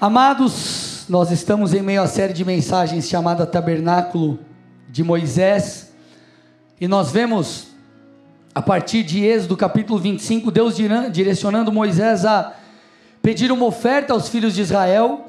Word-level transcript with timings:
Amados, 0.00 1.04
nós 1.10 1.30
estamos 1.30 1.74
em 1.74 1.82
meio 1.82 2.00
à 2.00 2.06
série 2.06 2.32
de 2.32 2.42
mensagens 2.42 3.06
chamada 3.06 3.44
Tabernáculo 3.44 4.38
de 4.88 5.04
Moisés, 5.04 5.92
e 6.80 6.88
nós 6.88 7.10
vemos 7.10 7.66
a 8.54 8.62
partir 8.62 9.02
de 9.02 9.22
Êxodo 9.22 9.58
capítulo 9.58 9.98
25, 9.98 10.50
Deus 10.50 10.76
direcionando 11.12 11.70
Moisés 11.70 12.24
a 12.24 12.54
pedir 13.20 13.52
uma 13.52 13.66
oferta 13.66 14.14
aos 14.14 14.30
filhos 14.30 14.54
de 14.54 14.62
Israel 14.62 15.26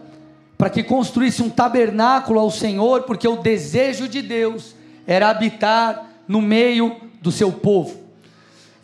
para 0.58 0.70
que 0.70 0.83
construísse 0.83 1.44
um 1.44 1.49
tabernáculo 1.49 2.40
ao 2.40 2.49
Senhor, 2.49 3.01
porque 3.01 3.28
o 3.28 3.42
desejo 3.42 4.08
de 4.08 4.22
Deus 4.22 4.74
era 5.06 5.29
habitar 5.29 6.06
no 6.26 6.42
meio 6.42 6.96
do 7.22 7.29
seu 7.29 7.51
povo. 7.51 7.99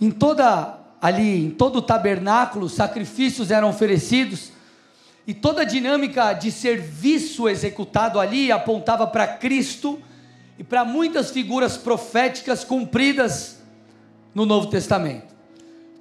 Em 0.01 0.11
toda 0.11 0.79
ali, 1.01 1.45
em 1.45 1.49
todo 1.49 1.77
o 1.77 1.81
tabernáculo, 1.81 2.67
sacrifícios 2.67 3.51
eram 3.51 3.69
oferecidos 3.69 4.56
e 5.27 5.33
toda 5.33 5.63
a 5.63 5.65
dinâmica 5.65 6.31
de 6.31 6.49
serviço 6.49 7.49
executado 7.49 8.17
ali 8.17 8.49
apontava 8.49 9.05
para 9.05 9.27
Cristo 9.27 10.01
e 10.57 10.63
para 10.63 10.85
muitas 10.85 11.31
figuras 11.31 11.75
proféticas 11.75 12.63
cumpridas 12.63 13.59
no 14.33 14.45
Novo 14.45 14.67
Testamento. 14.67 15.35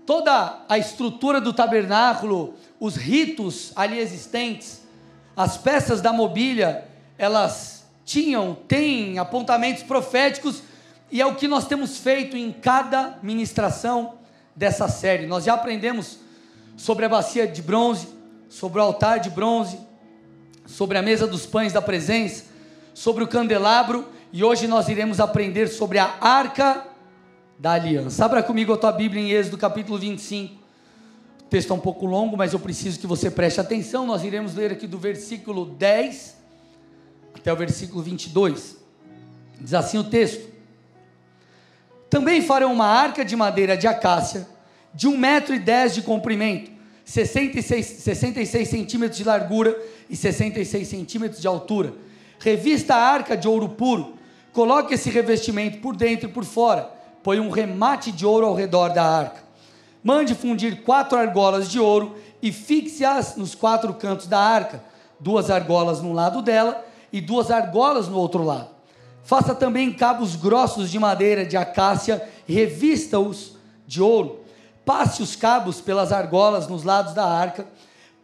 Toda 0.07 0.65
a 0.69 0.79
estrutura 0.79 1.41
do 1.41 1.53
tabernáculo, 1.53 2.55
os 2.79 2.95
ritos 2.95 3.73
ali 3.75 3.99
existentes, 3.99 4.83
as 5.37 5.57
peças 5.57 6.01
da 6.01 6.13
mobília, 6.13 6.85
elas 7.19 7.85
tinham, 8.05 8.55
têm 8.69 9.19
apontamentos 9.19 9.83
proféticos 9.83 10.63
e 11.11 11.21
é 11.21 11.27
o 11.27 11.35
que 11.35 11.49
nós 11.49 11.67
temos 11.67 11.99
feito 11.99 12.37
em 12.37 12.53
cada 12.53 13.19
ministração 13.21 14.15
dessa 14.55 14.87
série. 14.87 15.27
Nós 15.27 15.45
já 15.45 15.55
aprendemos 15.55 16.21
sobre 16.77 17.05
a 17.05 17.09
bacia 17.09 17.45
de 17.49 17.61
bronze, 17.61 18.16
sobre 18.49 18.81
o 18.81 18.83
altar 18.83 19.21
de 19.21 19.31
bronze, 19.31 19.79
sobre 20.67 20.99
a 20.99 21.03
mesa 21.03 21.27
dos 21.27 21.47
pães 21.47 21.73
da 21.73 21.83
presença, 21.83 22.45
sobre 22.95 23.23
o 23.23 23.29
candelabro, 23.29 24.07
e 24.33 24.43
hoje 24.43 24.67
nós 24.67 24.89
iremos 24.89 25.21
aprender 25.21 25.69
sobre 25.69 25.99
a 25.99 26.17
arca 26.21 26.87
da 27.59 27.73
aliança. 27.73 28.25
Abra 28.25 28.43
comigo 28.43 28.73
a 28.73 28.77
tua 28.77 28.93
Bíblia 28.93 29.23
em 29.23 29.31
Êxodo 29.31 29.57
capítulo 29.57 29.99
25. 29.99 30.55
O 31.41 31.49
texto 31.49 31.73
é 31.73 31.75
um 31.75 31.81
pouco 31.81 32.07
longo, 32.07 32.37
mas 32.37 32.53
eu 32.53 32.59
preciso 32.59 32.99
que 32.99 33.07
você 33.07 33.31
preste 33.31 33.61
atenção. 33.61 34.05
Nós 34.05 34.25
iremos 34.25 34.55
ler 34.55 34.73
aqui 34.73 34.87
do 34.87 34.99
versículo 34.99 35.65
10 35.65 36.37
até 37.35 37.53
o 37.53 37.57
versículo 37.57 38.03
22. 38.03 38.77
Diz 39.61 39.73
assim 39.73 39.99
o 39.99 40.05
texto: 40.05 40.49
Também 42.11 42.43
farão 42.43 42.73
uma 42.73 42.87
arca 42.87 43.25
de 43.25 43.37
madeira 43.37 43.77
de 43.77 43.87
acácia, 43.87 44.47
de 44.93 45.07
um 45.07 45.17
metro 45.17 45.55
e 45.55 45.59
dez 45.59 45.95
de 45.95 46.03
comprimento 46.03 46.76
66, 47.07 47.87
66 47.87 48.69
centímetros 48.69 49.17
de 49.17 49.23
largura 49.23 49.81
e 50.11 50.17
66 50.17 50.89
centímetros 50.89 51.41
de 51.41 51.47
altura. 51.47 51.95
Revista 52.41 52.97
a 52.97 52.99
arca 52.99 53.37
de 53.37 53.47
ouro 53.47 53.69
puro. 53.69 54.15
Coloque 54.53 54.95
esse 54.95 55.09
revestimento 55.09 55.79
por 55.79 55.95
dentro 55.95 56.29
e 56.29 56.33
por 56.33 56.45
fora. 56.45 56.91
Põe 57.23 57.39
um 57.39 57.49
remate 57.49 58.11
de 58.11 58.27
ouro 58.27 58.47
ao 58.47 58.55
redor 58.55 58.89
da 58.89 59.05
arca. 59.05 59.45
Mande 60.03 60.35
fundir 60.35 60.83
quatro 60.83 61.17
argolas 61.17 61.71
de 61.71 61.79
ouro 61.79 62.17
e 62.43 62.51
fixe-as 62.51 63.37
nos 63.37 63.55
quatro 63.55 63.95
cantos 63.95 64.27
da 64.27 64.41
arca, 64.41 64.83
duas 65.21 65.49
argolas 65.49 66.01
num 66.01 66.13
lado 66.13 66.43
dela 66.43 66.85
e 67.13 67.21
duas 67.21 67.53
argolas 67.53 68.09
no 68.09 68.19
outro 68.19 68.43
lado. 68.43 68.71
Faça 69.23 69.55
também 69.55 69.93
cabos 69.93 70.35
grossos 70.35 70.91
de 70.91 70.99
madeira 70.99 71.47
de 71.47 71.57
acácia 71.57 72.23
e 72.49 72.53
revista-os 72.53 73.57
de 73.87 74.03
ouro 74.03 74.46
passe 74.87 75.21
os 75.21 75.35
cabos 75.35 75.81
pelas 75.81 76.13
argolas 76.13 76.69
nos 76.69 76.85
lados 76.85 77.13
da 77.13 77.27
arca, 77.27 77.67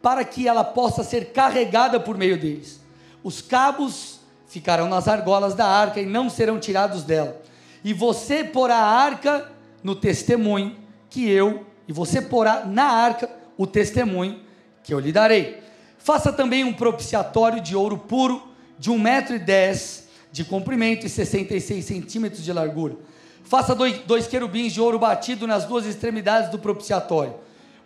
para 0.01 0.23
que 0.23 0.47
ela 0.47 0.63
possa 0.63 1.03
ser 1.03 1.33
carregada 1.33 1.99
por 1.99 2.17
meio 2.17 2.39
deles. 2.39 2.79
Os 3.21 3.41
cabos 3.41 4.21
ficarão 4.47 4.87
nas 4.87 5.09
argolas 5.09 5.53
da 5.53 5.67
arca 5.67 5.99
e 5.99 6.05
não 6.05 6.29
serão 6.29 6.59
tirados 6.59 7.03
dela. 7.03 7.41
E 7.83 7.93
você 7.93 8.45
porá 8.45 8.77
a 8.77 8.95
arca 8.95 9.51
no 9.83 9.93
testemunho 9.93 10.77
que 11.09 11.29
eu, 11.29 11.65
e 11.85 11.91
você 11.91 12.21
porá 12.21 12.63
na 12.65 12.85
arca 12.85 13.29
o 13.57 13.67
testemunho 13.67 14.39
que 14.83 14.93
eu 14.93 14.99
lhe 15.01 15.11
darei. 15.11 15.61
Faça 15.97 16.31
também 16.31 16.63
um 16.63 16.73
propiciatório 16.73 17.61
de 17.61 17.75
ouro 17.75 17.97
puro, 17.97 18.41
de 18.79 18.89
um 18.89 18.97
metro 18.97 19.35
e 19.35 19.39
dez 19.39 20.07
de 20.31 20.45
comprimento 20.45 21.05
e 21.05 21.09
66 21.09 21.83
centímetros 21.83 22.43
de 22.43 22.53
largura 22.53 22.95
Faça 23.43 23.75
dois, 23.75 23.99
dois 23.99 24.25
querubins 24.25 24.73
de 24.73 24.81
ouro 24.81 24.97
batido 24.97 25.45
nas 25.45 25.65
duas 25.65 25.85
extremidades 25.85 26.49
do 26.49 26.57
propiciatório. 26.57 27.35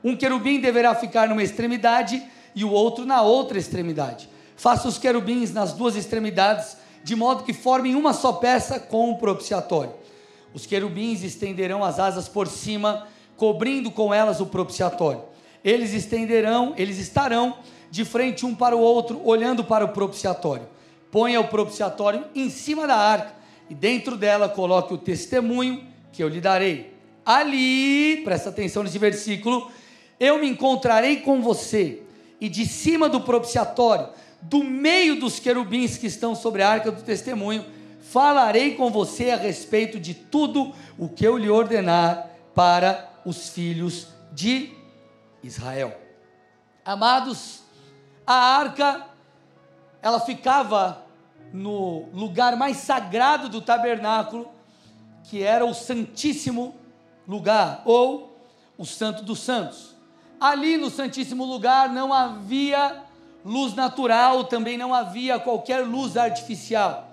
Um 0.04 0.16
querubim 0.16 0.60
deverá 0.60 0.94
ficar 0.94 1.28
numa 1.28 1.44
extremidade 1.44 2.24
e 2.56 2.64
o 2.64 2.72
outro 2.72 3.06
na 3.06 3.22
outra 3.22 3.58
extremidade. 3.58 4.30
Faça 4.56 4.88
os 4.88 4.98
querubins 4.98 5.52
nas 5.52 5.74
duas 5.74 5.96
extremidades, 5.96 6.78
de 7.04 7.16
modo 7.16 7.44
que 7.44 7.54
formem 7.54 7.96
uma 7.96 8.14
só 8.14 8.34
peça 8.34 8.80
com 8.80 9.12
o 9.12 9.18
propiciatório. 9.18 9.94
Os 10.54 10.66
querubins 10.66 11.24
estenderão 11.24 11.84
as 11.84 12.00
asas 12.00 12.28
por 12.28 12.48
cima, 12.48 13.08
cobrindo 13.36 13.92
com 13.92 14.14
elas 14.14 14.40
o 14.40 14.46
propiciatório. 14.46 15.24
Eles 15.64 15.94
estenderão, 15.94 16.74
eles 16.78 16.98
estarão 16.98 17.58
de 17.90 18.06
frente 18.06 18.46
um 18.46 18.56
para 18.56 18.76
o 18.76 18.80
outro, 18.80 19.22
olhando 19.24 19.64
para 19.64 19.86
o 19.86 19.90
propiciatório. 19.90 20.68
Ponha 21.12 21.40
o 21.40 21.48
propiciatório 21.48 22.26
em 22.36 22.50
cima 22.50 22.88
da 22.88 22.96
arca 22.96 23.37
e 23.70 23.76
dentro 23.76 24.16
dela 24.16 24.48
coloque 24.50 24.94
o 24.94 24.98
testemunho 24.98 25.86
que 26.12 26.24
eu 26.24 26.28
lhe 26.28 26.42
darei. 26.42 26.94
Ali, 27.26 28.22
presta 28.24 28.50
atenção 28.50 28.84
nesse 28.84 28.98
versículo, 28.98 29.72
eu 30.20 30.40
me 30.40 30.48
encontrarei 30.48 31.18
com 31.18 31.42
você, 31.42 32.02
e 32.40 32.48
de 32.48 32.66
cima 32.66 33.10
do 33.10 33.22
propiciatório, 33.22 34.10
do 34.42 34.64
meio 34.64 35.20
dos 35.20 35.40
querubins 35.40 35.98
que 35.98 36.08
estão 36.08 36.36
sobre 36.36 36.62
a 36.62 36.70
arca 36.70 36.92
do 36.92 37.02
testemunho, 37.02 37.66
falarei 38.02 38.76
com 38.76 38.90
você 38.90 39.32
a 39.32 39.36
respeito 39.36 40.00
de 40.00 40.14
tudo 40.14 40.74
o 40.98 41.10
que 41.10 41.26
eu 41.26 41.38
lhe 41.38 41.50
ordenar 41.50 42.30
para 42.56 43.12
os 43.26 43.50
filhos 43.50 44.08
de 44.32 44.72
Israel. 45.44 46.00
Amados, 46.86 47.62
a 48.26 48.58
arca 48.58 49.06
ela 50.02 50.20
ficava 50.20 51.06
no 51.54 52.08
lugar 52.14 52.56
mais 52.56 52.78
sagrado 52.78 53.50
do 53.50 53.62
tabernáculo, 53.62 54.50
que 55.24 55.44
era 55.44 55.66
o 55.66 55.74
Santíssimo 55.74 56.76
Lugar, 57.28 57.82
ou 57.86 58.38
o 58.78 58.86
Santo 58.86 59.24
dos 59.24 59.40
Santos. 59.40 59.96
Ali 60.40 60.78
no 60.78 60.90
Santíssimo 60.90 61.46
Lugar 61.46 61.90
não 61.90 62.14
havia 62.14 63.04
luz 63.44 63.74
natural, 63.74 64.44
também 64.44 64.78
não 64.78 64.94
havia 64.94 65.40
qualquer 65.40 65.80
luz 65.86 66.16
artificial. 66.16 67.12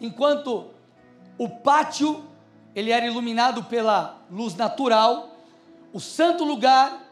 Enquanto 0.00 0.70
o 1.38 1.48
pátio 1.48 2.24
ele 2.74 2.90
era 2.90 3.06
iluminado 3.06 3.64
pela 3.64 4.18
luz 4.30 4.54
natural, 4.56 5.36
o 5.92 6.00
santo 6.00 6.44
lugar 6.44 7.04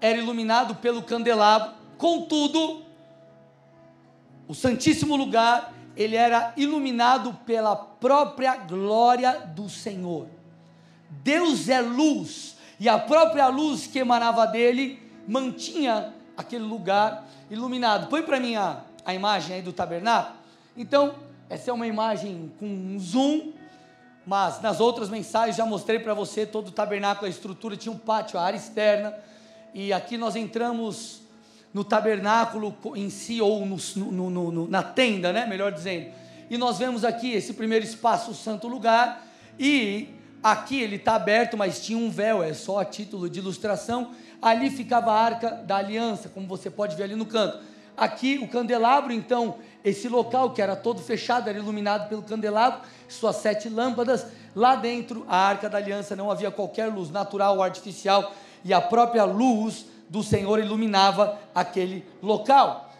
era 0.00 0.16
iluminado 0.16 0.74
pelo 0.76 1.02
candelabro. 1.02 1.72
Contudo, 1.98 2.82
o 4.48 4.54
Santíssimo 4.54 5.14
Lugar 5.16 5.72
ele 5.96 6.16
era 6.16 6.52
iluminado 6.56 7.34
pela 7.46 7.76
própria 7.76 8.56
glória 8.56 9.40
do 9.54 9.68
Senhor. 9.68 10.26
Deus 11.08 11.68
é 11.68 11.80
luz, 11.80 12.56
e 12.80 12.88
a 12.88 12.98
própria 12.98 13.48
luz 13.48 13.86
que 13.86 13.98
emanava 13.98 14.46
dele 14.46 15.00
mantinha 15.28 16.12
aquele 16.36 16.64
lugar 16.64 17.28
iluminado. 17.50 18.08
Põe 18.08 18.22
para 18.22 18.40
mim 18.40 18.56
a, 18.56 18.80
a 19.04 19.14
imagem 19.14 19.56
aí 19.56 19.62
do 19.62 19.72
tabernáculo. 19.72 20.36
Então, 20.76 21.14
essa 21.48 21.70
é 21.70 21.74
uma 21.74 21.86
imagem 21.86 22.50
com 22.58 22.66
um 22.66 22.98
zoom, 22.98 23.52
mas 24.26 24.60
nas 24.62 24.80
outras 24.80 25.10
mensagens 25.10 25.56
já 25.56 25.66
mostrei 25.66 25.98
para 25.98 26.14
você 26.14 26.46
todo 26.46 26.68
o 26.68 26.72
tabernáculo, 26.72 27.26
a 27.26 27.30
estrutura 27.30 27.76
tinha 27.76 27.92
um 27.92 27.98
pátio, 27.98 28.38
a 28.38 28.42
área 28.42 28.56
externa, 28.56 29.14
e 29.74 29.92
aqui 29.92 30.16
nós 30.16 30.36
entramos 30.36 31.21
no 31.72 31.82
tabernáculo 31.82 32.76
em 32.94 33.08
si, 33.08 33.40
ou 33.40 33.64
no, 33.64 33.76
no, 33.96 34.30
no, 34.50 34.68
na 34.68 34.82
tenda, 34.82 35.32
né? 35.32 35.46
melhor 35.46 35.72
dizendo. 35.72 36.12
E 36.50 36.58
nós 36.58 36.78
vemos 36.78 37.04
aqui 37.04 37.32
esse 37.32 37.54
primeiro 37.54 37.84
espaço, 37.84 38.30
o 38.30 38.34
santo 38.34 38.68
lugar, 38.68 39.26
e 39.58 40.08
aqui 40.42 40.80
ele 40.80 40.96
está 40.96 41.14
aberto, 41.14 41.56
mas 41.56 41.80
tinha 41.80 41.98
um 41.98 42.10
véu, 42.10 42.42
é 42.42 42.52
só 42.52 42.80
a 42.80 42.84
título 42.84 43.28
de 43.30 43.38
ilustração. 43.38 44.10
Ali 44.40 44.68
ficava 44.70 45.12
a 45.12 45.18
arca 45.18 45.50
da 45.50 45.76
aliança, 45.76 46.28
como 46.28 46.46
você 46.46 46.68
pode 46.68 46.94
ver 46.94 47.04
ali 47.04 47.14
no 47.14 47.24
canto. 47.24 47.58
Aqui 47.96 48.38
o 48.42 48.48
candelabro, 48.48 49.12
então, 49.12 49.56
esse 49.84 50.08
local 50.08 50.50
que 50.50 50.60
era 50.60 50.74
todo 50.74 51.00
fechado, 51.00 51.48
era 51.48 51.58
iluminado 51.58 52.08
pelo 52.08 52.22
candelabro, 52.22 52.80
suas 53.08 53.36
sete 53.36 53.68
lâmpadas. 53.68 54.26
Lá 54.54 54.76
dentro, 54.76 55.24
a 55.28 55.36
arca 55.36 55.70
da 55.70 55.78
aliança 55.78 56.16
não 56.16 56.30
havia 56.30 56.50
qualquer 56.50 56.86
luz 56.86 57.10
natural 57.10 57.56
ou 57.56 57.62
artificial, 57.62 58.34
e 58.64 58.74
a 58.74 58.80
própria 58.80 59.24
luz 59.24 59.86
do 60.12 60.22
Senhor 60.22 60.60
iluminava 60.60 61.38
aquele 61.54 62.06
local. 62.22 62.92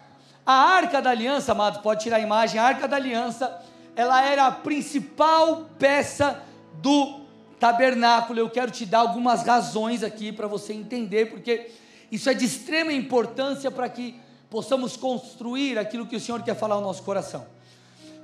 A 0.46 0.54
arca 0.54 1.02
da 1.02 1.10
aliança, 1.10 1.52
amado, 1.52 1.82
pode 1.82 2.02
tirar 2.02 2.16
a 2.16 2.20
imagem, 2.20 2.58
a 2.58 2.64
arca 2.64 2.88
da 2.88 2.96
aliança, 2.96 3.62
ela 3.94 4.22
era 4.22 4.46
a 4.46 4.50
principal 4.50 5.66
peça 5.78 6.42
do 6.80 7.20
tabernáculo. 7.60 8.38
Eu 8.38 8.48
quero 8.48 8.70
te 8.70 8.86
dar 8.86 9.00
algumas 9.00 9.44
razões 9.44 10.02
aqui 10.02 10.32
para 10.32 10.46
você 10.46 10.72
entender, 10.72 11.26
porque 11.26 11.70
isso 12.10 12.30
é 12.30 12.34
de 12.34 12.46
extrema 12.46 12.94
importância 12.94 13.70
para 13.70 13.90
que 13.90 14.18
possamos 14.48 14.96
construir 14.96 15.78
aquilo 15.78 16.06
que 16.06 16.16
o 16.16 16.20
Senhor 16.20 16.42
quer 16.42 16.56
falar 16.56 16.76
ao 16.76 16.80
nosso 16.80 17.02
coração. 17.02 17.46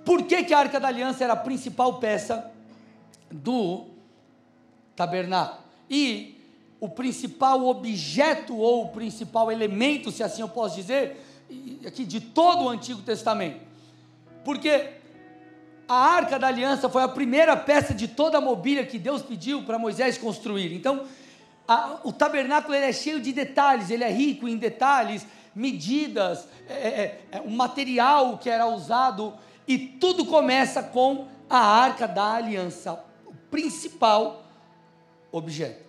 Por 0.03 0.23
que, 0.23 0.45
que 0.45 0.55
a 0.55 0.61
arca 0.61 0.81
da 0.81 0.89
aliança 0.89 1.25
era 1.25 1.35
a 1.35 1.37
principal 1.37 1.99
peça 1.99 2.51
do 3.31 3.85
tabernáculo? 4.97 5.63
E 5.91 6.38
o 6.81 6.89
principal 6.89 7.67
objeto 7.67 8.57
ou 8.57 8.85
o 8.85 8.89
principal 8.89 9.51
elemento, 9.51 10.13
se 10.13 10.23
assim 10.23 10.43
eu 10.43 10.49
posso 10.49 10.77
dizer, 10.77 11.17
aqui 11.87 12.05
de 12.05 12.21
todo 12.21 12.65
o 12.65 12.69
Antigo 12.69 13.03
Testamento. 13.03 13.61
Porque 14.45 14.91
a 15.89 15.97
arca 15.97 16.39
da 16.39 16.47
aliança 16.47 16.89
foi 16.89 17.03
a 17.03 17.09
primeira 17.09 17.57
peça 17.57 17.95
de 17.95 18.07
toda 18.07 18.39
a 18.39 18.41
mobília 18.41 18.87
que 18.87 18.99
Deus 18.99 19.23
pediu 19.23 19.63
para 19.63 19.79
Moisés 19.79 20.19
construir. 20.19 20.73
Então, 20.75 21.05
a, 21.67 22.01
o 22.05 22.13
tabernáculo 22.13 22.75
é 22.75 22.93
cheio 22.93 23.21
de 23.21 23.33
detalhes, 23.33 23.91
ele 23.91 24.05
é 24.05 24.11
rico 24.11 24.47
em 24.47 24.57
detalhes, 24.57 25.27
medidas, 25.55 26.47
é, 26.69 26.73
é, 26.73 27.21
é, 27.33 27.41
o 27.41 27.51
material 27.51 28.39
que 28.39 28.49
era 28.49 28.67
usado, 28.67 29.35
e 29.67 29.77
tudo 29.77 30.25
começa 30.25 30.83
com 30.83 31.27
a 31.51 31.59
arca 31.59 32.07
da 32.07 32.35
aliança, 32.35 33.05
o 33.27 33.35
principal 33.51 34.45
objeto. 35.33 35.88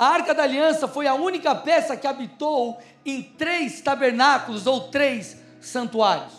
A 0.00 0.06
arca 0.06 0.34
da 0.34 0.44
aliança 0.44 0.88
foi 0.88 1.06
a 1.06 1.12
única 1.12 1.54
peça 1.54 1.94
que 1.94 2.06
habitou 2.06 2.80
em 3.04 3.22
três 3.22 3.82
tabernáculos 3.82 4.66
ou 4.66 4.88
três 4.88 5.36
santuários. 5.60 6.32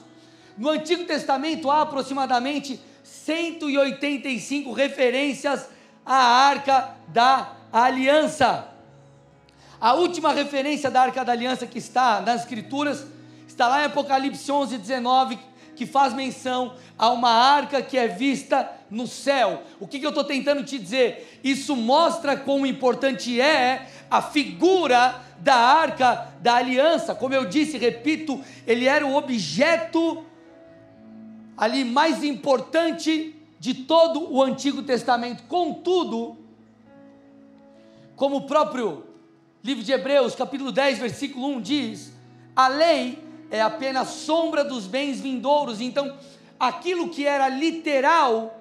No 0.58 0.68
Antigo 0.68 1.06
Testamento 1.06 1.70
há 1.70 1.84
aproximadamente 1.84 2.82
185 3.04 4.74
referências 4.74 5.70
à 6.04 6.16
arca 6.16 6.96
da 7.10 7.52
aliança. 7.72 8.68
A 9.80 9.94
última 9.94 10.34
referência 10.34 10.90
da 10.90 11.04
arca 11.04 11.24
da 11.24 11.32
aliança 11.32 11.68
que 11.68 11.78
está 11.78 12.20
nas 12.20 12.42
Escrituras 12.42 13.06
está 13.48 13.68
lá 13.68 13.84
em 13.84 13.86
Apocalipse 13.86 14.52
11, 14.52 14.76
19, 14.80 15.38
que 15.82 15.86
faz 15.88 16.14
menção 16.14 16.76
a 16.96 17.10
uma 17.10 17.32
arca 17.32 17.82
que 17.82 17.98
é 17.98 18.08
vista 18.08 18.72
no 18.88 19.08
céu. 19.08 19.64
O 19.80 19.88
que, 19.88 19.98
que 19.98 20.06
eu 20.06 20.10
estou 20.10 20.24
tentando 20.24 20.64
te 20.64 20.78
dizer? 20.78 21.40
Isso 21.44 21.76
mostra 21.76 22.38
quão 22.38 22.68
importante 22.68 23.42
é 23.42 23.90
a 24.08 24.22
figura 24.22 25.20
da 25.40 25.56
arca 25.56 26.36
da 26.40 26.54
aliança. 26.54 27.16
Como 27.16 27.34
eu 27.34 27.46
disse, 27.46 27.80
repito, 27.80 28.40
ele 28.68 28.86
era 28.86 29.04
o 29.08 29.16
objeto 29.16 30.24
ali 31.58 31.84
mais 31.84 32.24
importante 32.24 33.36
de 33.60 33.74
todo 33.74 34.32
o 34.32 34.44
Antigo 34.44 34.84
Testamento. 34.84 35.42
Contudo, 35.48 36.38
como 38.16 38.36
o 38.36 38.42
próprio 38.42 39.04
livro 39.64 39.84
de 39.84 39.92
Hebreus, 39.92 40.36
capítulo 40.36 40.72
10, 40.72 41.00
versículo 41.00 41.48
1 41.48 41.62
diz, 41.62 42.14
a 42.56 42.68
lei 42.68 43.31
é 43.52 43.62
apenas 43.62 44.08
sombra 44.08 44.64
dos 44.64 44.88
bens 44.88 45.20
vindouros. 45.20 45.82
Então, 45.82 46.18
aquilo 46.58 47.10
que 47.10 47.28
era 47.28 47.50
literal 47.50 48.58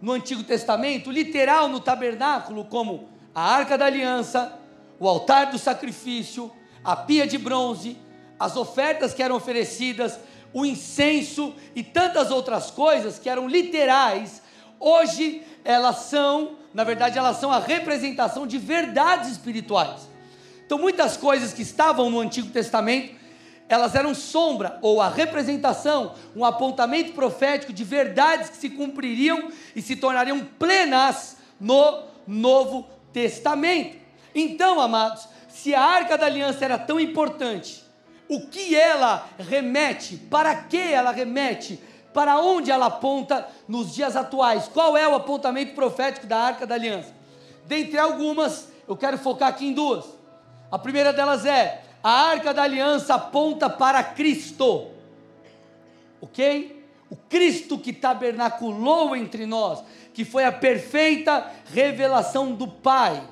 no 0.00 0.12
Antigo 0.12 0.44
Testamento, 0.44 1.10
literal 1.10 1.68
no 1.68 1.80
tabernáculo, 1.80 2.64
como 2.64 3.08
a 3.34 3.42
arca 3.42 3.76
da 3.76 3.86
aliança, 3.86 4.56
o 4.98 5.08
altar 5.08 5.50
do 5.50 5.58
sacrifício, 5.58 6.50
a 6.82 6.94
pia 6.94 7.26
de 7.26 7.36
bronze, 7.36 7.98
as 8.38 8.56
ofertas 8.56 9.12
que 9.12 9.22
eram 9.22 9.36
oferecidas, 9.36 10.18
o 10.52 10.64
incenso 10.64 11.52
e 11.74 11.82
tantas 11.82 12.30
outras 12.30 12.70
coisas 12.70 13.18
que 13.18 13.28
eram 13.28 13.48
literais, 13.48 14.42
hoje 14.78 15.42
elas 15.64 15.96
são, 16.04 16.56
na 16.72 16.84
verdade, 16.84 17.18
elas 17.18 17.36
são 17.36 17.52
a 17.52 17.58
representação 17.58 18.46
de 18.46 18.58
verdades 18.58 19.32
espirituais. 19.32 20.08
Então, 20.64 20.78
muitas 20.78 21.16
coisas 21.16 21.52
que 21.52 21.62
estavam 21.62 22.08
no 22.08 22.20
Antigo 22.20 22.48
Testamento 22.48 23.19
elas 23.70 23.94
eram 23.94 24.12
sombra 24.16 24.80
ou 24.82 25.00
a 25.00 25.08
representação, 25.08 26.14
um 26.34 26.44
apontamento 26.44 27.12
profético 27.12 27.72
de 27.72 27.84
verdades 27.84 28.50
que 28.50 28.56
se 28.56 28.68
cumpririam 28.68 29.48
e 29.76 29.80
se 29.80 29.94
tornariam 29.94 30.44
plenas 30.58 31.36
no 31.60 32.02
Novo 32.26 32.88
Testamento. 33.12 33.96
Então, 34.34 34.80
amados, 34.80 35.28
se 35.48 35.72
a 35.72 35.80
arca 35.80 36.18
da 36.18 36.26
aliança 36.26 36.64
era 36.64 36.76
tão 36.76 36.98
importante, 36.98 37.84
o 38.28 38.48
que 38.48 38.74
ela 38.74 39.28
remete, 39.38 40.16
para 40.16 40.52
que 40.52 40.76
ela 40.76 41.12
remete, 41.12 41.80
para 42.12 42.40
onde 42.40 42.72
ela 42.72 42.86
aponta 42.86 43.46
nos 43.68 43.94
dias 43.94 44.16
atuais? 44.16 44.66
Qual 44.66 44.96
é 44.96 45.06
o 45.06 45.14
apontamento 45.14 45.76
profético 45.76 46.26
da 46.26 46.38
arca 46.38 46.66
da 46.66 46.74
aliança? 46.74 47.14
Dentre 47.66 48.00
algumas, 48.00 48.66
eu 48.88 48.96
quero 48.96 49.16
focar 49.16 49.48
aqui 49.48 49.68
em 49.68 49.72
duas. 49.72 50.06
A 50.72 50.78
primeira 50.78 51.12
delas 51.12 51.46
é 51.46 51.84
a 52.02 52.10
arca 52.10 52.54
da 52.54 52.62
aliança 52.62 53.14
aponta 53.14 53.68
para 53.68 54.02
Cristo, 54.02 54.88
ok? 56.20 56.84
O 57.10 57.16
Cristo 57.16 57.78
que 57.78 57.92
tabernaculou 57.92 59.14
entre 59.14 59.44
nós, 59.44 59.82
que 60.14 60.24
foi 60.24 60.44
a 60.44 60.52
perfeita 60.52 61.50
revelação 61.66 62.54
do 62.54 62.66
Pai. 62.66 63.22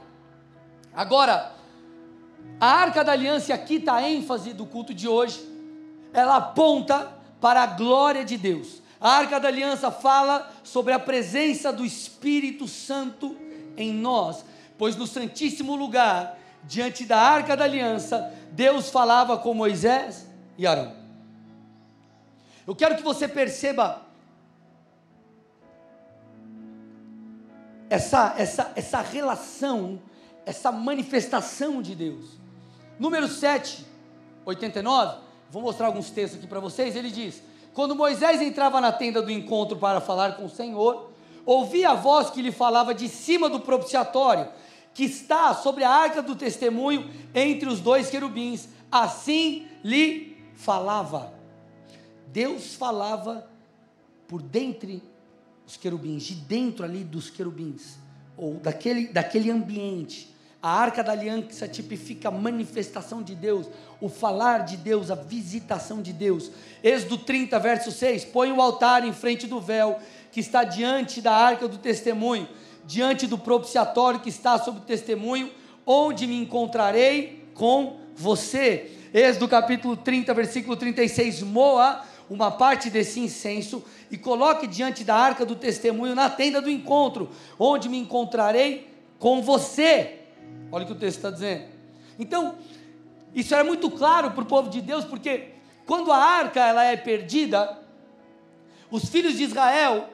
Agora, 0.94 1.52
a 2.60 2.66
arca 2.66 3.04
da 3.04 3.12
aliança, 3.12 3.54
aqui 3.54 3.76
está 3.76 3.96
a 3.96 4.10
ênfase 4.10 4.52
do 4.52 4.66
culto 4.66 4.92
de 4.92 5.08
hoje, 5.08 5.40
ela 6.12 6.36
aponta 6.36 7.12
para 7.40 7.62
a 7.62 7.66
glória 7.66 8.24
de 8.24 8.36
Deus. 8.36 8.82
A 9.00 9.10
arca 9.10 9.38
da 9.38 9.48
aliança 9.48 9.90
fala 9.90 10.50
sobre 10.64 10.92
a 10.92 10.98
presença 10.98 11.72
do 11.72 11.84
Espírito 11.84 12.66
Santo 12.66 13.36
em 13.76 13.92
nós, 13.92 14.44
pois 14.76 14.96
no 14.96 15.06
Santíssimo 15.06 15.76
Lugar 15.76 16.36
diante 16.64 17.04
da 17.04 17.18
arca 17.18 17.56
da 17.56 17.64
aliança, 17.64 18.32
Deus 18.52 18.90
falava 18.90 19.38
com 19.38 19.54
Moisés 19.54 20.26
e 20.56 20.66
Arão. 20.66 20.92
Eu 22.66 22.74
quero 22.74 22.96
que 22.96 23.02
você 23.02 23.26
perceba 23.26 24.02
essa, 27.88 28.34
essa, 28.36 28.72
essa 28.76 29.00
relação, 29.00 30.00
essa 30.44 30.70
manifestação 30.70 31.80
de 31.80 31.94
Deus. 31.94 32.38
Número 32.98 33.28
7, 33.28 33.86
89, 34.44 35.18
vou 35.50 35.62
mostrar 35.62 35.86
alguns 35.86 36.10
textos 36.10 36.38
aqui 36.38 36.46
para 36.46 36.60
vocês. 36.60 36.96
Ele 36.96 37.10
diz: 37.10 37.42
Quando 37.72 37.94
Moisés 37.94 38.42
entrava 38.42 38.80
na 38.80 38.92
tenda 38.92 39.22
do 39.22 39.30
encontro 39.30 39.76
para 39.76 40.00
falar 40.00 40.36
com 40.36 40.44
o 40.44 40.50
Senhor, 40.50 41.10
ouvia 41.46 41.90
a 41.90 41.94
voz 41.94 42.28
que 42.30 42.42
lhe 42.42 42.52
falava 42.52 42.94
de 42.94 43.08
cima 43.08 43.48
do 43.48 43.60
propiciatório 43.60 44.48
que 44.98 45.04
está 45.04 45.54
sobre 45.54 45.84
a 45.84 45.90
arca 45.90 46.20
do 46.20 46.34
testemunho 46.34 47.08
entre 47.32 47.68
os 47.68 47.78
dois 47.78 48.10
querubins. 48.10 48.68
Assim 48.90 49.68
lhe 49.84 50.36
falava. 50.56 51.32
Deus 52.26 52.74
falava 52.74 53.48
por 54.26 54.42
dentre 54.42 55.00
os 55.64 55.76
querubins, 55.76 56.24
de 56.24 56.34
dentro 56.34 56.84
ali 56.84 57.04
dos 57.04 57.30
querubins, 57.30 57.96
ou 58.36 58.54
daquele, 58.54 59.06
daquele 59.06 59.52
ambiente. 59.52 60.34
A 60.60 60.68
arca 60.68 61.04
da 61.04 61.12
aliança 61.12 61.68
tipifica 61.68 62.26
a 62.26 62.32
manifestação 62.32 63.22
de 63.22 63.36
Deus, 63.36 63.68
o 64.00 64.08
falar 64.08 64.64
de 64.64 64.76
Deus, 64.76 65.12
a 65.12 65.14
visitação 65.14 66.02
de 66.02 66.12
Deus. 66.12 66.50
Êxodo 66.82 67.18
30, 67.18 67.56
verso 67.60 67.92
6: 67.92 68.24
Põe 68.24 68.50
o 68.50 68.60
altar 68.60 69.06
em 69.06 69.12
frente 69.12 69.46
do 69.46 69.60
véu 69.60 70.00
que 70.32 70.40
está 70.40 70.64
diante 70.64 71.20
da 71.22 71.32
arca 71.32 71.68
do 71.68 71.78
testemunho 71.78 72.48
diante 72.88 73.26
do 73.26 73.36
propiciatório 73.36 74.18
que 74.18 74.30
está 74.30 74.58
sob 74.58 74.80
testemunho, 74.80 75.50
onde 75.84 76.26
me 76.26 76.40
encontrarei 76.40 77.44
com 77.52 77.98
você. 78.16 78.90
Êxodo 79.12 79.46
capítulo 79.46 79.94
30, 79.94 80.32
versículo 80.32 80.74
36, 80.74 81.42
moa 81.42 82.02
uma 82.30 82.50
parte 82.50 82.88
desse 82.88 83.20
incenso 83.20 83.84
e 84.10 84.16
coloque 84.16 84.66
diante 84.66 85.04
da 85.04 85.14
arca 85.14 85.44
do 85.44 85.54
testemunho 85.54 86.14
na 86.14 86.30
tenda 86.30 86.62
do 86.62 86.70
encontro, 86.70 87.28
onde 87.58 87.90
me 87.90 87.98
encontrarei 87.98 88.90
com 89.18 89.42
você. 89.42 90.20
Olha 90.72 90.84
o 90.84 90.86
que 90.86 90.92
o 90.92 90.98
texto 90.98 91.18
está 91.18 91.30
dizendo. 91.30 91.64
Então, 92.18 92.56
isso 93.34 93.54
era 93.54 93.64
muito 93.64 93.90
claro 93.90 94.30
para 94.30 94.42
o 94.42 94.46
povo 94.46 94.70
de 94.70 94.80
Deus, 94.80 95.04
porque 95.04 95.50
quando 95.84 96.10
a 96.10 96.16
arca 96.16 96.60
ela 96.60 96.84
é 96.84 96.96
perdida, 96.96 97.78
os 98.90 99.10
filhos 99.10 99.36
de 99.36 99.44
Israel 99.44 100.08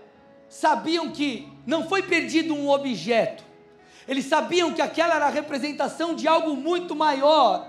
sabiam 0.55 1.11
que 1.11 1.49
não 1.67 1.89
foi 1.89 2.01
perdido 2.01 2.55
um 2.55 2.71
objeto, 2.71 3.43
eles 4.07 4.27
sabiam 4.27 4.73
que 4.73 4.81
aquela 4.81 5.17
era 5.17 5.27
a 5.27 5.31
representação 5.31 6.15
de 6.15 6.29
algo 6.29 6.55
muito 6.55 6.95
maior. 6.95 7.69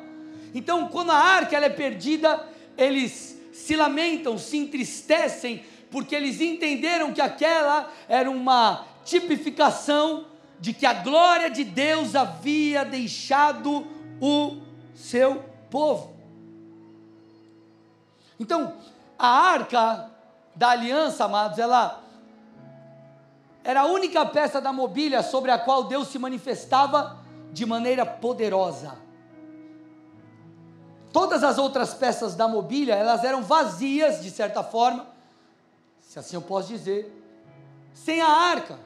Então, 0.54 0.88
quando 0.89 1.12
a 1.12 1.18
arca 1.18 1.58
é 1.58 1.70
perdida, 1.70 2.48
eles 2.77 3.42
se 3.51 3.75
lamentam, 3.75 4.38
se 4.38 4.58
entristecem, 4.58 5.65
porque 5.89 6.13
eles 6.13 6.39
entenderam 6.39 7.12
que 7.12 7.22
aquela 7.22 7.92
era 8.08 8.30
uma 8.30 8.86
tipificação 9.04 10.27
de 10.60 10.72
que 10.72 10.86
a 10.86 10.94
glória 10.94 11.50
de 11.50 11.63
Deus 11.63 12.15
havia 12.15 12.86
deixado 12.86 13.88
o 14.22 14.58
seu 14.94 15.44
povo. 15.72 16.15
Então, 18.39 18.75
a 19.18 19.27
arca 19.27 20.12
da 20.56 20.70
aliança, 20.70 21.25
amados, 21.25 21.58
ela 21.58 22.05
era 23.65 23.81
a 23.81 23.86
única 23.86 24.24
peça 24.27 24.62
da 24.62 24.72
mobília 24.72 25.24
sobre 25.24 25.50
a 25.50 25.57
qual 25.57 25.86
Deus 25.86 26.10
se 26.10 26.19
manifestava 26.19 27.17
de 27.51 27.65
maneira 27.65 28.05
poderosa. 28.05 29.03
todas 31.12 31.45
as 31.45 31.57
outras 31.57 31.93
peças 31.93 32.36
da 32.36 32.45
mobília, 32.45 32.93
elas 32.93 33.24
eram 33.24 33.41
vazias, 33.41 34.22
de 34.22 34.29
certa 34.29 34.62
forma, 34.62 35.07
se 36.01 36.19
assim 36.19 36.36
eu 36.36 36.41
posso 36.41 36.67
dizer, 36.67 37.10
sem 37.93 38.19
a 38.19 38.27
arca. 38.27 38.77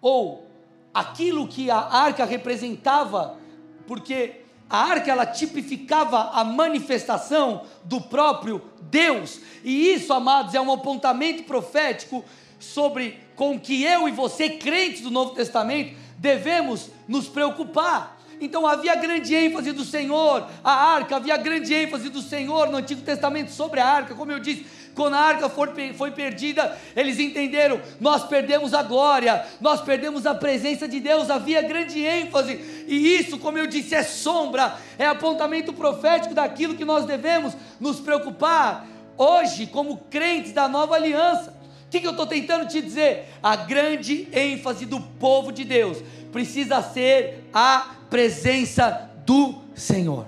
Ou 0.00 0.46
aquilo 0.92 1.48
que 1.48 1.70
a 1.70 1.78
arca 1.78 2.26
representava, 2.26 3.38
porque 3.86 4.42
a 4.68 4.76
arca 4.76 5.10
ela 5.10 5.24
tipificava 5.24 6.30
a 6.32 6.44
manifestação 6.44 7.64
do 7.82 8.02
próprio 8.02 8.62
Deus. 8.82 9.40
E 9.64 9.94
isso, 9.94 10.12
amados, 10.12 10.54
é 10.54 10.60
um 10.60 10.70
apontamento 10.70 11.44
profético 11.44 12.22
sobre 12.58 13.18
com 13.40 13.58
que 13.58 13.82
eu 13.82 14.06
e 14.06 14.12
você, 14.12 14.50
crentes 14.50 15.00
do 15.00 15.10
Novo 15.10 15.30
Testamento, 15.30 15.96
devemos 16.18 16.90
nos 17.08 17.26
preocupar. 17.26 18.20
Então 18.38 18.66
havia 18.66 18.94
grande 18.96 19.34
ênfase 19.34 19.72
do 19.72 19.82
Senhor, 19.82 20.46
a 20.62 20.70
arca, 20.70 21.16
havia 21.16 21.38
grande 21.38 21.72
ênfase 21.72 22.10
do 22.10 22.20
Senhor 22.20 22.68
no 22.68 22.76
Antigo 22.76 23.00
Testamento 23.00 23.50
sobre 23.50 23.80
a 23.80 23.86
arca, 23.86 24.14
como 24.14 24.30
eu 24.30 24.38
disse, 24.38 24.66
quando 24.94 25.14
a 25.14 25.20
arca 25.20 25.48
foi 25.48 26.10
perdida, 26.10 26.78
eles 26.94 27.18
entenderam: 27.18 27.80
nós 27.98 28.24
perdemos 28.24 28.74
a 28.74 28.82
glória, 28.82 29.42
nós 29.58 29.80
perdemos 29.80 30.26
a 30.26 30.34
presença 30.34 30.86
de 30.86 31.00
Deus. 31.00 31.30
Havia 31.30 31.62
grande 31.62 32.04
ênfase, 32.04 32.60
e 32.86 33.16
isso, 33.16 33.38
como 33.38 33.56
eu 33.56 33.66
disse, 33.66 33.94
é 33.94 34.02
sombra, 34.02 34.76
é 34.98 35.06
apontamento 35.06 35.72
profético 35.72 36.34
daquilo 36.34 36.74
que 36.74 36.84
nós 36.84 37.06
devemos 37.06 37.56
nos 37.80 38.00
preocupar 38.00 38.86
hoje, 39.16 39.66
como 39.66 39.96
crentes 40.10 40.52
da 40.52 40.68
nova 40.68 40.94
aliança. 40.94 41.58
O 41.90 41.92
que, 41.92 41.98
que 41.98 42.06
eu 42.06 42.12
estou 42.12 42.24
tentando 42.24 42.68
te 42.68 42.80
dizer? 42.80 43.24
A 43.42 43.56
grande 43.56 44.28
ênfase 44.32 44.86
do 44.86 45.00
povo 45.00 45.50
de 45.50 45.64
Deus 45.64 45.98
precisa 46.30 46.80
ser 46.80 47.50
a 47.52 47.96
presença 48.08 49.10
do 49.26 49.56
Senhor. 49.74 50.24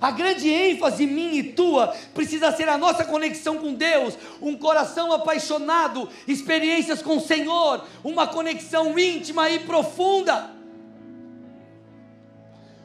A 0.00 0.12
grande 0.12 0.48
ênfase 0.48 1.04
minha 1.04 1.40
e 1.40 1.52
tua 1.52 1.88
precisa 2.14 2.52
ser 2.52 2.68
a 2.68 2.78
nossa 2.78 3.04
conexão 3.04 3.58
com 3.58 3.74
Deus, 3.74 4.16
um 4.40 4.56
coração 4.56 5.10
apaixonado, 5.10 6.08
experiências 6.28 7.02
com 7.02 7.16
o 7.16 7.20
Senhor, 7.20 7.84
uma 8.04 8.28
conexão 8.28 8.96
íntima 8.96 9.50
e 9.50 9.58
profunda. 9.58 10.48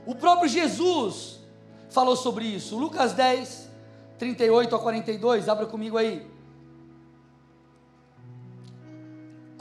O 0.03 0.15
próprio 0.15 0.49
Jesus 0.49 1.39
falou 1.91 2.15
sobre 2.15 2.45
isso. 2.45 2.75
Lucas 2.75 3.13
10, 3.13 3.69
38 4.17 4.75
a 4.75 4.79
42, 4.79 5.47
abra 5.47 5.67
comigo 5.67 5.95
aí. 5.95 6.40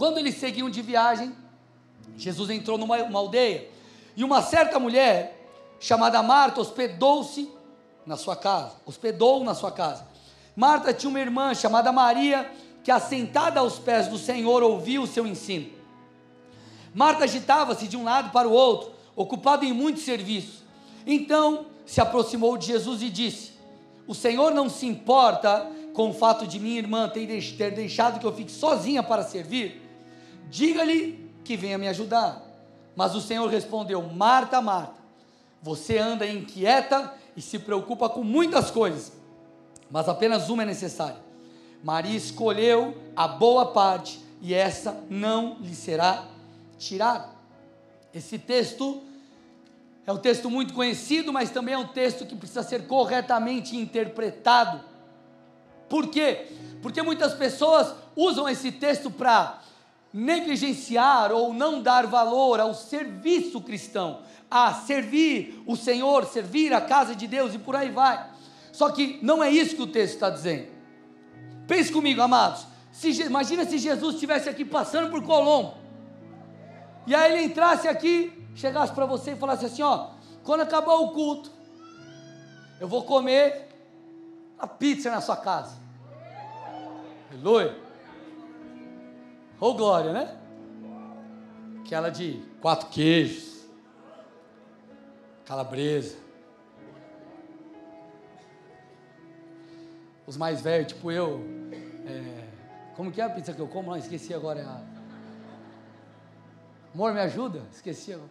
Quando 0.00 0.16
eles 0.16 0.36
seguiam 0.36 0.70
de 0.70 0.80
viagem, 0.80 1.30
Jesus 2.16 2.48
entrou 2.48 2.78
numa 2.78 2.96
aldeia 3.18 3.68
e 4.16 4.24
uma 4.24 4.40
certa 4.40 4.78
mulher 4.78 5.46
chamada 5.78 6.22
Marta 6.22 6.58
hospedou-se 6.58 7.50
na 8.06 8.16
sua 8.16 8.34
casa, 8.34 8.76
hospedou 8.86 9.44
na 9.44 9.54
sua 9.54 9.70
casa. 9.70 10.08
Marta 10.56 10.94
tinha 10.94 11.10
uma 11.10 11.20
irmã 11.20 11.52
chamada 11.54 11.92
Maria, 11.92 12.50
que 12.82 12.90
assentada 12.90 13.60
aos 13.60 13.78
pés 13.78 14.08
do 14.08 14.16
Senhor 14.16 14.62
ouvia 14.62 15.02
o 15.02 15.06
seu 15.06 15.26
ensino. 15.26 15.68
Marta 16.94 17.24
agitava-se 17.24 17.86
de 17.86 17.98
um 17.98 18.04
lado 18.04 18.30
para 18.30 18.48
o 18.48 18.52
outro, 18.52 18.92
ocupada 19.14 19.66
em 19.66 19.72
muitos 19.74 20.04
serviços. 20.04 20.64
Então 21.06 21.66
se 21.84 22.00
aproximou 22.00 22.56
de 22.56 22.68
Jesus 22.68 23.02
e 23.02 23.10
disse: 23.10 23.52
O 24.06 24.14
Senhor 24.14 24.54
não 24.54 24.70
se 24.70 24.86
importa 24.86 25.70
com 25.92 26.08
o 26.08 26.14
fato 26.14 26.46
de 26.46 26.58
minha 26.58 26.78
irmã 26.78 27.06
ter 27.06 27.70
deixado 27.70 28.18
que 28.18 28.24
eu 28.24 28.32
fique 28.32 28.50
sozinha 28.50 29.02
para 29.02 29.22
servir? 29.22 29.89
Diga-lhe 30.50 31.30
que 31.42 31.56
venha 31.56 31.78
me 31.78 31.88
ajudar. 31.88 32.42
Mas 32.94 33.14
o 33.14 33.20
Senhor 33.22 33.48
respondeu: 33.48 34.02
Marta, 34.02 34.60
Marta 34.60 35.00
você 35.62 35.98
anda 35.98 36.26
inquieta 36.26 37.14
e 37.36 37.42
se 37.42 37.58
preocupa 37.58 38.08
com 38.08 38.22
muitas 38.22 38.70
coisas, 38.70 39.12
mas 39.90 40.08
apenas 40.08 40.48
uma 40.48 40.62
é 40.62 40.66
necessária. 40.66 41.18
Maria 41.82 42.16
escolheu 42.16 42.96
a 43.14 43.28
boa 43.28 43.72
parte 43.72 44.20
e 44.40 44.54
essa 44.54 45.04
não 45.08 45.58
lhe 45.60 45.74
será 45.74 46.26
tirada. 46.78 47.28
Esse 48.12 48.38
texto 48.38 49.02
é 50.06 50.12
um 50.12 50.18
texto 50.18 50.50
muito 50.50 50.74
conhecido, 50.74 51.32
mas 51.32 51.50
também 51.50 51.74
é 51.74 51.78
um 51.78 51.86
texto 51.86 52.26
que 52.26 52.34
precisa 52.34 52.62
ser 52.62 52.86
corretamente 52.86 53.76
interpretado. 53.76 54.80
Por 55.88 56.08
quê? 56.08 56.48
Porque 56.82 57.02
muitas 57.02 57.34
pessoas 57.34 57.94
usam 58.16 58.48
esse 58.48 58.72
texto 58.72 59.10
para 59.10 59.60
negligenciar 60.12 61.32
ou 61.32 61.52
não 61.52 61.80
dar 61.80 62.06
valor 62.06 62.60
ao 62.60 62.74
serviço 62.74 63.60
cristão, 63.60 64.20
a 64.50 64.74
servir 64.74 65.62
o 65.66 65.76
Senhor, 65.76 66.26
servir 66.26 66.72
a 66.72 66.80
casa 66.80 67.14
de 67.14 67.26
Deus 67.26 67.54
e 67.54 67.58
por 67.58 67.76
aí 67.76 67.90
vai. 67.90 68.28
Só 68.72 68.90
que 68.90 69.18
não 69.22 69.42
é 69.42 69.50
isso 69.50 69.76
que 69.76 69.82
o 69.82 69.86
texto 69.86 70.14
está 70.14 70.30
dizendo. 70.30 70.68
Pense 71.66 71.92
comigo, 71.92 72.20
amados. 72.20 72.66
Se, 72.90 73.10
imagina 73.22 73.64
se 73.64 73.78
Jesus 73.78 74.14
estivesse 74.14 74.48
aqui 74.48 74.64
passando 74.64 75.10
por 75.10 75.22
Colombo. 75.22 75.74
E 77.06 77.14
aí 77.14 77.32
ele 77.32 77.44
entrasse 77.44 77.86
aqui, 77.86 78.32
chegasse 78.54 78.92
para 78.92 79.06
você 79.06 79.32
e 79.32 79.36
falasse 79.36 79.66
assim: 79.66 79.82
ó, 79.82 80.08
quando 80.42 80.62
acabar 80.62 80.94
o 80.94 81.10
culto, 81.10 81.50
eu 82.80 82.88
vou 82.88 83.04
comer 83.04 83.68
a 84.58 84.66
pizza 84.66 85.10
na 85.10 85.20
sua 85.20 85.36
casa. 85.36 85.76
Aleluia. 87.30 87.89
Ou 89.60 89.74
glória, 89.74 90.12
né? 90.12 90.36
Aquela 91.84 92.08
de 92.10 92.42
quatro 92.60 92.88
queijos 92.88 93.50
calabresa. 95.50 96.16
Os 100.24 100.36
mais 100.36 100.62
velhos, 100.62 100.92
tipo 100.92 101.10
eu, 101.10 101.40
é, 102.06 102.44
como 102.94 103.10
que 103.10 103.20
é 103.20 103.24
a 103.24 103.30
pizza 103.30 103.52
que 103.52 103.58
eu 103.58 103.66
como? 103.66 103.90
Não, 103.90 103.96
esqueci 103.96 104.32
agora. 104.32 104.60
É 104.60 104.64
a... 104.64 104.80
Amor, 106.94 107.12
me 107.12 107.20
ajuda? 107.20 107.62
Esqueci 107.72 108.12
agora. 108.12 108.30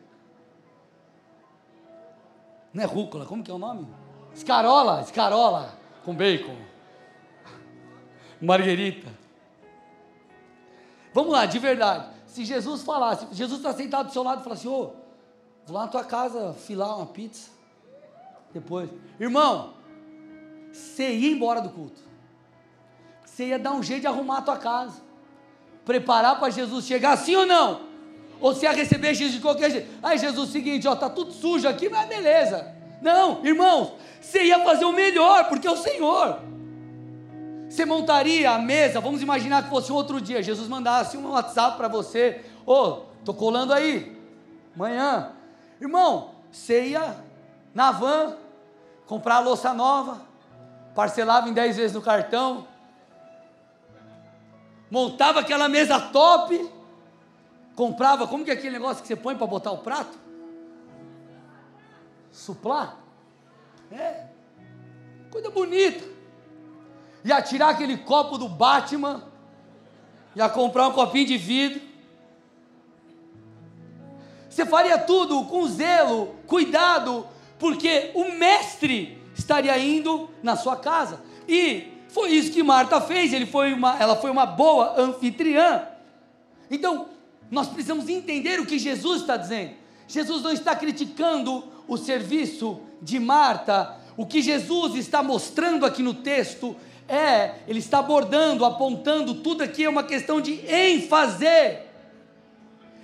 Não 2.73 2.83
é 2.83 2.85
rúcula, 2.85 3.25
como 3.25 3.43
que 3.43 3.51
é 3.51 3.53
o 3.53 3.57
nome? 3.57 3.85
Escarola, 4.33 5.01
escarola, 5.01 5.73
com 6.05 6.15
bacon. 6.15 6.55
Marguerita. 8.41 9.18
Vamos 11.13 11.31
lá, 11.31 11.45
de 11.45 11.59
verdade. 11.59 12.07
Se 12.27 12.45
Jesus 12.45 12.83
falasse, 12.83 13.27
Jesus 13.31 13.59
está 13.59 13.73
sentado 13.73 14.07
do 14.07 14.13
seu 14.13 14.23
lado 14.23 14.41
e 14.41 14.43
falasse, 14.43 14.67
ô, 14.67 14.91
Vou 15.69 15.77
lá 15.77 15.85
na 15.85 15.91
tua 15.91 16.03
casa 16.03 16.51
filar 16.53 16.97
uma 16.97 17.05
pizza. 17.05 17.51
Depois. 18.51 18.89
Irmão, 19.19 19.73
você 20.71 21.11
ia 21.11 21.31
embora 21.31 21.61
do 21.61 21.69
culto. 21.69 22.01
Você 23.23 23.45
ia 23.45 23.59
dar 23.59 23.73
um 23.73 23.83
jeito 23.83 24.01
de 24.01 24.07
arrumar 24.07 24.39
a 24.39 24.41
tua 24.41 24.57
casa. 24.57 24.99
Preparar 25.85 26.39
para 26.39 26.49
Jesus 26.49 26.85
chegar, 26.85 27.15
sim 27.17 27.35
ou 27.35 27.45
não? 27.45 27.81
Ou 28.41 28.55
você 28.55 28.65
ia 28.65 28.71
receber 28.71 29.13
Jesus 29.13 29.35
de 29.35 29.41
qualquer 29.41 29.69
jeito. 29.69 29.91
Aí 30.01 30.17
Jesus, 30.17 30.49
seguinte, 30.49 30.87
ó, 30.87 30.95
tá 30.95 31.07
tudo 31.07 31.31
sujo 31.31 31.67
aqui, 31.67 31.87
mas 31.87 32.09
beleza. 32.09 32.75
Não, 32.99 33.45
irmãos, 33.45 33.93
você 34.19 34.45
ia 34.45 34.63
fazer 34.63 34.85
o 34.85 34.91
melhor, 34.91 35.49
porque 35.49 35.67
é 35.67 35.71
o 35.71 35.77
Senhor. 35.77 36.39
Você 37.69 37.85
montaria 37.85 38.51
a 38.51 38.59
mesa, 38.59 38.99
vamos 38.99 39.21
imaginar 39.21 39.63
que 39.63 39.69
fosse 39.69 39.91
um 39.91 39.95
outro 39.95 40.19
dia, 40.19 40.41
Jesus 40.41 40.67
mandasse 40.67 41.15
um 41.15 41.29
WhatsApp 41.29 41.77
para 41.77 41.87
você, 41.87 42.43
ô, 42.65 42.73
oh, 42.73 42.91
tô 43.23 43.33
colando 43.33 43.71
aí, 43.71 44.19
amanhã, 44.75 45.33
Irmão, 45.79 46.35
você 46.51 46.89
ia 46.89 47.23
na 47.73 47.91
van, 47.91 48.35
comprar 49.07 49.35
a 49.35 49.39
louça 49.39 49.73
nova, 49.73 50.21
parcelava 50.93 51.47
em 51.47 51.53
10 51.53 51.77
vezes 51.77 51.93
no 51.93 52.01
cartão, 52.01 52.67
montava 54.91 55.39
aquela 55.39 55.69
mesa 55.69 55.97
top, 55.99 56.69
comprava, 57.75 58.27
como 58.27 58.43
que 58.43 58.51
é 58.51 58.53
aquele 58.53 58.71
negócio 58.71 59.01
que 59.01 59.07
você 59.07 59.15
põe 59.15 59.37
para 59.37 59.47
botar 59.47 59.71
o 59.71 59.77
prato? 59.77 60.17
Suplá? 62.29 62.97
É, 63.89 64.25
coisa 65.31 65.49
bonita. 65.49 66.18
Ia 67.23 67.41
tirar 67.41 67.69
aquele 67.69 67.97
copo 67.97 68.37
do 68.37 68.47
Batman, 68.47 69.23
ia 70.35 70.47
comprar 70.49 70.87
um 70.87 70.93
copinho 70.93 71.25
de 71.25 71.37
vidro, 71.37 71.81
você 74.49 74.65
faria 74.65 74.97
tudo 74.97 75.45
com 75.45 75.67
zelo, 75.67 76.35
cuidado, 76.47 77.25
porque 77.57 78.11
o 78.13 78.33
mestre 78.33 79.21
estaria 79.33 79.77
indo 79.77 80.29
na 80.41 80.55
sua 80.55 80.75
casa. 80.75 81.21
E 81.47 81.87
foi 82.09 82.31
isso 82.31 82.51
que 82.51 82.63
Marta 82.63 82.99
fez, 82.99 83.31
ele 83.31 83.45
foi 83.45 83.71
uma, 83.71 83.97
ela 83.97 84.15
foi 84.15 84.31
uma 84.31 84.45
boa 84.45 84.99
anfitriã. 84.99 85.87
Então, 86.69 87.07
nós 87.49 87.67
precisamos 87.67 88.09
entender 88.09 88.59
o 88.59 88.65
que 88.65 88.77
Jesus 88.77 89.21
está 89.21 89.37
dizendo. 89.37 89.73
Jesus 90.07 90.41
não 90.41 90.51
está 90.51 90.75
criticando 90.75 91.63
o 91.87 91.95
serviço 91.95 92.81
de 93.01 93.19
Marta. 93.19 93.97
O 94.17 94.25
que 94.25 94.41
Jesus 94.41 94.95
está 94.95 95.23
mostrando 95.23 95.85
aqui 95.85 96.01
no 96.03 96.13
texto 96.13 96.75
é, 97.09 97.55
ele 97.67 97.79
está 97.79 97.99
abordando, 97.99 98.63
apontando, 98.63 99.33
tudo 99.33 99.63
aqui 99.63 99.83
é 99.83 99.89
uma 99.89 100.03
questão 100.03 100.39
de 100.39 100.53
ênfase. 100.71 101.45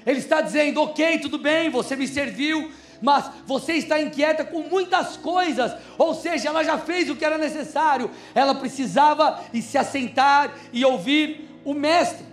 Ele 0.05 0.19
está 0.19 0.41
dizendo: 0.41 0.81
ok, 0.81 1.17
tudo 1.17 1.39
bem, 1.39 1.71
você 1.71 1.95
me 1.95 2.07
serviu, 2.07 2.71
mas 3.01 3.31
você 3.47 3.73
está 3.73 3.99
inquieta 3.99 4.45
com 4.45 4.61
muitas 4.61 5.17
coisas, 5.17 5.73
ou 5.97 6.13
seja, 6.13 6.49
ela 6.49 6.63
já 6.63 6.77
fez 6.77 7.09
o 7.09 7.15
que 7.15 7.25
era 7.25 7.37
necessário, 7.37 8.11
ela 8.35 8.53
precisava 8.53 9.43
e 9.51 9.61
se 9.61 9.77
assentar 9.77 10.53
e 10.71 10.85
ouvir 10.85 11.49
o 11.65 11.73
mestre. 11.73 12.25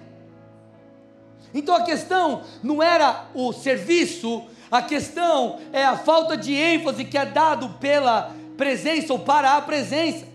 Então 1.55 1.75
a 1.75 1.85
questão 1.85 2.43
não 2.63 2.83
era 2.83 3.27
o 3.35 3.53
serviço, 3.53 4.45
a 4.71 4.83
questão 4.83 5.59
é 5.73 5.85
a 5.85 5.97
falta 5.97 6.37
de 6.37 6.55
ênfase 6.55 7.05
que 7.05 7.17
é 7.17 7.25
dado 7.25 7.69
pela 7.81 8.35
presença 8.57 9.13
ou 9.13 9.19
para 9.19 9.57
a 9.57 9.63
presença. 9.63 10.32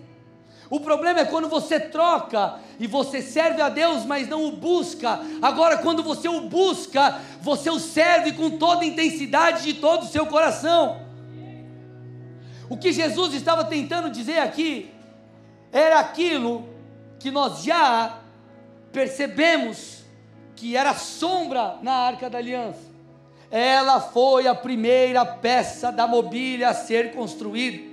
O 0.69 0.79
problema 0.79 1.21
é 1.21 1.25
quando 1.25 1.47
você 1.47 1.79
troca 1.79 2.59
e 2.79 2.87
você 2.87 3.21
serve 3.21 3.61
a 3.61 3.69
Deus, 3.69 4.05
mas 4.05 4.27
não 4.27 4.45
o 4.45 4.51
busca. 4.51 5.19
Agora, 5.41 5.77
quando 5.77 6.03
você 6.03 6.27
o 6.27 6.41
busca, 6.41 7.21
você 7.41 7.69
o 7.69 7.79
serve 7.79 8.33
com 8.33 8.57
toda 8.57 8.81
a 8.81 8.85
intensidade 8.85 9.63
de 9.63 9.75
todo 9.75 10.03
o 10.03 10.07
seu 10.07 10.25
coração. 10.25 10.99
O 12.69 12.77
que 12.77 12.91
Jesus 12.91 13.33
estava 13.33 13.63
tentando 13.63 14.09
dizer 14.09 14.39
aqui 14.39 14.91
era 15.71 15.99
aquilo 15.99 16.67
que 17.17 17.31
nós 17.31 17.63
já 17.63 18.19
percebemos 18.91 20.03
que 20.55 20.75
era 20.75 20.93
sombra 20.93 21.77
na 21.81 21.93
arca 21.93 22.29
da 22.29 22.39
aliança. 22.39 22.87
Ela 23.49 24.01
foi 24.01 24.47
a 24.47 24.55
primeira 24.55 25.25
peça 25.25 25.91
da 25.91 26.05
mobília 26.05 26.69
a 26.69 26.73
ser 26.73 27.13
construída. 27.13 27.86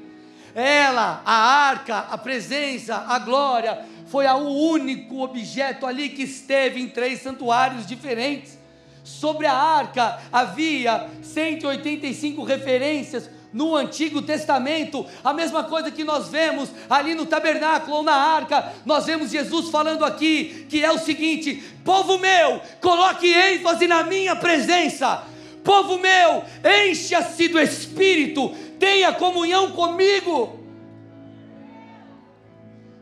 Ela, 0.55 1.23
a 1.25 1.35
arca, 1.35 1.99
a 2.11 2.17
presença, 2.17 3.05
a 3.09 3.19
glória, 3.19 3.85
foi 4.07 4.27
o 4.27 4.49
único 4.49 5.23
objeto 5.23 5.87
ali 5.87 6.11
que 6.11 6.23
esteve 6.23 6.81
em 6.81 6.89
três 6.89 7.21
santuários 7.21 7.87
diferentes. 7.87 8.59
Sobre 9.03 9.47
a 9.47 9.55
arca 9.55 10.19
havia 10.33 11.11
185 11.23 12.45
referências 12.45 13.29
no 13.53 13.77
Antigo 13.77 14.21
Testamento, 14.21 15.07
a 15.23 15.33
mesma 15.33 15.63
coisa 15.63 15.89
que 15.89 16.03
nós 16.03 16.29
vemos 16.29 16.71
ali 16.91 17.15
no 17.15 17.25
tabernáculo 17.25 17.99
ou 17.99 18.03
na 18.03 18.15
arca, 18.15 18.73
nós 18.85 19.07
vemos 19.07 19.31
Jesus 19.31 19.71
falando 19.71 20.05
aqui, 20.05 20.67
que 20.69 20.85
é 20.85 20.91
o 20.91 20.99
seguinte: 20.99 21.63
povo 21.85 22.19
meu, 22.19 22.61
coloque 22.81 23.33
ênfase 23.33 23.87
na 23.87 24.03
minha 24.03 24.35
presença, 24.35 25.23
povo 25.65 25.99
meu, 25.99 26.45
encha-se 26.89 27.49
do 27.49 27.59
Espírito, 27.59 28.51
tenha 28.79 29.13
comunhão 29.15 29.73
comigo. 29.73 30.61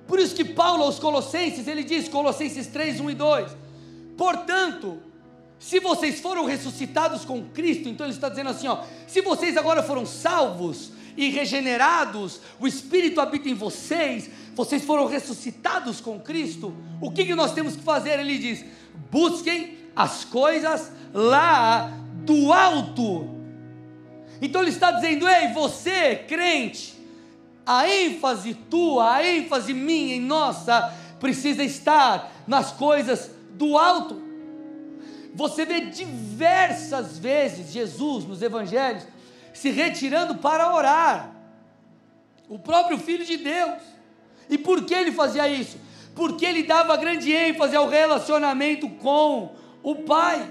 Por 0.06 0.18
isso 0.18 0.34
que 0.34 0.44
Paulo 0.44 0.84
aos 0.84 0.98
Colossenses, 0.98 1.66
ele 1.66 1.82
diz, 1.82 2.08
Colossenses 2.08 2.66
3, 2.68 3.00
1 3.00 3.10
e 3.10 3.14
2: 3.14 3.56
Portanto, 4.16 5.02
se 5.58 5.80
vocês 5.80 6.20
foram 6.20 6.44
ressuscitados 6.44 7.24
com 7.24 7.44
Cristo, 7.44 7.88
então 7.88 8.04
ele 8.04 8.14
está 8.14 8.28
dizendo 8.28 8.50
assim: 8.50 8.68
ó, 8.68 8.82
se 9.06 9.20
vocês 9.20 9.56
agora 9.56 9.82
foram 9.82 10.04
salvos 10.04 10.90
e 11.16 11.30
regenerados, 11.30 12.40
o 12.60 12.66
Espírito 12.66 13.20
habita 13.20 13.48
em 13.48 13.54
vocês, 13.54 14.28
vocês 14.54 14.84
foram 14.84 15.06
ressuscitados 15.06 16.00
com 16.00 16.20
Cristo, 16.20 16.74
o 17.00 17.10
que, 17.10 17.24
que 17.24 17.34
nós 17.34 17.52
temos 17.52 17.76
que 17.76 17.82
fazer? 17.82 18.18
Ele 18.18 18.38
diz: 18.38 18.64
busquem 19.10 19.78
as 19.94 20.24
coisas 20.24 20.90
lá 21.14 22.01
do 22.24 22.52
alto 22.52 23.42
então 24.42 24.60
ele 24.60 24.70
está 24.70 24.90
dizendo: 24.90 25.26
ei, 25.28 25.52
você, 25.52 26.16
crente, 26.16 26.94
a 27.64 27.88
ênfase 27.88 28.54
tua, 28.54 29.14
a 29.14 29.24
ênfase 29.24 29.72
minha 29.72 30.16
e 30.16 30.20
nossa, 30.20 30.92
precisa 31.20 31.62
estar 31.62 32.30
nas 32.44 32.72
coisas 32.72 33.30
do 33.52 33.78
alto. 33.78 34.20
Você 35.32 35.64
vê 35.64 35.82
diversas 35.82 37.16
vezes 37.18 37.72
Jesus 37.72 38.24
nos 38.24 38.42
evangelhos 38.42 39.06
se 39.54 39.70
retirando 39.70 40.34
para 40.34 40.74
orar. 40.74 41.30
O 42.48 42.58
próprio 42.58 42.98
Filho 42.98 43.24
de 43.24 43.36
Deus. 43.36 43.80
E 44.50 44.58
por 44.58 44.84
que 44.84 44.92
ele 44.92 45.12
fazia 45.12 45.48
isso? 45.48 45.78
Porque 46.14 46.44
ele 46.44 46.64
dava 46.64 46.96
grande 46.96 47.32
ênfase 47.32 47.76
ao 47.76 47.88
relacionamento 47.88 48.90
com 48.90 49.54
o 49.82 49.94
Pai. 49.94 50.50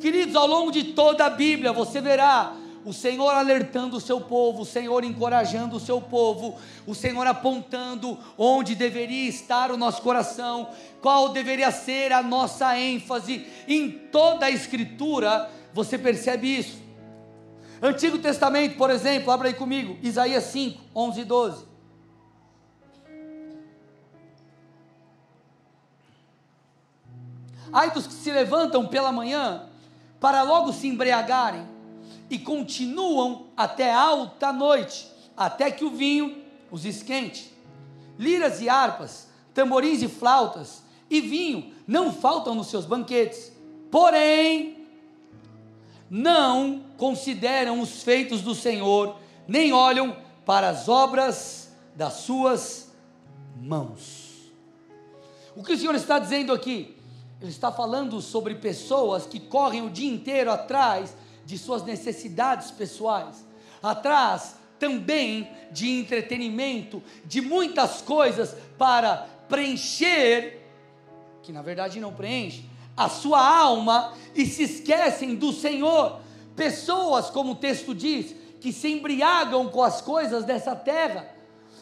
Queridos, 0.00 0.36
ao 0.36 0.46
longo 0.46 0.70
de 0.70 0.84
toda 0.84 1.24
a 1.24 1.30
Bíblia, 1.30 1.72
você 1.72 2.00
verá 2.00 2.54
o 2.84 2.92
Senhor 2.92 3.30
alertando 3.30 3.96
o 3.96 4.00
seu 4.00 4.20
povo, 4.20 4.62
o 4.62 4.64
Senhor 4.64 5.02
encorajando 5.02 5.76
o 5.76 5.80
seu 5.80 6.00
povo, 6.00 6.56
o 6.86 6.94
Senhor 6.94 7.26
apontando 7.26 8.16
onde 8.38 8.76
deveria 8.76 9.28
estar 9.28 9.72
o 9.72 9.76
nosso 9.76 10.00
coração, 10.02 10.68
qual 11.00 11.30
deveria 11.30 11.72
ser 11.72 12.12
a 12.12 12.22
nossa 12.22 12.78
ênfase. 12.78 13.44
Em 13.66 13.90
toda 13.90 14.46
a 14.46 14.50
Escritura, 14.50 15.50
você 15.74 15.98
percebe 15.98 16.58
isso. 16.58 16.78
Antigo 17.82 18.18
Testamento, 18.18 18.76
por 18.76 18.88
exemplo, 18.90 19.32
abra 19.32 19.48
aí 19.48 19.54
comigo, 19.54 19.98
Isaías 20.00 20.44
5, 20.44 20.80
11 20.94 21.20
e 21.20 21.24
12. 21.24 21.64
Ai 27.72 27.90
dos 27.90 28.06
que 28.06 28.14
se 28.14 28.30
levantam 28.30 28.86
pela 28.86 29.10
manhã 29.10 29.65
para 30.26 30.42
logo 30.42 30.72
se 30.72 30.88
embriagarem, 30.88 31.64
e 32.28 32.36
continuam 32.36 33.46
até 33.56 33.92
alta 33.92 34.52
noite, 34.52 35.06
até 35.36 35.70
que 35.70 35.84
o 35.84 35.90
vinho 35.92 36.42
os 36.68 36.84
esquente. 36.84 37.54
Liras 38.18 38.60
e 38.60 38.68
harpas, 38.68 39.28
tamborins 39.54 40.02
e 40.02 40.08
flautas, 40.08 40.82
e 41.08 41.20
vinho 41.20 41.72
não 41.86 42.12
faltam 42.12 42.56
nos 42.56 42.66
seus 42.66 42.84
banquetes. 42.84 43.52
Porém, 43.88 44.88
não 46.10 46.82
consideram 46.96 47.78
os 47.78 48.02
feitos 48.02 48.42
do 48.42 48.52
Senhor, 48.52 49.14
nem 49.46 49.72
olham 49.72 50.16
para 50.44 50.70
as 50.70 50.88
obras 50.88 51.72
das 51.94 52.14
suas 52.14 52.92
mãos. 53.56 54.50
O 55.54 55.62
que 55.62 55.74
o 55.74 55.78
Senhor 55.78 55.94
está 55.94 56.18
dizendo 56.18 56.52
aqui? 56.52 56.95
Ele 57.40 57.50
está 57.50 57.70
falando 57.70 58.20
sobre 58.20 58.54
pessoas 58.54 59.26
que 59.26 59.38
correm 59.38 59.82
o 59.82 59.90
dia 59.90 60.10
inteiro 60.10 60.50
atrás 60.50 61.14
de 61.44 61.58
suas 61.58 61.84
necessidades 61.84 62.70
pessoais, 62.70 63.46
atrás 63.82 64.56
também 64.78 65.48
de 65.70 65.88
entretenimento, 65.90 67.02
de 67.24 67.40
muitas 67.40 68.02
coisas 68.02 68.56
para 68.78 69.28
preencher, 69.48 70.62
que 71.42 71.52
na 71.52 71.62
verdade 71.62 72.00
não 72.00 72.12
preenche, 72.12 72.64
a 72.96 73.08
sua 73.08 73.46
alma 73.46 74.14
e 74.34 74.46
se 74.46 74.62
esquecem 74.62 75.34
do 75.34 75.52
Senhor. 75.52 76.20
Pessoas, 76.54 77.28
como 77.30 77.52
o 77.52 77.56
texto 77.56 77.94
diz, 77.94 78.34
que 78.60 78.72
se 78.72 78.88
embriagam 78.88 79.68
com 79.68 79.82
as 79.82 80.00
coisas 80.00 80.44
dessa 80.44 80.74
terra. 80.74 81.28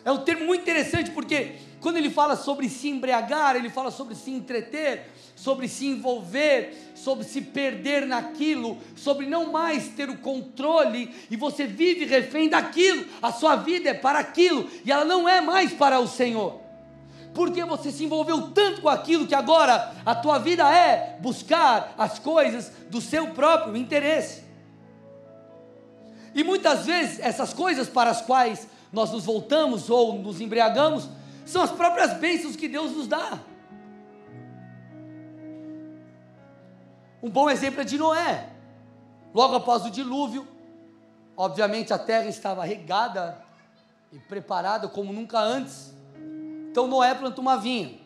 É 0.05 0.11
um 0.11 0.19
termo 0.19 0.45
muito 0.45 0.63
interessante 0.63 1.11
porque 1.13 1.57
quando 1.85 1.99
ele 1.99 2.09
fala 2.09 2.35
sobre 2.35 2.67
se 2.71 2.89
embriagar, 2.89 3.57
ele 3.57 3.69
fala 3.69 3.91
sobre 3.91 4.15
se 4.15 4.31
entreter, 4.31 5.07
sobre 5.37 5.69
se 5.69 5.85
envolver, 5.85 6.75
sobre 6.95 7.27
se 7.27 7.43
perder 7.43 8.07
naquilo, 8.07 8.79
sobre 8.97 9.27
não 9.27 9.53
mais 9.53 9.89
ter 9.89 10.09
o 10.09 10.17
controle 10.17 11.15
e 11.31 11.37
você 11.37 11.67
vive 11.67 12.07
refém 12.07 12.49
daquilo. 12.49 13.05
A 13.21 13.31
sua 13.31 13.57
vida 13.57 13.91
é 13.91 13.93
para 13.93 14.19
aquilo 14.19 14.67
e 14.83 14.91
ela 14.91 15.05
não 15.05 15.29
é 15.29 15.43
mais 15.43 15.75
para 15.75 16.01
o 16.01 16.09
Senhor. 16.09 16.59
Porque 17.35 17.63
você 17.67 17.93
se 17.93 18.05
envolveu 18.05 18.51
tanto 18.53 18.81
com 18.81 18.89
aquilo 18.89 19.27
que 19.27 19.35
agora 19.35 19.95
a 20.07 20.15
tua 20.15 20.39
vida 20.39 20.67
é 20.75 21.19
buscar 21.21 21.95
as 21.99 22.19
coisas 22.19 22.73
do 22.89 22.99
seu 23.03 23.27
próprio 23.35 23.77
interesse. 23.77 24.43
E 26.35 26.43
muitas 26.43 26.87
vezes 26.87 27.21
essas 27.21 27.53
coisas 27.53 27.91
para 27.91 28.09
as 28.09 28.23
quais 28.23 28.67
nós 28.91 29.13
nos 29.13 29.27
voltamos 29.27 29.91
ou 29.91 30.15
nos 30.15 30.41
embriagamos 30.41 31.11
são 31.45 31.63
as 31.63 31.71
próprias 31.71 32.15
bênçãos 32.19 32.57
que 32.57 32.69
Deus 32.69 32.93
nos 32.93 33.07
dá. 33.07 33.41
Um 37.23 37.31
bom 37.31 37.49
exemplo 37.49 37.81
é 37.81 37.85
de 37.85 37.97
Noé. 37.97 38.51
Logo 39.33 39.55
após 39.57 39.85
o 39.85 39.91
dilúvio, 39.91 40.47
obviamente 41.37 41.93
a 41.93 41.99
terra 41.99 42.27
estava 42.27 42.65
regada 42.65 43.43
e 44.13 44.19
preparada 44.19 44.89
como 44.89 45.13
nunca 45.13 45.39
antes. 45.39 45.95
Então 46.71 46.87
Noé 46.87 47.15
planta 47.15 47.41
uma 47.41 47.57
vinha. 47.57 47.99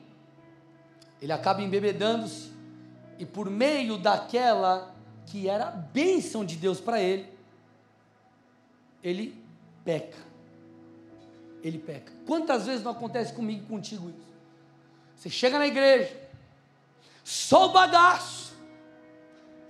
Ele 1.20 1.32
acaba 1.32 1.62
embebedando-se 1.62 2.52
e 3.18 3.26
por 3.26 3.50
meio 3.50 3.98
daquela 3.98 4.94
que 5.26 5.48
era 5.48 5.68
a 5.68 5.70
bênção 5.72 6.44
de 6.44 6.56
Deus 6.56 6.80
para 6.80 7.00
ele, 7.00 7.28
ele 9.02 9.42
peca. 9.84 10.27
Ele 11.68 11.78
peca. 11.78 12.12
Quantas 12.26 12.66
vezes 12.66 12.82
não 12.82 12.92
acontece 12.92 13.32
comigo 13.32 13.62
e 13.64 13.66
contigo 13.66 14.08
isso? 14.08 14.28
Você 15.16 15.28
chega 15.28 15.58
na 15.58 15.66
igreja, 15.66 16.16
só 17.22 17.66
o 17.66 17.72
bagaço, 17.72 18.54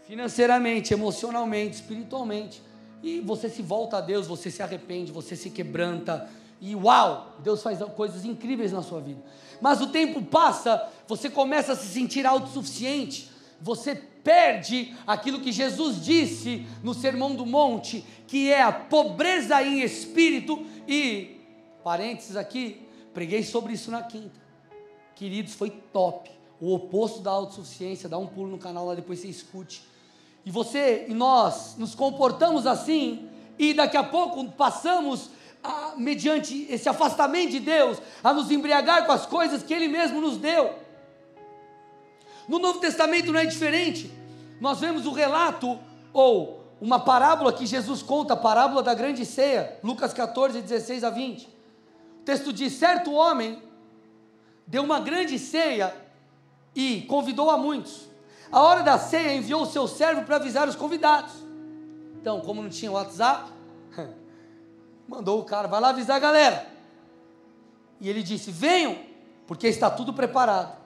financeiramente, 0.04 0.92
emocionalmente, 0.92 1.76
espiritualmente. 1.76 2.62
E 3.02 3.20
você 3.20 3.48
se 3.48 3.62
volta 3.62 3.98
a 3.98 4.00
Deus, 4.00 4.26
você 4.26 4.50
se 4.50 4.62
arrepende, 4.62 5.10
você 5.10 5.34
se 5.34 5.50
quebranta. 5.50 6.28
E 6.60 6.74
uau, 6.76 7.36
Deus 7.42 7.62
faz 7.62 7.78
coisas 7.96 8.24
incríveis 8.24 8.72
na 8.72 8.82
sua 8.82 9.00
vida. 9.00 9.22
Mas 9.60 9.80
o 9.80 9.88
tempo 9.88 10.22
passa, 10.22 10.88
você 11.06 11.28
começa 11.28 11.72
a 11.72 11.76
se 11.76 11.86
sentir 11.86 12.26
autossuficiente, 12.26 13.30
você 13.60 13.94
perde 13.94 14.94
aquilo 15.06 15.40
que 15.40 15.50
Jesus 15.50 16.04
disse 16.04 16.66
no 16.82 16.94
Sermão 16.94 17.34
do 17.34 17.46
Monte, 17.46 18.04
que 18.26 18.52
é 18.52 18.62
a 18.62 18.70
pobreza 18.70 19.62
em 19.62 19.80
espírito 19.80 20.64
e 20.86 21.37
parênteses 21.82 22.36
aqui, 22.36 22.86
preguei 23.12 23.42
sobre 23.42 23.72
isso 23.72 23.90
na 23.90 24.02
quinta. 24.02 24.40
Queridos, 25.14 25.54
foi 25.54 25.70
top. 25.70 26.30
O 26.60 26.74
oposto 26.74 27.20
da 27.20 27.30
autossuficiência, 27.30 28.08
dá 28.08 28.18
um 28.18 28.26
pulo 28.26 28.50
no 28.50 28.58
canal 28.58 28.86
lá 28.86 28.94
depois 28.94 29.20
você 29.20 29.28
escute. 29.28 29.82
E 30.44 30.50
você 30.50 31.06
e 31.08 31.14
nós 31.14 31.76
nos 31.76 31.94
comportamos 31.94 32.66
assim 32.66 33.28
e 33.58 33.74
daqui 33.74 33.96
a 33.96 34.04
pouco 34.04 34.44
passamos 34.52 35.30
a, 35.62 35.94
mediante 35.96 36.66
esse 36.70 36.88
afastamento 36.88 37.50
de 37.50 37.60
Deus 37.60 37.98
a 38.22 38.32
nos 38.32 38.50
embriagar 38.50 39.06
com 39.06 39.12
as 39.12 39.26
coisas 39.26 39.62
que 39.62 39.74
ele 39.74 39.88
mesmo 39.88 40.20
nos 40.20 40.36
deu. 40.36 40.74
No 42.48 42.58
Novo 42.58 42.80
Testamento 42.80 43.32
não 43.32 43.40
é 43.40 43.46
diferente. 43.46 44.10
Nós 44.60 44.80
vemos 44.80 45.06
o 45.06 45.12
relato 45.12 45.78
ou 46.12 46.64
uma 46.80 46.98
parábola 46.98 47.52
que 47.52 47.66
Jesus 47.66 48.02
conta, 48.02 48.34
a 48.34 48.36
parábola 48.36 48.82
da 48.82 48.94
grande 48.94 49.26
ceia, 49.26 49.78
Lucas 49.82 50.12
14, 50.12 50.62
16 50.62 51.04
a 51.04 51.10
20. 51.10 51.57
Texto 52.28 52.52
diz: 52.52 52.74
certo 52.74 53.10
homem 53.10 53.62
deu 54.66 54.82
uma 54.82 55.00
grande 55.00 55.38
ceia 55.38 55.96
e 56.74 57.00
convidou 57.08 57.48
a 57.48 57.56
muitos. 57.56 58.06
A 58.52 58.60
hora 58.60 58.82
da 58.82 58.98
ceia 58.98 59.34
enviou 59.34 59.62
o 59.62 59.66
seu 59.66 59.88
servo 59.88 60.24
para 60.24 60.36
avisar 60.36 60.68
os 60.68 60.76
convidados. 60.76 61.32
Então, 62.20 62.42
como 62.42 62.60
não 62.60 62.68
tinha 62.68 62.92
WhatsApp, 62.92 63.50
mandou 65.08 65.40
o 65.40 65.44
cara, 65.44 65.68
vai 65.68 65.80
lá 65.80 65.88
avisar 65.88 66.16
a 66.16 66.18
galera. 66.18 66.66
E 67.98 68.10
ele 68.10 68.22
disse: 68.22 68.50
venham, 68.50 68.98
porque 69.46 69.66
está 69.66 69.88
tudo 69.88 70.12
preparado. 70.12 70.76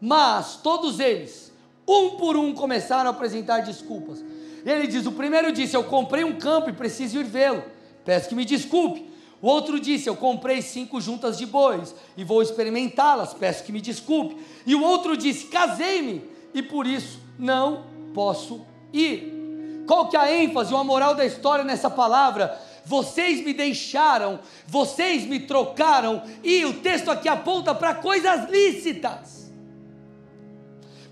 Mas 0.00 0.56
todos 0.56 0.98
eles, 0.98 1.52
um 1.86 2.16
por 2.16 2.36
um, 2.36 2.52
começaram 2.52 3.08
a 3.08 3.12
apresentar 3.12 3.60
desculpas. 3.60 4.18
Ele 4.64 4.88
diz: 4.88 5.06
o 5.06 5.12
primeiro 5.12 5.52
disse: 5.52 5.76
Eu 5.76 5.84
comprei 5.84 6.24
um 6.24 6.40
campo 6.40 6.70
e 6.70 6.72
preciso 6.72 7.20
ir 7.20 7.24
vê-lo. 7.24 7.62
Peço 8.04 8.28
que 8.28 8.34
me 8.34 8.44
desculpe. 8.44 9.14
O 9.40 9.48
outro 9.48 9.78
disse: 9.78 10.08
Eu 10.08 10.16
comprei 10.16 10.62
cinco 10.62 11.00
juntas 11.00 11.36
de 11.36 11.46
bois 11.46 11.94
e 12.16 12.24
vou 12.24 12.42
experimentá-las. 12.42 13.34
Peço 13.34 13.64
que 13.64 13.72
me 13.72 13.80
desculpe. 13.80 14.36
E 14.66 14.74
o 14.74 14.82
outro 14.82 15.16
disse: 15.16 15.46
Casei-me 15.46 16.22
e 16.54 16.62
por 16.62 16.86
isso 16.86 17.20
não 17.38 17.84
posso 18.14 18.66
ir. 18.92 19.84
Qual 19.86 20.08
que 20.08 20.16
é 20.16 20.20
a 20.20 20.32
ênfase 20.32 20.72
ou 20.72 20.80
a 20.80 20.84
moral 20.84 21.14
da 21.14 21.24
história 21.24 21.64
nessa 21.64 21.88
palavra? 21.88 22.58
Vocês 22.84 23.44
me 23.44 23.52
deixaram, 23.52 24.38
vocês 24.66 25.24
me 25.24 25.40
trocaram, 25.40 26.22
e 26.42 26.64
o 26.64 26.74
texto 26.74 27.10
aqui 27.10 27.28
aponta 27.28 27.74
para 27.74 27.94
coisas 27.94 28.48
lícitas. 28.48 29.52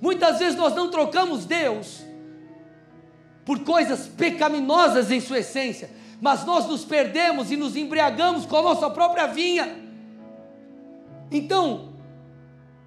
Muitas 0.01 0.39
vezes 0.39 0.57
nós 0.57 0.75
não 0.75 0.91
trocamos 0.91 1.45
Deus 1.45 2.05
por 3.45 3.61
coisas 3.61 4.07
pecaminosas 4.07 5.11
em 5.11 5.21
sua 5.21 5.41
essência, 5.41 5.91
mas 6.21 6.45
nós 6.45 6.67
nos 6.67 6.85
perdemos 6.85 7.51
e 7.51 7.57
nos 7.57 7.77
embriagamos 7.77 8.47
com 8.47 8.57
a 8.57 8.63
nossa 8.63 8.89
própria 8.91 9.27
vinha. 9.27 9.83
Então, 11.31 11.95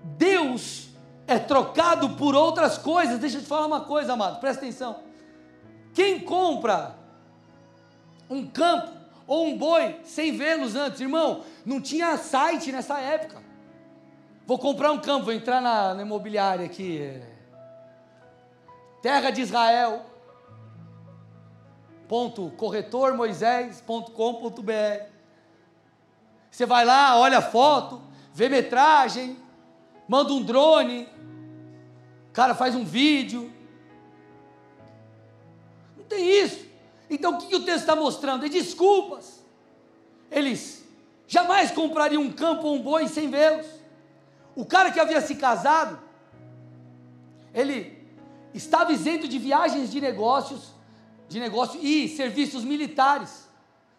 Deus 0.03 0.89
é 1.27 1.37
trocado 1.37 2.11
por 2.11 2.33
outras 2.35 2.77
coisas. 2.77 3.19
Deixa 3.19 3.37
eu 3.37 3.41
te 3.41 3.47
falar 3.47 3.67
uma 3.67 3.81
coisa, 3.81 4.13
amado, 4.13 4.39
presta 4.39 4.63
atenção. 4.63 4.99
Quem 5.93 6.19
compra 6.19 6.95
um 8.29 8.45
campo 8.45 8.91
ou 9.25 9.47
um 9.47 9.57
boi 9.57 9.99
sem 10.03 10.35
vê-los 10.35 10.75
antes, 10.75 11.01
irmão, 11.01 11.43
não 11.65 11.81
tinha 11.81 12.17
site 12.17 12.71
nessa 12.71 12.99
época. 12.99 13.43
Vou 14.45 14.57
comprar 14.57 14.91
um 14.91 14.99
campo, 14.99 15.25
vou 15.25 15.33
entrar 15.33 15.61
na, 15.61 15.93
na 15.93 16.03
imobiliária 16.03 16.65
aqui. 16.65 17.21
Terra 19.01 19.29
de 19.29 19.41
Israel. 19.41 20.05
Corretormoisés.com.br. 22.07 25.05
Você 26.49 26.65
vai 26.65 26.85
lá, 26.85 27.19
olha 27.19 27.39
a 27.39 27.41
foto, 27.41 28.01
vê 28.33 28.47
metragem, 28.49 29.37
manda 30.07 30.31
um 30.33 30.41
drone, 30.41 31.07
cara 32.37 32.53
faz 32.53 32.75
um 32.75 32.85
vídeo. 32.85 33.51
Não 35.97 36.05
tem 36.05 36.43
isso. 36.43 36.67
Então 37.09 37.33
o 37.33 37.37
que, 37.39 37.47
que 37.47 37.55
o 37.55 37.65
texto 37.65 37.79
está 37.79 37.95
mostrando? 37.95 38.45
É 38.45 38.49
desculpas. 38.49 39.43
Eles 40.29 40.87
jamais 41.27 41.71
comprariam 41.71 42.21
um 42.21 42.31
campo 42.31 42.67
ou 42.67 42.75
um 42.75 42.81
boi 42.83 43.07
sem 43.07 43.27
vê-los. 43.27 43.65
O 44.55 44.63
cara 44.63 44.91
que 44.91 44.99
havia 44.99 45.19
se 45.19 45.33
casado, 45.33 45.99
ele 47.55 48.07
estava 48.53 48.93
isento 48.93 49.27
de 49.27 49.39
viagens 49.39 49.91
de 49.91 49.99
negócios, 49.99 50.75
de 51.27 51.39
negócio 51.39 51.79
e 51.81 52.07
serviços 52.07 52.63
militares. 52.63 53.47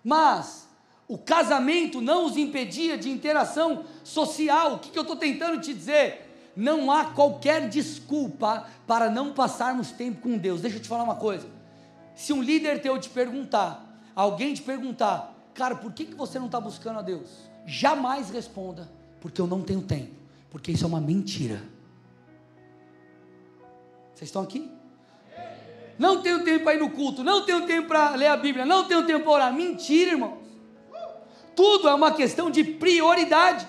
Mas 0.03 0.69
o 1.07 1.17
casamento 1.17 2.01
não 2.01 2.27
os 2.27 2.37
impedia 2.37 2.97
de 2.99 3.11
interação 3.11 3.85
social. 4.05 4.75
O 4.75 4.79
que, 4.79 4.91
que 4.91 4.99
eu 4.99 5.03
estou 5.03 5.17
tentando 5.17 5.61
te 5.61 5.73
dizer? 5.73 6.53
Não 6.55 6.91
há 6.91 7.07
qualquer 7.07 7.69
desculpa 7.69 8.67
para 8.87 9.09
não 9.09 9.33
passarmos 9.33 9.91
tempo 9.91 10.23
com 10.23 10.37
Deus. 10.37 10.61
Deixa 10.61 10.77
eu 10.77 10.83
te 10.83 10.89
falar 10.89 11.05
uma 11.05 11.17
coisa. 11.17 11.47
Se 12.15 12.33
um 12.33 12.43
líder 12.43 12.83
teu 12.83 12.99
te 12.99 13.09
perguntar, 13.09 14.03
alguém 14.15 14.53
te 14.53 14.63
perguntar, 14.63 15.35
cara, 15.55 15.77
por 15.77 15.93
que, 15.93 16.05
que 16.05 16.15
você 16.15 16.39
não 16.39 16.47
está 16.47 16.61
buscando 16.61 16.99
a 16.99 17.03
Deus? 17.03 17.31
Jamais 17.65 18.29
responda, 18.31 18.91
porque 19.21 19.41
eu 19.41 19.47
não 19.47 19.63
tenho 19.63 19.83
tempo, 19.83 20.15
porque 20.51 20.73
isso 20.73 20.85
é 20.85 20.89
uma 20.89 21.01
mentira. 21.01 21.63
Vocês 24.15 24.29
estão 24.29 24.43
aqui? 24.43 24.78
Não 25.99 26.23
tenho 26.23 26.45
tempo 26.45 26.65
para 26.65 26.75
ir 26.75 26.79
no 26.79 26.91
culto, 26.91 27.25
não 27.25 27.45
tenho 27.45 27.67
tempo 27.67 27.89
para 27.89 28.11
ler 28.11 28.29
a 28.29 28.37
Bíblia, 28.37 28.65
não 28.65 28.85
tenho 28.85 29.05
tempo 29.05 29.25
para 29.25 29.33
orar. 29.33 29.53
Mentira, 29.53 30.13
irmãos. 30.13 30.39
Tudo 31.57 31.89
é 31.89 31.95
uma 31.95 32.13
questão 32.13 32.51
de 32.51 32.63
prioridade. 32.63 33.67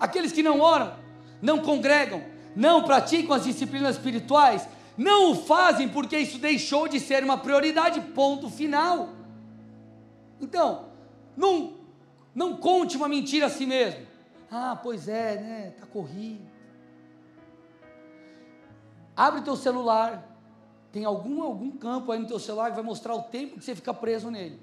Aqueles 0.00 0.32
que 0.32 0.42
não 0.42 0.60
oram, 0.60 0.94
não 1.42 1.58
congregam, 1.58 2.24
não 2.56 2.82
praticam 2.82 3.34
as 3.34 3.44
disciplinas 3.44 3.96
espirituais, 3.96 4.66
não 4.96 5.32
o 5.32 5.34
fazem 5.34 5.88
porque 5.88 6.16
isso 6.16 6.38
deixou 6.38 6.88
de 6.88 6.98
ser 6.98 7.22
uma 7.22 7.36
prioridade, 7.36 8.00
ponto 8.00 8.48
final. 8.48 9.10
Então, 10.40 10.86
não, 11.36 11.74
não 12.34 12.56
conte 12.56 12.96
uma 12.96 13.08
mentira 13.08 13.46
a 13.46 13.50
si 13.50 13.66
mesmo. 13.66 14.06
Ah, 14.50 14.78
pois 14.82 15.08
é, 15.08 15.40
né? 15.40 15.72
Está 15.74 15.86
corrido. 15.86 16.46
Abre 19.14 19.42
teu 19.42 19.56
celular. 19.56 20.33
Tem 20.94 21.04
algum, 21.04 21.42
algum 21.42 21.72
campo 21.72 22.12
aí 22.12 22.20
no 22.20 22.28
teu 22.28 22.38
celular 22.38 22.70
que 22.70 22.76
vai 22.76 22.84
mostrar 22.84 23.16
o 23.16 23.22
tempo 23.22 23.58
que 23.58 23.64
você 23.64 23.74
fica 23.74 23.92
preso 23.92 24.30
nele. 24.30 24.60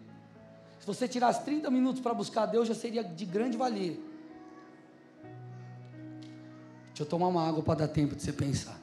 Se 0.79 0.87
você 0.87 1.05
tirasse 1.05 1.43
30 1.43 1.69
minutos 1.69 2.01
para 2.01 2.13
buscar 2.13 2.45
Deus, 2.45 2.69
já 2.69 2.73
seria 2.73 3.03
de 3.03 3.25
grande 3.25 3.57
valia. 3.57 3.99
Deixa 6.87 7.01
eu 7.01 7.05
tomar 7.05 7.27
uma 7.27 7.45
água 7.45 7.61
para 7.61 7.79
dar 7.79 7.89
tempo 7.89 8.15
de 8.15 8.21
você 8.21 8.31
pensar. 8.31 8.79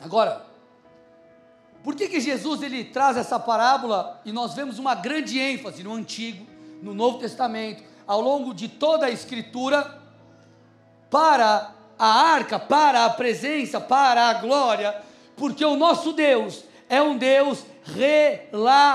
Agora, 0.00 0.46
por 1.82 1.96
que, 1.96 2.08
que 2.08 2.20
Jesus 2.20 2.62
ele 2.62 2.84
traz 2.84 3.16
essa 3.16 3.36
parábola 3.36 4.22
e 4.24 4.30
nós 4.30 4.54
vemos 4.54 4.78
uma 4.78 4.94
grande 4.94 5.40
ênfase 5.40 5.82
no 5.82 5.92
Antigo, 5.92 6.46
no 6.80 6.94
Novo 6.94 7.18
Testamento, 7.18 7.82
ao 8.06 8.20
longo 8.20 8.54
de 8.54 8.68
toda 8.68 9.06
a 9.06 9.10
Escritura, 9.10 10.00
para 11.10 11.79
a 12.00 12.32
arca, 12.32 12.58
para 12.58 13.04
a 13.04 13.10
presença, 13.10 13.78
para 13.78 14.30
a 14.30 14.34
glória, 14.34 14.96
porque 15.36 15.64
o 15.64 15.76
nosso 15.76 16.12
Deus 16.14 16.64
é 16.88 17.00
um 17.02 17.16
Deus 17.18 17.64
relacional. 17.94 18.88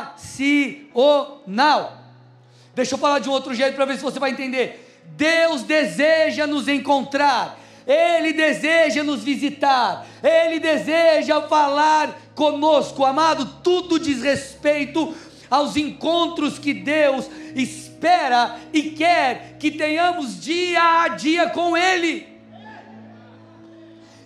Deixa 2.74 2.96
eu 2.96 3.00
falar 3.00 3.20
de 3.20 3.30
um 3.30 3.32
outro 3.32 3.54
jeito 3.54 3.76
para 3.76 3.86
ver 3.86 3.98
se 3.98 4.04
você 4.04 4.20
vai 4.20 4.32
entender. 4.32 5.04
Deus 5.16 5.62
deseja 5.62 6.48
nos 6.48 6.68
encontrar 6.68 7.60
ele 7.86 8.34
deseja 8.34 9.04
nos 9.04 9.24
visitar, 9.24 10.08
Ele 10.24 10.60
deseja 10.60 11.42
falar 11.44 12.20
conosco, 12.34 13.06
amado. 13.06 13.46
Tudo 13.64 14.00
diz 14.00 14.24
respeito 14.24 15.14
aos 15.50 15.78
encontros 15.78 16.58
que 16.58 16.74
Deus 16.74 17.30
espera 17.56 18.58
e 18.74 18.90
quer 18.92 19.58
que 19.60 19.70
tenhamos 19.70 20.42
dia 20.42 21.04
a 21.04 21.10
dia 21.10 21.50
com 21.50 21.78
Ele. 21.78 22.35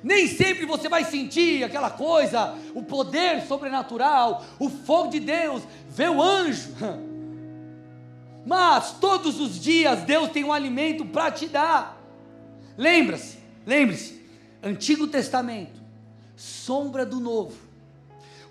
Nem 0.03 0.27
sempre 0.27 0.65
você 0.65 0.87
vai 0.87 1.03
sentir 1.03 1.63
aquela 1.63 1.89
coisa, 1.89 2.55
o 2.73 2.83
poder 2.83 3.41
sobrenatural, 3.45 4.45
o 4.57 4.69
fogo 4.69 5.09
de 5.09 5.19
Deus, 5.19 5.63
ver 5.89 6.09
o 6.09 6.21
anjo. 6.21 6.69
Mas 8.45 8.93
todos 8.93 9.39
os 9.39 9.59
dias 9.59 10.03
Deus 10.03 10.29
tem 10.29 10.43
um 10.43 10.53
alimento 10.53 11.05
para 11.05 11.31
te 11.31 11.47
dar. 11.47 11.97
Lembra-se, 12.77 13.39
Lembre-se, 13.69 14.25
Antigo 14.63 15.05
Testamento, 15.05 15.79
sombra 16.35 17.05
do 17.05 17.19
Novo. 17.19 17.55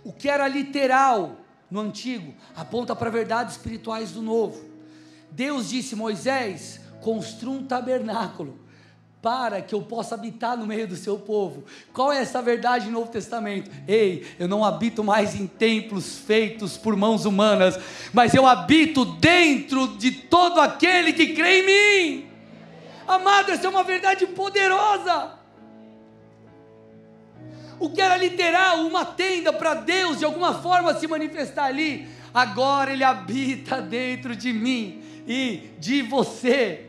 O 0.04 0.12
que 0.12 0.28
era 0.28 0.46
literal 0.46 1.36
no 1.68 1.80
Antigo 1.80 2.32
aponta 2.54 2.94
para 2.94 3.10
verdades 3.10 3.56
espirituais 3.56 4.12
do 4.12 4.22
Novo. 4.22 4.64
Deus 5.30 5.70
disse: 5.70 5.96
Moisés, 5.96 6.80
construa 7.00 7.54
um 7.56 7.66
tabernáculo 7.66 8.60
para 9.20 9.60
que 9.60 9.74
eu 9.74 9.82
possa 9.82 10.14
habitar 10.14 10.56
no 10.56 10.66
meio 10.66 10.86
do 10.86 10.94
seu 10.94 11.18
povo. 11.18 11.64
Qual 11.92 12.12
é 12.12 12.20
essa 12.20 12.40
verdade 12.40 12.86
no 12.86 12.92
Novo 12.92 13.10
Testamento? 13.10 13.70
Ei, 13.86 14.26
eu 14.38 14.46
não 14.46 14.64
habito 14.64 15.02
mais 15.02 15.34
em 15.34 15.46
templos 15.46 16.18
feitos 16.18 16.76
por 16.76 16.96
mãos 16.96 17.24
humanas, 17.24 17.78
mas 18.12 18.32
eu 18.32 18.46
habito 18.46 19.04
dentro 19.04 19.88
de 19.98 20.12
todo 20.12 20.60
aquele 20.60 21.12
que 21.12 21.34
crê 21.34 21.60
em 21.60 21.66
mim. 21.66 22.30
Amado, 23.08 23.50
essa 23.50 23.66
é 23.66 23.70
uma 23.70 23.82
verdade 23.82 24.26
poderosa. 24.26 25.32
O 27.80 27.90
que 27.90 28.00
era 28.00 28.16
literal, 28.16 28.78
uma 28.86 29.04
tenda 29.04 29.52
para 29.52 29.74
Deus 29.74 30.18
de 30.18 30.24
alguma 30.24 30.54
forma 30.54 30.94
se 30.94 31.06
manifestar 31.06 31.64
ali, 31.64 32.08
agora 32.32 32.92
Ele 32.92 33.04
habita 33.04 33.80
dentro 33.80 34.36
de 34.36 34.52
mim 34.52 35.02
e 35.26 35.70
de 35.78 36.02
você. 36.02 36.87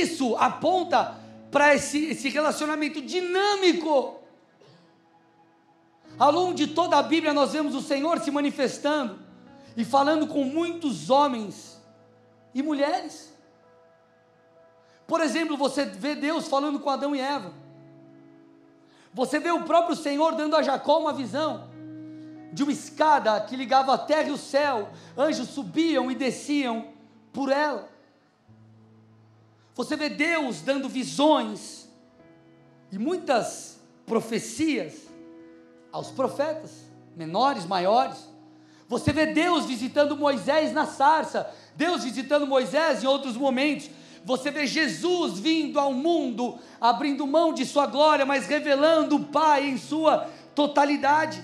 Isso 0.00 0.36
aponta 0.36 1.16
para 1.52 1.72
esse, 1.72 2.06
esse 2.06 2.28
relacionamento 2.28 3.00
dinâmico. 3.00 4.20
Ao 6.18 6.32
longo 6.32 6.54
de 6.54 6.66
toda 6.66 6.96
a 6.96 7.02
Bíblia, 7.02 7.32
nós 7.32 7.52
vemos 7.52 7.76
o 7.76 7.80
Senhor 7.80 8.18
se 8.18 8.30
manifestando 8.30 9.20
e 9.76 9.84
falando 9.84 10.26
com 10.26 10.42
muitos 10.44 11.10
homens 11.10 11.80
e 12.52 12.60
mulheres. 12.60 13.32
Por 15.06 15.20
exemplo, 15.20 15.56
você 15.56 15.84
vê 15.84 16.16
Deus 16.16 16.48
falando 16.48 16.80
com 16.80 16.90
Adão 16.90 17.14
e 17.14 17.20
Eva. 17.20 17.52
Você 19.12 19.38
vê 19.38 19.52
o 19.52 19.62
próprio 19.62 19.94
Senhor 19.94 20.34
dando 20.34 20.56
a 20.56 20.62
Jacó 20.62 20.98
uma 20.98 21.12
visão 21.12 21.68
de 22.52 22.64
uma 22.64 22.72
escada 22.72 23.40
que 23.42 23.54
ligava 23.54 23.94
a 23.94 23.98
terra 23.98 24.28
e 24.28 24.32
o 24.32 24.38
céu. 24.38 24.88
Anjos 25.16 25.50
subiam 25.50 26.10
e 26.10 26.16
desciam 26.16 26.88
por 27.32 27.52
ela. 27.52 27.93
Você 29.74 29.96
vê 29.96 30.08
Deus 30.08 30.60
dando 30.60 30.88
visões 30.88 31.88
e 32.92 32.98
muitas 32.98 33.80
profecias 34.06 34.94
aos 35.90 36.10
profetas, 36.10 36.70
menores, 37.16 37.66
maiores. 37.66 38.28
Você 38.88 39.12
vê 39.12 39.26
Deus 39.26 39.64
visitando 39.66 40.16
Moisés 40.16 40.72
na 40.72 40.86
sarça, 40.86 41.52
Deus 41.74 42.04
visitando 42.04 42.46
Moisés 42.46 43.02
em 43.02 43.06
outros 43.06 43.36
momentos. 43.36 43.90
Você 44.24 44.50
vê 44.50 44.66
Jesus 44.66 45.38
vindo 45.38 45.78
ao 45.78 45.92
mundo, 45.92 46.58
abrindo 46.80 47.26
mão 47.26 47.52
de 47.52 47.66
sua 47.66 47.86
glória, 47.86 48.24
mas 48.24 48.46
revelando 48.46 49.16
o 49.16 49.24
Pai 49.24 49.66
em 49.66 49.76
sua 49.76 50.30
totalidade, 50.54 51.42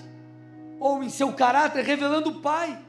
ou 0.79 1.03
em 1.03 1.09
seu 1.09 1.33
caráter, 1.33 1.83
revelando 1.83 2.29
o 2.29 2.41
Pai. 2.41 2.81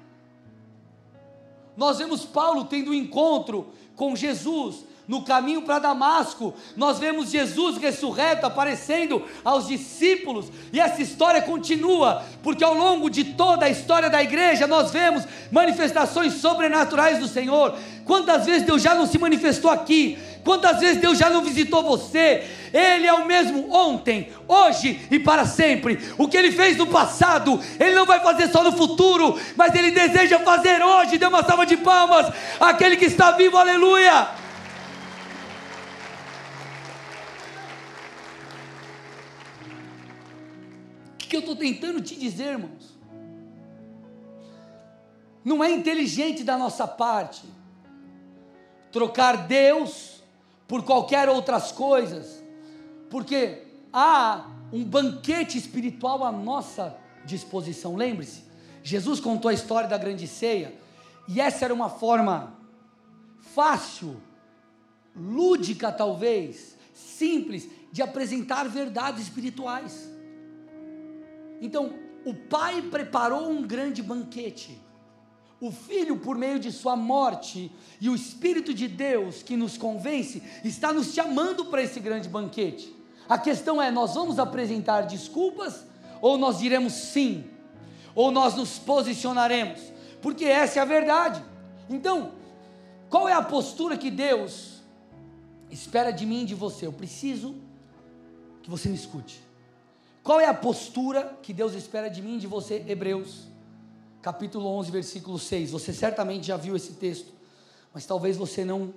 Nós 1.76 1.98
vemos 1.98 2.24
Paulo 2.24 2.64
tendo 2.64 2.90
um 2.90 2.94
encontro 2.94 3.72
com 3.96 4.14
Jesus, 4.14 4.84
no 5.06 5.22
caminho 5.22 5.62
para 5.62 5.78
Damasco, 5.78 6.54
nós 6.76 6.98
vemos 6.98 7.30
Jesus 7.30 7.76
ressurreto 7.76 8.46
aparecendo 8.46 9.22
aos 9.44 9.66
discípulos, 9.66 10.46
e 10.72 10.80
essa 10.80 11.02
história 11.02 11.42
continua, 11.42 12.22
porque 12.42 12.62
ao 12.62 12.74
longo 12.74 13.10
de 13.10 13.24
toda 13.24 13.66
a 13.66 13.70
história 13.70 14.08
da 14.08 14.22
igreja 14.22 14.66
nós 14.66 14.90
vemos 14.90 15.24
manifestações 15.50 16.34
sobrenaturais 16.34 17.18
do 17.18 17.26
Senhor. 17.26 17.76
Quantas 18.04 18.46
vezes 18.46 18.62
Deus 18.62 18.82
já 18.82 18.94
não 18.94 19.06
se 19.06 19.18
manifestou 19.18 19.70
aqui? 19.70 20.18
Quantas 20.44 20.80
vezes 20.80 21.00
Deus 21.00 21.18
já 21.18 21.30
não 21.30 21.42
visitou 21.42 21.82
você? 21.82 22.44
Ele 22.72 23.06
é 23.06 23.12
o 23.12 23.26
mesmo 23.26 23.72
ontem, 23.72 24.28
hoje 24.48 25.00
e 25.10 25.18
para 25.18 25.44
sempre. 25.44 25.98
O 26.18 26.26
que 26.26 26.36
ele 26.36 26.50
fez 26.50 26.76
no 26.76 26.86
passado, 26.86 27.60
ele 27.78 27.94
não 27.94 28.06
vai 28.06 28.18
fazer 28.20 28.48
só 28.48 28.62
no 28.64 28.72
futuro, 28.72 29.38
mas 29.56 29.74
ele 29.74 29.92
deseja 29.92 30.40
fazer 30.40 30.82
hoje. 30.82 31.18
Dê 31.18 31.26
uma 31.26 31.44
salva 31.44 31.64
de 31.64 31.76
palmas 31.76 32.32
àquele 32.58 32.96
que 32.96 33.04
está 33.04 33.30
vivo, 33.32 33.56
aleluia. 33.56 34.41
Que 41.32 41.36
eu 41.36 41.40
estou 41.40 41.56
tentando 41.56 41.98
te 42.02 42.14
dizer, 42.14 42.48
irmãos? 42.48 42.94
Não 45.42 45.64
é 45.64 45.70
inteligente 45.70 46.44
da 46.44 46.58
nossa 46.58 46.86
parte 46.86 47.46
trocar 48.90 49.46
Deus 49.46 50.22
por 50.68 50.84
qualquer 50.84 51.30
outras 51.30 51.72
coisas, 51.72 52.44
porque 53.08 53.66
há 53.90 54.46
um 54.70 54.84
banquete 54.84 55.56
espiritual 55.56 56.22
à 56.22 56.30
nossa 56.30 56.94
disposição. 57.24 57.96
Lembre-se, 57.96 58.44
Jesus 58.82 59.18
contou 59.18 59.48
a 59.48 59.54
história 59.54 59.88
da 59.88 59.96
grande 59.96 60.28
ceia, 60.28 60.78
e 61.26 61.40
essa 61.40 61.64
era 61.64 61.72
uma 61.72 61.88
forma 61.88 62.58
fácil, 63.54 64.20
lúdica 65.16 65.90
talvez, 65.90 66.76
simples, 66.92 67.66
de 67.90 68.02
apresentar 68.02 68.68
verdades 68.68 69.22
espirituais. 69.22 70.11
Então, 71.62 71.94
o 72.24 72.34
Pai 72.34 72.82
preparou 72.82 73.48
um 73.48 73.62
grande 73.62 74.02
banquete. 74.02 74.78
O 75.60 75.70
Filho, 75.70 76.18
por 76.18 76.36
meio 76.36 76.58
de 76.58 76.72
Sua 76.72 76.96
morte, 76.96 77.70
e 78.00 78.08
o 78.08 78.16
Espírito 78.16 78.74
de 78.74 78.88
Deus 78.88 79.44
que 79.44 79.56
nos 79.56 79.78
convence, 79.78 80.42
está 80.64 80.92
nos 80.92 81.14
chamando 81.14 81.66
para 81.66 81.80
esse 81.80 82.00
grande 82.00 82.28
banquete. 82.28 82.92
A 83.28 83.38
questão 83.38 83.80
é: 83.80 83.92
nós 83.92 84.14
vamos 84.14 84.40
apresentar 84.40 85.02
desculpas 85.02 85.86
ou 86.20 86.36
nós 86.36 86.58
diremos 86.58 86.92
sim? 86.92 87.44
Ou 88.12 88.32
nós 88.32 88.56
nos 88.56 88.78
posicionaremos? 88.80 89.80
Porque 90.20 90.44
essa 90.44 90.80
é 90.80 90.82
a 90.82 90.84
verdade. 90.84 91.42
Então, 91.88 92.32
qual 93.08 93.28
é 93.28 93.32
a 93.32 93.42
postura 93.42 93.96
que 93.96 94.10
Deus 94.10 94.82
espera 95.70 96.10
de 96.10 96.26
mim 96.26 96.42
e 96.42 96.46
de 96.46 96.54
você? 96.56 96.86
Eu 96.86 96.92
preciso 96.92 97.54
que 98.62 98.70
você 98.70 98.88
me 98.88 98.96
escute. 98.96 99.51
Qual 100.22 100.40
é 100.40 100.46
a 100.46 100.54
postura 100.54 101.36
que 101.42 101.52
Deus 101.52 101.74
espera 101.74 102.08
de 102.08 102.22
mim 102.22 102.36
e 102.36 102.40
de 102.40 102.46
você? 102.46 102.84
Hebreus, 102.86 103.48
capítulo 104.20 104.66
11, 104.78 104.90
versículo 104.90 105.36
6. 105.36 105.72
Você 105.72 105.92
certamente 105.92 106.46
já 106.46 106.56
viu 106.56 106.76
esse 106.76 106.92
texto, 106.92 107.32
mas 107.92 108.06
talvez 108.06 108.36
você 108.36 108.64
não 108.64 108.94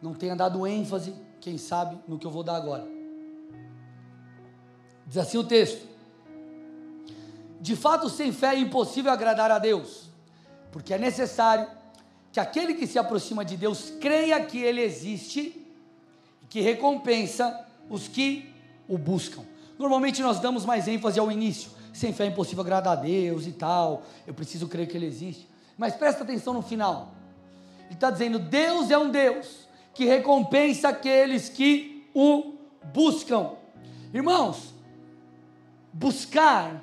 não 0.00 0.14
tenha 0.14 0.36
dado 0.36 0.64
ênfase, 0.64 1.12
quem 1.40 1.58
sabe, 1.58 1.98
no 2.06 2.20
que 2.20 2.26
eu 2.26 2.30
vou 2.30 2.44
dar 2.44 2.54
agora. 2.54 2.86
Diz 5.04 5.16
assim 5.16 5.36
o 5.36 5.42
texto: 5.42 5.84
De 7.60 7.74
fato, 7.74 8.08
sem 8.08 8.32
fé 8.32 8.54
é 8.54 8.58
impossível 8.60 9.10
agradar 9.10 9.50
a 9.50 9.58
Deus, 9.58 10.04
porque 10.70 10.94
é 10.94 10.98
necessário 10.98 11.68
que 12.30 12.38
aquele 12.38 12.74
que 12.74 12.86
se 12.86 13.00
aproxima 13.00 13.44
de 13.44 13.56
Deus 13.56 13.90
creia 14.00 14.44
que 14.44 14.62
ele 14.62 14.80
existe 14.80 15.66
e 16.40 16.46
que 16.48 16.60
recompensa 16.60 17.66
os 17.90 18.06
que 18.06 18.54
o 18.88 18.96
buscam. 18.96 19.42
Normalmente 19.78 20.22
nós 20.22 20.40
damos 20.40 20.64
mais 20.64 20.88
ênfase 20.88 21.20
ao 21.20 21.30
início. 21.30 21.70
Sem 21.92 22.12
fé 22.12 22.24
é 22.24 22.28
impossível 22.28 22.62
agradar 22.62 22.94
a 22.98 23.00
Deus 23.00 23.46
e 23.46 23.52
tal. 23.52 24.02
Eu 24.26 24.34
preciso 24.34 24.66
crer 24.66 24.88
que 24.88 24.96
Ele 24.96 25.06
existe. 25.06 25.48
Mas 25.76 25.94
presta 25.94 26.24
atenção 26.24 26.54
no 26.54 26.62
final. 26.62 27.12
Ele 27.86 27.94
está 27.94 28.10
dizendo: 28.10 28.38
Deus 28.38 28.90
é 28.90 28.98
um 28.98 29.10
Deus 29.10 29.68
que 29.94 30.04
recompensa 30.04 30.88
aqueles 30.88 31.48
que 31.48 32.08
o 32.14 32.54
buscam. 32.92 33.52
Irmãos, 34.12 34.74
buscar 35.92 36.82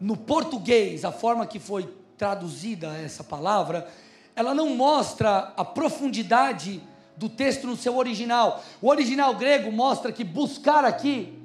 no 0.00 0.16
português, 0.16 1.04
a 1.04 1.12
forma 1.12 1.46
que 1.46 1.58
foi 1.58 1.86
traduzida 2.16 2.96
essa 2.96 3.22
palavra, 3.22 3.88
ela 4.34 4.54
não 4.54 4.74
mostra 4.74 5.52
a 5.56 5.64
profundidade 5.64 6.82
do 7.20 7.28
texto 7.28 7.66
no 7.66 7.76
seu 7.76 7.98
original. 7.98 8.64
O 8.80 8.88
original 8.88 9.34
grego 9.34 9.70
mostra 9.70 10.10
que 10.10 10.24
buscar 10.24 10.86
aqui, 10.86 11.38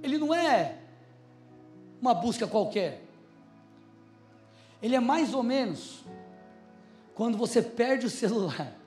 ele 0.00 0.16
não 0.16 0.32
é 0.32 0.76
uma 2.00 2.14
busca 2.14 2.46
qualquer. 2.46 3.02
Ele 4.80 4.94
é 4.94 5.00
mais 5.00 5.34
ou 5.34 5.42
menos 5.42 6.04
quando 7.12 7.36
você 7.36 7.60
perde 7.60 8.06
o 8.06 8.10
celular. 8.10 8.72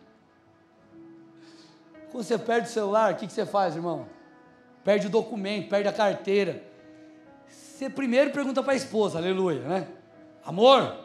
Quando 2.10 2.24
você 2.24 2.38
perde 2.38 2.70
o 2.70 2.72
celular, 2.72 3.13
o 3.13 3.17
que, 3.17 3.28
que 3.28 3.34
você 3.34 3.46
faz, 3.46 3.76
irmão? 3.76 4.08
Perde 4.82 5.08
o 5.08 5.10
documento, 5.10 5.67
perde 5.67 5.89
a 5.89 5.93
carteira. 5.93 6.63
Você 7.50 7.89
primeiro 7.89 8.32
pergunta 8.32 8.63
para 8.63 8.72
a 8.72 8.76
esposa, 8.78 9.17
aleluia, 9.17 9.60
né? 9.60 9.88
Amor, 10.46 10.96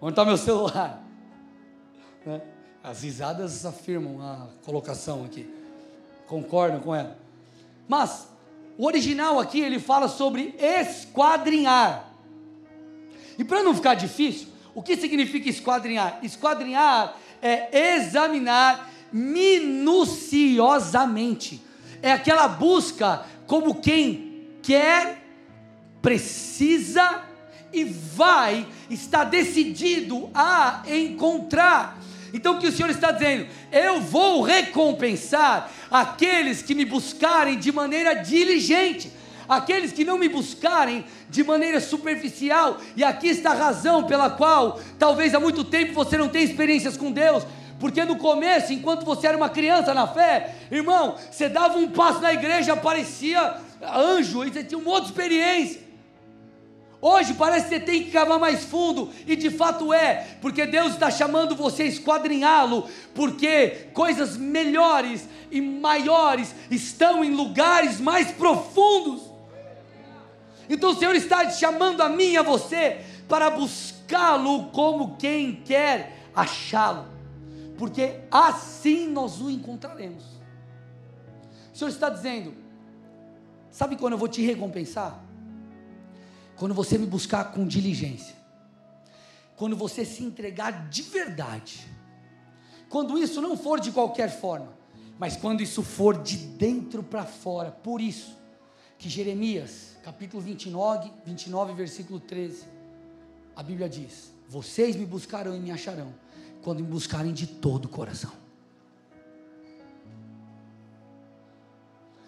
onde 0.00 0.12
está 0.12 0.24
meu 0.24 0.38
celular? 0.38 1.01
As 2.82 3.02
risadas 3.02 3.64
afirmam 3.64 4.20
a 4.20 4.48
colocação 4.64 5.24
aqui. 5.24 5.48
Concordam 6.26 6.80
com 6.80 6.92
ela? 6.94 7.16
Mas 7.86 8.26
o 8.76 8.84
original 8.86 9.38
aqui 9.38 9.60
ele 9.60 9.78
fala 9.78 10.08
sobre 10.08 10.56
esquadrinhar. 10.58 12.08
E 13.38 13.44
para 13.44 13.62
não 13.62 13.74
ficar 13.74 13.94
difícil, 13.94 14.48
o 14.74 14.82
que 14.82 14.96
significa 14.96 15.48
esquadrinhar? 15.48 16.18
Esquadrinhar 16.22 17.16
é 17.40 17.94
examinar 17.94 18.90
minuciosamente. 19.12 21.62
É 22.02 22.10
aquela 22.10 22.48
busca 22.48 23.24
como 23.46 23.76
quem 23.76 24.48
quer, 24.62 25.22
precisa 26.00 27.22
e 27.72 27.84
vai 27.84 28.66
estar 28.90 29.22
decidido 29.24 30.30
a 30.34 30.82
encontrar. 30.88 32.02
Então 32.32 32.54
o 32.54 32.58
que 32.58 32.66
o 32.66 32.72
Senhor 32.72 32.90
está 32.90 33.10
dizendo? 33.10 33.46
Eu 33.70 34.00
vou 34.00 34.42
recompensar 34.42 35.70
aqueles 35.90 36.62
que 36.62 36.74
me 36.74 36.84
buscarem 36.84 37.58
de 37.58 37.70
maneira 37.70 38.14
diligente, 38.14 39.12
aqueles 39.48 39.92
que 39.92 40.04
não 40.04 40.16
me 40.16 40.28
buscarem 40.28 41.04
de 41.28 41.44
maneira 41.44 41.80
superficial. 41.80 42.78
E 42.96 43.04
aqui 43.04 43.28
está 43.28 43.50
a 43.50 43.54
razão 43.54 44.04
pela 44.04 44.30
qual 44.30 44.80
talvez 44.98 45.34
há 45.34 45.40
muito 45.40 45.62
tempo 45.64 45.92
você 45.92 46.16
não 46.16 46.28
tenha 46.28 46.44
experiências 46.44 46.96
com 46.96 47.12
Deus. 47.12 47.44
Porque 47.78 48.04
no 48.04 48.16
começo, 48.16 48.72
enquanto 48.72 49.04
você 49.04 49.26
era 49.26 49.36
uma 49.36 49.48
criança 49.48 49.92
na 49.92 50.06
fé, 50.06 50.54
irmão, 50.70 51.16
você 51.30 51.48
dava 51.48 51.76
um 51.76 51.88
passo 51.88 52.20
na 52.20 52.32
igreja, 52.32 52.76
parecia 52.76 53.56
anjo, 53.82 54.44
e 54.44 54.50
você 54.50 54.62
tinha 54.62 54.78
uma 54.78 54.90
outra 54.90 55.10
experiência. 55.10 55.81
Hoje 57.04 57.34
parece 57.34 57.64
que 57.64 57.74
você 57.74 57.80
tem 57.80 58.04
que 58.04 58.12
cavar 58.12 58.38
mais 58.38 58.62
fundo, 58.62 59.10
e 59.26 59.34
de 59.34 59.50
fato 59.50 59.92
é, 59.92 60.36
porque 60.40 60.64
Deus 60.64 60.92
está 60.92 61.10
chamando 61.10 61.56
você 61.56 61.82
a 61.82 61.86
esquadrinhá-lo, 61.86 62.88
porque 63.12 63.88
coisas 63.92 64.36
melhores 64.36 65.28
e 65.50 65.60
maiores 65.60 66.54
estão 66.70 67.24
em 67.24 67.34
lugares 67.34 67.98
mais 67.98 68.30
profundos. 68.30 69.22
Então 70.70 70.90
o 70.90 70.94
Senhor 70.94 71.16
está 71.16 71.50
chamando 71.50 72.02
a 72.02 72.08
mim 72.08 72.34
e 72.34 72.36
a 72.36 72.42
você 72.42 73.04
para 73.28 73.50
buscá-lo 73.50 74.66
como 74.66 75.16
quem 75.16 75.56
quer 75.56 76.30
achá-lo, 76.32 77.06
porque 77.76 78.20
assim 78.30 79.08
nós 79.08 79.40
o 79.40 79.50
encontraremos. 79.50 80.22
O 81.74 81.76
Senhor 81.76 81.90
está 81.90 82.08
dizendo: 82.08 82.54
sabe 83.72 83.96
quando 83.96 84.12
eu 84.12 84.18
vou 84.18 84.28
te 84.28 84.40
recompensar? 84.40 85.31
Quando 86.62 86.74
você 86.74 86.96
me 86.96 87.06
buscar 87.06 87.50
com 87.50 87.66
diligência, 87.66 88.36
quando 89.56 89.76
você 89.76 90.04
se 90.04 90.22
entregar 90.22 90.88
de 90.88 91.02
verdade, 91.02 91.84
quando 92.88 93.18
isso 93.18 93.42
não 93.42 93.56
for 93.56 93.80
de 93.80 93.90
qualquer 93.90 94.30
forma, 94.30 94.72
mas 95.18 95.36
quando 95.36 95.60
isso 95.60 95.82
for 95.82 96.22
de 96.22 96.36
dentro 96.36 97.02
para 97.02 97.24
fora, 97.24 97.72
por 97.72 98.00
isso 98.00 98.38
que 98.96 99.08
Jeremias, 99.08 99.96
capítulo 100.04 100.40
29, 100.40 101.10
29, 101.26 101.74
versículo 101.74 102.20
13, 102.20 102.64
a 103.56 103.62
Bíblia 103.64 103.88
diz: 103.88 104.32
Vocês 104.48 104.94
me 104.94 105.04
buscarão 105.04 105.56
e 105.56 105.58
me 105.58 105.72
acharão, 105.72 106.14
quando 106.62 106.78
me 106.78 106.86
buscarem 106.86 107.32
de 107.32 107.48
todo 107.48 107.86
o 107.86 107.88
coração. 107.88 108.30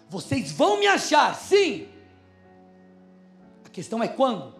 Vocês 0.09 0.51
vão 0.51 0.77
me 0.77 0.87
achar, 0.87 1.33
sim, 1.35 1.87
questão 3.75 4.01
é 4.01 4.07
quando? 4.07 4.53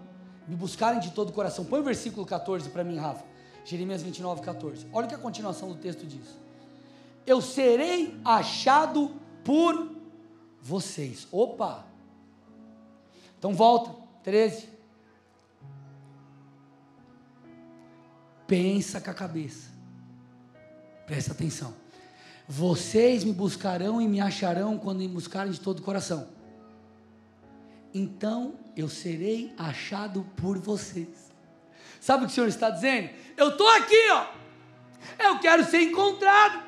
Me 0.46 0.58
buscarem 0.58 1.00
de 1.00 1.12
todo 1.12 1.30
o 1.30 1.32
coração. 1.32 1.64
Põe 1.64 1.80
o 1.80 1.84
versículo 1.84 2.26
14 2.26 2.70
para 2.70 2.84
mim, 2.84 2.98
Rafa. 2.98 3.24
Jeremias 3.64 4.04
29, 4.04 4.42
14. 4.42 4.86
Olha 4.92 5.06
o 5.06 5.08
que 5.08 5.16
a 5.16 5.18
continuação 5.18 5.70
do 5.70 5.76
texto 5.76 6.06
diz. 6.06 6.28
Eu 7.26 7.42
serei 7.42 8.20
achado 8.26 9.16
por 9.42 9.96
vocês. 10.62 11.30
Opa! 11.32 11.86
Então 13.40 13.54
volta, 13.54 13.96
13. 14.22 14.68
Pensa 18.46 19.00
com 19.00 19.12
a 19.12 19.14
cabeça. 19.14 19.70
Presta 21.08 21.32
atenção. 21.32 21.74
Vocês 22.48 23.24
me 23.24 23.32
buscarão 23.32 24.02
e 24.02 24.08
me 24.10 24.20
acharão 24.20 24.78
quando 24.78 25.00
me 25.00 25.08
buscarem 25.08 25.54
de 25.54 25.60
todo 25.60 25.80
o 25.80 25.82
coração 25.82 26.35
então 27.98 28.56
eu 28.76 28.90
serei 28.90 29.54
achado 29.58 30.28
por 30.36 30.58
vocês. 30.58 31.32
Sabe 32.02 32.24
o 32.24 32.28
que 32.28 32.34
o 32.34 32.36
Senhor 32.36 32.50
está 32.50 32.70
dizendo? 32.70 33.10
Eu 33.38 33.50
estou 33.50 33.70
aqui, 33.70 34.10
ó. 34.12 34.26
Eu 35.18 35.40
quero 35.40 35.64
ser 35.64 35.82
encontrado. 35.82 36.62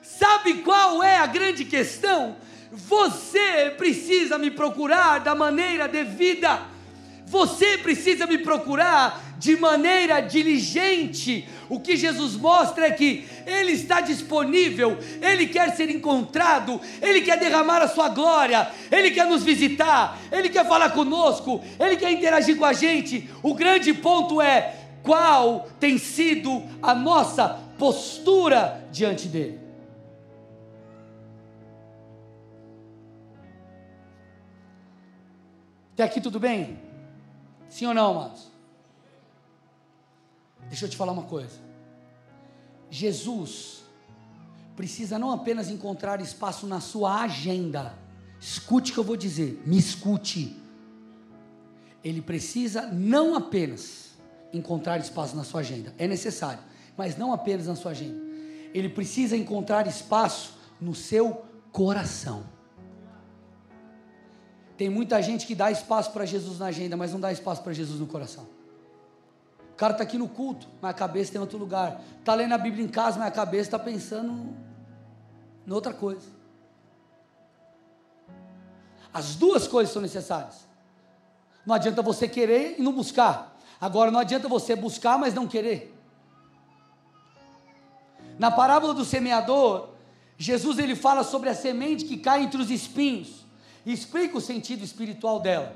Sabe 0.00 0.62
qual 0.62 1.02
é 1.02 1.16
a 1.16 1.26
grande 1.26 1.64
questão? 1.64 2.36
Você 2.70 3.74
precisa 3.76 4.38
me 4.38 4.48
procurar 4.48 5.18
da 5.18 5.34
maneira 5.34 5.88
devida. 5.88 6.62
Você 7.26 7.76
precisa 7.78 8.24
me 8.28 8.38
procurar 8.38 9.20
de 9.38 9.56
maneira 9.56 10.20
diligente. 10.20 11.48
O 11.70 11.78
que 11.78 11.96
Jesus 11.96 12.34
mostra 12.34 12.88
é 12.88 12.90
que 12.90 13.28
Ele 13.46 13.70
está 13.72 14.00
disponível, 14.00 14.98
Ele 15.22 15.46
quer 15.46 15.74
ser 15.76 15.88
encontrado, 15.88 16.80
Ele 17.00 17.20
quer 17.20 17.38
derramar 17.38 17.80
a 17.80 17.86
Sua 17.86 18.08
glória, 18.08 18.68
Ele 18.90 19.12
quer 19.12 19.26
nos 19.26 19.44
visitar, 19.44 20.18
Ele 20.32 20.48
quer 20.48 20.66
falar 20.66 20.90
conosco, 20.90 21.62
Ele 21.78 21.96
quer 21.96 22.10
interagir 22.10 22.56
com 22.56 22.64
a 22.64 22.72
gente. 22.72 23.30
O 23.40 23.54
grande 23.54 23.94
ponto 23.94 24.42
é 24.42 24.74
qual 25.04 25.68
tem 25.78 25.96
sido 25.96 26.60
a 26.82 26.92
nossa 26.92 27.48
postura 27.78 28.84
diante 28.90 29.28
dEle. 29.28 29.60
Até 35.92 36.02
aqui 36.02 36.20
tudo 36.20 36.40
bem? 36.40 36.80
Sim 37.68 37.86
ou 37.86 37.94
não, 37.94 38.10
amados? 38.10 38.49
Deixa 40.70 40.86
eu 40.86 40.88
te 40.88 40.96
falar 40.96 41.12
uma 41.12 41.24
coisa. 41.24 41.58
Jesus 42.88 43.82
precisa 44.76 45.18
não 45.18 45.32
apenas 45.32 45.68
encontrar 45.68 46.20
espaço 46.20 46.66
na 46.66 46.80
sua 46.80 47.22
agenda. 47.22 47.98
Escute 48.40 48.92
o 48.92 48.94
que 48.94 49.00
eu 49.00 49.04
vou 49.04 49.16
dizer, 49.16 49.60
me 49.66 49.76
escute. 49.76 50.56
Ele 52.02 52.22
precisa 52.22 52.86
não 52.86 53.34
apenas 53.34 54.10
encontrar 54.52 54.98
espaço 55.00 55.36
na 55.36 55.44
sua 55.44 55.60
agenda, 55.60 55.92
é 55.98 56.08
necessário, 56.08 56.62
mas 56.96 57.16
não 57.16 57.32
apenas 57.32 57.66
na 57.66 57.74
sua 57.74 57.90
agenda. 57.90 58.18
Ele 58.72 58.88
precisa 58.88 59.36
encontrar 59.36 59.86
espaço 59.86 60.54
no 60.80 60.94
seu 60.94 61.44
coração. 61.70 62.44
Tem 64.76 64.88
muita 64.88 65.20
gente 65.20 65.46
que 65.46 65.54
dá 65.54 65.70
espaço 65.70 66.12
para 66.12 66.24
Jesus 66.24 66.58
na 66.58 66.66
agenda, 66.66 66.96
mas 66.96 67.12
não 67.12 67.20
dá 67.20 67.30
espaço 67.30 67.62
para 67.62 67.72
Jesus 67.72 68.00
no 68.00 68.06
coração. 68.06 68.59
Cara 69.80 69.94
está 69.94 70.04
aqui 70.04 70.18
no 70.18 70.28
culto, 70.28 70.68
mas 70.78 70.90
a 70.90 70.92
cabeça 70.92 71.30
está 71.30 71.38
em 71.38 71.40
outro 71.40 71.56
lugar. 71.56 72.02
Está 72.18 72.34
lendo 72.34 72.52
a 72.52 72.58
Bíblia 72.58 72.84
em 72.84 72.88
casa, 72.88 73.18
mas 73.18 73.28
a 73.28 73.30
cabeça 73.30 73.62
está 73.62 73.78
pensando 73.78 74.54
em 75.66 75.72
outra 75.72 75.94
coisa. 75.94 76.28
As 79.10 79.36
duas 79.36 79.66
coisas 79.66 79.90
são 79.90 80.02
necessárias. 80.02 80.68
Não 81.64 81.74
adianta 81.74 82.02
você 82.02 82.28
querer 82.28 82.74
e 82.78 82.82
não 82.82 82.92
buscar. 82.92 83.58
Agora, 83.80 84.10
não 84.10 84.20
adianta 84.20 84.48
você 84.48 84.76
buscar, 84.76 85.18
mas 85.18 85.32
não 85.32 85.46
querer. 85.46 85.96
Na 88.38 88.50
parábola 88.50 88.92
do 88.92 89.06
semeador, 89.06 89.88
Jesus 90.36 90.78
ele 90.78 90.94
fala 90.94 91.24
sobre 91.24 91.48
a 91.48 91.54
semente 91.54 92.04
que 92.04 92.18
cai 92.18 92.42
entre 92.42 92.60
os 92.60 92.70
espinhos 92.70 93.46
e 93.86 93.94
explica 93.94 94.36
o 94.36 94.42
sentido 94.42 94.84
espiritual 94.84 95.40
dela. 95.40 95.74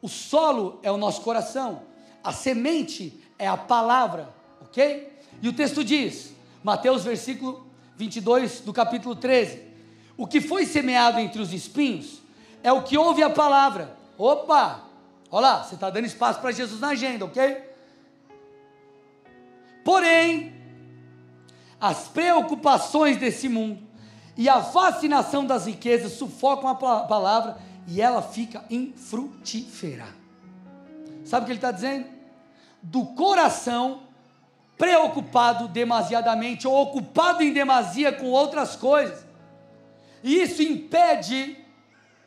O 0.00 0.08
solo 0.08 0.78
é 0.84 0.92
o 0.92 0.96
nosso 0.96 1.22
coração, 1.22 1.90
a 2.22 2.32
semente 2.32 3.22
é 3.38 3.46
a 3.46 3.56
palavra, 3.56 4.32
ok? 4.60 5.12
E 5.40 5.48
o 5.48 5.52
texto 5.52 5.82
diz, 5.82 6.32
Mateus 6.62 7.04
versículo 7.04 7.66
22 7.96 8.60
do 8.60 8.72
capítulo 8.72 9.16
13: 9.16 9.60
O 10.16 10.26
que 10.26 10.40
foi 10.40 10.64
semeado 10.64 11.18
entre 11.18 11.40
os 11.40 11.52
espinhos 11.52 12.22
é 12.62 12.72
o 12.72 12.82
que 12.82 12.96
ouve 12.96 13.22
a 13.22 13.30
palavra. 13.30 13.96
Opa! 14.16 14.84
Olha 15.30 15.46
lá, 15.46 15.64
você 15.64 15.74
está 15.74 15.90
dando 15.90 16.04
espaço 16.04 16.40
para 16.40 16.52
Jesus 16.52 16.80
na 16.80 16.88
agenda, 16.88 17.24
ok? 17.24 17.70
Porém, 19.84 20.52
as 21.80 22.06
preocupações 22.08 23.16
desse 23.16 23.48
mundo 23.48 23.82
e 24.36 24.48
a 24.48 24.62
fascinação 24.62 25.44
das 25.44 25.66
riquezas 25.66 26.12
sufocam 26.12 26.68
a 26.68 26.74
palavra 26.74 27.58
e 27.88 28.00
ela 28.00 28.22
fica 28.22 28.64
infrutífera. 28.70 30.21
Sabe 31.24 31.42
o 31.42 31.46
que 31.46 31.52
ele 31.52 31.58
está 31.58 31.70
dizendo? 31.70 32.06
Do 32.82 33.06
coração 33.06 34.02
preocupado 34.76 35.68
demasiadamente 35.68 36.66
ou 36.66 36.74
ocupado 36.74 37.42
em 37.42 37.52
demasia 37.52 38.12
com 38.12 38.26
outras 38.26 38.74
coisas. 38.74 39.24
E 40.22 40.40
isso 40.42 40.62
impede 40.62 41.56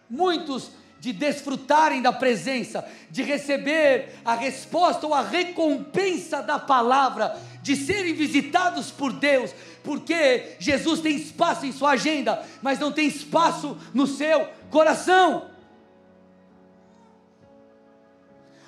muitos 0.09 0.71
de 0.99 1.13
desfrutarem 1.13 2.01
da 2.01 2.11
presença, 2.11 2.83
de 3.11 3.21
receber 3.21 4.15
a 4.23 4.33
resposta 4.33 5.05
ou 5.05 5.13
a 5.13 5.21
recompensa 5.21 6.41
da 6.41 6.57
palavra, 6.57 7.37
de 7.61 7.75
serem 7.75 8.13
visitados 8.13 8.89
por 8.89 9.13
Deus, 9.13 9.53
porque 9.83 10.55
Jesus 10.57 11.01
tem 11.01 11.15
espaço 11.15 11.65
em 11.65 11.71
sua 11.71 11.91
agenda, 11.91 12.43
mas 12.61 12.79
não 12.79 12.91
tem 12.91 13.07
espaço 13.07 13.77
no 13.93 14.07
seu 14.07 14.47
coração. 14.71 15.54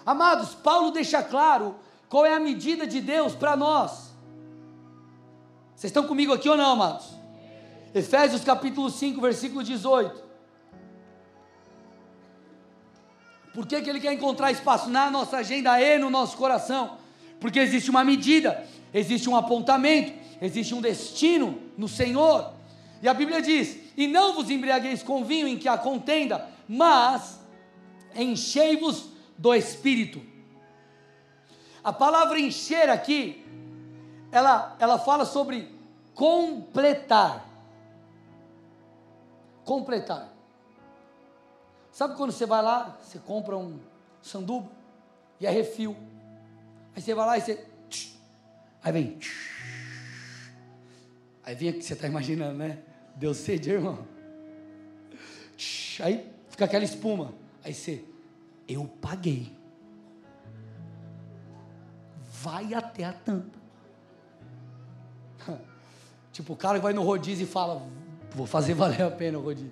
Amados, 0.07 0.55
Paulo 0.55 0.91
deixa 0.91 1.21
claro 1.21 1.75
qual 2.07 2.25
é 2.25 2.33
a 2.33 2.39
medida 2.39 2.87
de 2.87 3.01
Deus 3.01 3.35
para 3.35 3.57
nós. 3.57 4.13
Vocês 5.75 5.89
estão 5.91 6.07
comigo 6.07 6.31
aqui 6.31 6.47
ou 6.47 6.55
não, 6.55 6.71
amados? 6.71 7.07
Efésios 7.93 8.41
capítulo 8.41 8.89
5, 8.89 9.19
versículo 9.19 9.61
18. 9.61 10.23
Por 13.53 13.67
que, 13.67 13.81
que 13.81 13.89
ele 13.89 13.99
quer 13.99 14.13
encontrar 14.13 14.49
espaço 14.49 14.89
na 14.89 15.11
nossa 15.11 15.39
agenda 15.39 15.77
e 15.81 15.99
no 15.99 16.09
nosso 16.09 16.37
coração? 16.37 16.97
Porque 17.37 17.59
existe 17.59 17.89
uma 17.89 18.05
medida, 18.05 18.65
existe 18.93 19.29
um 19.29 19.35
apontamento, 19.35 20.13
existe 20.41 20.73
um 20.73 20.79
destino 20.79 21.61
no 21.77 21.89
Senhor. 21.89 22.53
E 23.01 23.09
a 23.09 23.13
Bíblia 23.13 23.41
diz: 23.41 23.77
E 23.97 24.07
não 24.07 24.33
vos 24.33 24.49
embriagueis 24.49 25.03
com 25.03 25.25
vinho 25.25 25.49
em 25.49 25.57
que 25.57 25.67
há 25.67 25.77
contenda, 25.77 26.47
mas 26.65 27.41
enchei-vos 28.15 29.16
do 29.37 29.53
Espírito. 29.53 30.21
A 31.83 31.93
palavra 31.93 32.39
encher 32.39 32.89
aqui, 32.89 33.45
ela, 34.31 34.75
ela 34.79 34.99
fala 34.99 35.25
sobre 35.25 35.73
completar. 36.13 37.47
Completar. 39.63 40.33
Sabe 41.91 42.15
quando 42.15 42.31
você 42.31 42.45
vai 42.45 42.61
lá, 42.61 42.97
você 43.01 43.19
compra 43.19 43.57
um 43.57 43.79
sanduba 44.21 44.69
e 45.39 45.45
é 45.45 45.49
refil. 45.49 45.95
Aí 46.95 47.01
você 47.01 47.13
vai 47.13 47.25
lá 47.25 47.37
e 47.37 47.41
você. 47.41 47.65
Aí 48.83 48.91
vem. 48.91 49.19
Aí 51.43 51.55
vem 51.55 51.69
o 51.69 51.73
que 51.73 51.81
você 51.81 51.93
está 51.93 52.07
imaginando, 52.07 52.57
né? 52.57 52.79
Deu 53.15 53.33
sede, 53.33 53.71
irmão. 53.71 54.05
Aí 56.01 56.31
fica 56.49 56.65
aquela 56.65 56.83
espuma. 56.83 57.33
Aí 57.63 57.73
você. 57.73 58.03
Eu 58.67 58.85
paguei. 59.01 59.55
Vai 62.41 62.73
até 62.73 63.05
a 63.05 63.13
tampa. 63.13 63.57
tipo, 66.31 66.53
o 66.53 66.55
cara 66.55 66.77
que 66.77 66.83
vai 66.83 66.93
no 66.93 67.03
rodízio 67.03 67.45
e 67.45 67.47
fala: 67.47 67.81
Vou 68.31 68.45
fazer 68.45 68.73
valer 68.73 69.01
a 69.01 69.11
pena 69.11 69.37
o 69.37 69.41
rodízio. 69.41 69.71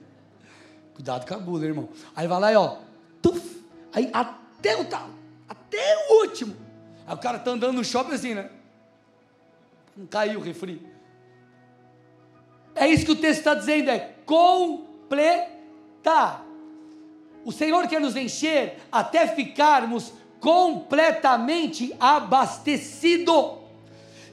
Cuidado 0.93 1.27
com 1.27 1.33
a 1.33 1.37
gula, 1.37 1.65
irmão. 1.65 1.89
Aí 2.15 2.27
vai 2.27 2.39
lá 2.39 2.53
e 2.53 2.55
ó. 2.55 2.77
Tuf, 3.21 3.63
aí 3.93 4.09
até 4.13 4.77
o 4.77 4.85
tal. 4.85 5.09
Até 5.47 6.07
o 6.09 6.21
último. 6.21 6.55
Aí 7.05 7.13
o 7.13 7.19
cara 7.19 7.37
tá 7.37 7.51
andando 7.51 7.73
no 7.73 7.83
shopping 7.83 8.13
assim, 8.13 8.33
né? 8.33 8.49
Não 9.95 10.07
caiu 10.07 10.39
o 10.39 10.43
refri. 10.43 10.81
É 12.73 12.87
isso 12.87 13.05
que 13.05 13.11
o 13.11 13.15
texto 13.15 13.39
está 13.39 13.55
dizendo, 13.55 13.89
é 13.89 14.15
completar. 14.25 15.55
O 17.45 17.51
Senhor 17.51 17.87
quer 17.87 18.01
nos 18.01 18.15
encher 18.15 18.79
até 18.91 19.27
ficarmos 19.27 20.11
completamente 20.39 21.95
abastecido. 21.99 23.59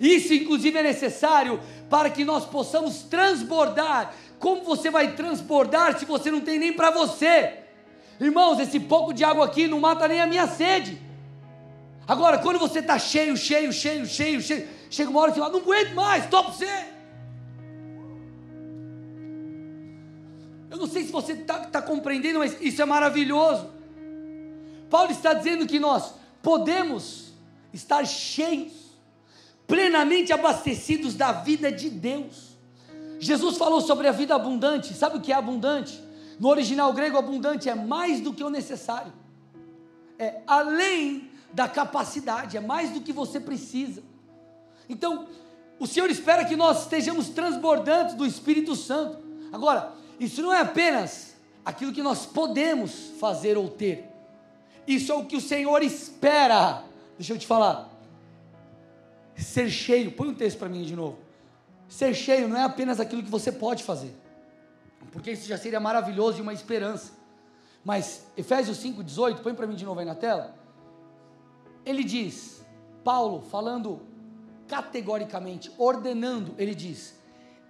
Isso, 0.01 0.33
inclusive, 0.33 0.79
é 0.79 0.83
necessário 0.83 1.61
para 1.91 2.09
que 2.09 2.25
nós 2.25 2.47
possamos 2.47 3.03
transbordar. 3.03 4.15
Como 4.39 4.65
você 4.65 4.91
vai 4.91 5.13
transbordar 5.13 5.99
se 5.99 6.07
você 6.07 6.31
não 6.31 6.41
tem 6.41 6.59
nem 6.59 6.73
para 6.73 6.91
você? 6.91 7.59
Irmãos, 8.19 8.59
esse 8.59 8.81
pouco 8.81 9.13
de 9.13 9.23
água 9.23 9.45
aqui 9.45 9.69
não 9.69 9.79
mata 9.79 10.09
nem 10.09 10.23
a 10.23 10.27
minha 10.27 10.47
sede. 10.47 10.99
Agora, 12.09 12.39
quando 12.39 12.59
você 12.59 12.79
está 12.79 12.99
cheio, 12.99 13.37
cheio, 13.37 13.73
cheio, 13.73 14.07
cheio, 14.07 14.41
cheio, 14.41 14.69
chega 14.91 15.11
uma 15.11 15.21
hora 15.21 15.31
que 15.31 15.37
você 15.37 15.41
fala, 15.43 15.53
não 15.53 15.61
aguento 15.61 15.95
mais, 15.95 16.25
estou 16.25 16.43
para 16.45 16.53
você. 16.53 16.92
Não 20.83 20.89
sei 20.89 21.05
se 21.05 21.13
você 21.13 21.35
está 21.35 21.61
tá 21.61 21.81
compreendendo, 21.81 22.41
mas 22.41 22.61
isso 22.61 22.83
é 22.83 22.85
maravilhoso. 22.85 23.71
Paulo 24.91 25.13
está 25.13 25.33
dizendo 25.33 25.65
que 25.65 25.79
nós 25.79 26.15
podemos 26.43 27.33
estar 27.73 28.05
cheios, 28.05 28.73
plenamente 29.65 30.33
abastecidos 30.33 31.15
da 31.15 31.31
vida 31.31 31.71
de 31.71 31.89
Deus. 31.89 32.59
Jesus 33.21 33.57
falou 33.57 33.81
sobre 33.81 34.09
a 34.09 34.13
vida 34.13 34.35
abundante. 34.35 34.93
Sabe 34.93 35.19
o 35.19 35.21
que 35.21 35.33
é 35.33 35.37
abundante? 35.37 36.03
No 36.41 36.49
original 36.49 36.93
grego, 36.93 37.17
abundante 37.17 37.69
é 37.69 37.77
mais 37.77 38.21
do 38.21 38.35
que 38.35 38.43
o 38.43 38.51
necessário, 38.51 39.13
é 40.19 40.41
além 40.49 41.31
da 41.53 41.69
capacidade, 41.69 42.57
é 42.57 42.61
mais 42.61 42.91
do 42.91 43.01
que 43.01 43.13
você 43.13 43.39
precisa. 43.39 44.03
Então, 44.89 45.29
o 45.79 45.87
Senhor 45.87 46.11
espera 46.11 46.45
que 46.45 46.57
nós 46.57 46.83
estejamos 46.83 47.29
transbordantes 47.29 48.17
do 48.17 48.27
Espírito 48.27 48.75
Santo. 48.75 49.19
Agora, 49.53 50.02
isso 50.25 50.41
não 50.41 50.53
é 50.53 50.61
apenas 50.61 51.35
aquilo 51.65 51.93
que 51.93 52.03
nós 52.03 52.25
podemos 52.27 53.11
fazer 53.19 53.57
ou 53.57 53.69
ter. 53.69 54.09
Isso 54.87 55.11
é 55.11 55.15
o 55.15 55.25
que 55.25 55.37
o 55.37 55.41
Senhor 55.41 55.83
espera. 55.83 56.85
Deixa 57.19 57.33
eu 57.33 57.39
te 57.39 57.47
falar. 57.47 57.91
Ser 59.37 59.69
cheio, 59.69 60.13
põe 60.13 60.29
um 60.29 60.35
texto 60.35 60.59
para 60.59 60.69
mim 60.69 60.85
de 60.85 60.95
novo. 60.95 61.19
Ser 61.89 62.15
cheio 62.15 62.49
não 62.49 62.57
é 62.57 62.63
apenas 62.63 63.01
aquilo 63.01 63.23
que 63.23 63.31
você 63.31 63.51
pode 63.51 63.83
fazer, 63.83 64.15
porque 65.11 65.33
isso 65.33 65.47
já 65.47 65.59
seria 65.59 65.81
maravilhoso 65.81 66.39
e 66.39 66.41
uma 66.41 66.53
esperança. 66.53 67.13
Mas 67.85 68.25
Efésios 68.37 68.79
5,18, 68.83 69.41
põe 69.43 69.55
para 69.55 69.67
mim 69.67 69.75
de 69.75 69.85
novo 69.85 70.01
aí 70.01 70.07
na 70.07 70.15
tela. 70.15 70.55
Ele 71.85 72.05
diz, 72.05 72.65
Paulo 73.03 73.43
falando 73.43 74.01
categoricamente, 74.69 75.71
ordenando, 75.77 76.55
ele 76.57 76.75
diz: 76.75 77.15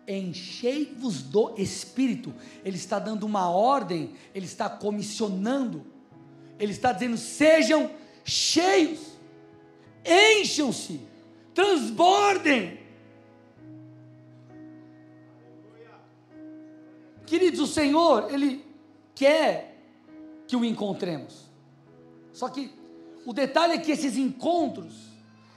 enchei-vos 0.07 1.23
do 1.23 1.55
Espírito. 1.57 2.35
Ele 2.65 2.77
está 2.77 2.99
dando 2.99 3.25
uma 3.25 3.51
ordem, 3.51 4.15
ele 4.35 4.47
está 4.47 4.69
comissionando, 4.69 5.85
ele 6.59 6.73
está 6.73 6.93
dizendo: 6.93 7.17
sejam 7.17 7.91
cheios, 8.25 9.01
encham-se, 10.05 11.01
transbordem. 11.55 12.81
Queridos, 17.27 17.61
o 17.61 17.67
Senhor, 17.67 18.31
Ele 18.31 18.63
quer 19.15 19.79
que 20.47 20.55
o 20.55 20.65
encontremos. 20.65 21.51
Só 22.33 22.49
que 22.49 22.71
o 23.25 23.33
detalhe 23.33 23.73
é 23.73 23.79
que 23.79 23.91
esses 23.91 24.19
encontros, 24.19 24.95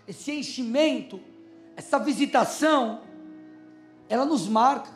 esse 0.08 0.32
enchimento, 0.32 1.20
essa 1.76 2.00
visitação, 2.00 3.02
ela 4.10 4.26
nos 4.26 4.47
marca. 4.47 4.89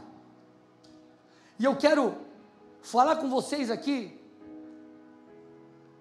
E 1.57 1.66
eu 1.66 1.76
quero 1.76 2.16
falar 2.82 3.18
com 3.18 3.30
vocês 3.30 3.70
aqui, 3.70 4.18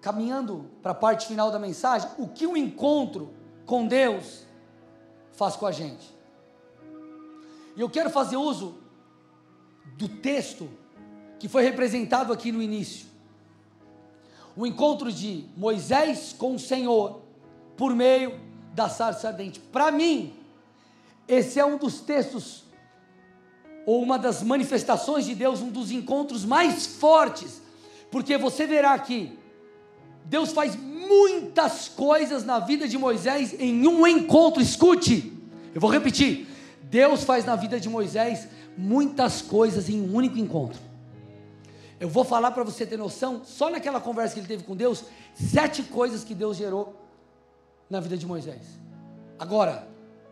caminhando 0.01 0.69
para 0.81 0.91
a 0.91 0.95
parte 0.95 1.27
final 1.27 1.51
da 1.51 1.59
mensagem, 1.59 2.09
o 2.17 2.27
que 2.27 2.47
o 2.47 2.55
encontro 2.55 3.33
com 3.65 3.85
Deus 3.85 4.45
faz 5.33 5.55
com 5.55 5.65
a 5.65 5.71
gente. 5.71 6.17
E 7.75 7.81
eu 7.81 7.89
quero 7.89 8.09
fazer 8.09 8.37
uso 8.37 8.75
do 9.97 10.07
texto 10.07 10.69
que 11.39 11.47
foi 11.47 11.63
representado 11.63 12.33
aqui 12.33 12.51
no 12.51 12.61
início. 12.61 13.07
O 14.55 14.65
encontro 14.65 15.11
de 15.11 15.45
Moisés 15.55 16.35
com 16.37 16.55
o 16.55 16.59
Senhor 16.59 17.21
por 17.77 17.95
meio 17.95 18.39
da 18.73 18.89
sarça 18.89 19.29
ardente. 19.29 19.59
Para 19.59 19.91
mim, 19.91 20.35
esse 21.27 21.59
é 21.59 21.65
um 21.65 21.77
dos 21.77 22.01
textos 22.01 22.65
ou 23.89 24.03
uma 24.03 24.19
das 24.19 24.43
manifestações 24.43 25.25
de 25.25 25.33
Deus, 25.33 25.61
um 25.61 25.71
dos 25.71 25.91
encontros 25.91 26.45
mais 26.45 26.85
fortes, 26.85 27.59
porque 28.11 28.37
você 28.37 28.67
verá 28.67 28.93
aqui, 28.93 29.35
Deus 30.25 30.51
faz 30.51 30.75
muitas 30.75 31.87
coisas 31.87 32.45
na 32.45 32.59
vida 32.59 32.87
de 32.87 32.99
Moisés 32.99 33.55
em 33.59 33.87
um 33.87 34.05
encontro, 34.05 34.61
escute, 34.61 35.33
eu 35.73 35.81
vou 35.81 35.89
repetir, 35.89 36.47
Deus 36.83 37.23
faz 37.23 37.45
na 37.45 37.55
vida 37.55 37.79
de 37.79 37.89
Moisés 37.89 38.47
muitas 38.77 39.41
coisas 39.41 39.89
em 39.89 39.99
um 39.99 40.13
único 40.13 40.37
encontro. 40.37 40.79
Eu 41.99 42.09
vou 42.09 42.23
falar 42.23 42.51
para 42.51 42.63
você 42.63 42.85
ter 42.85 42.95
noção, 42.95 43.41
só 43.43 43.71
naquela 43.71 43.99
conversa 43.99 44.35
que 44.35 44.41
ele 44.41 44.47
teve 44.47 44.65
com 44.65 44.75
Deus, 44.75 45.03
sete 45.33 45.81
coisas 45.81 46.23
que 46.23 46.35
Deus 46.35 46.57
gerou 46.57 46.95
na 47.89 47.99
vida 47.99 48.15
de 48.15 48.27
Moisés. 48.27 48.61
Agora, 49.39 49.87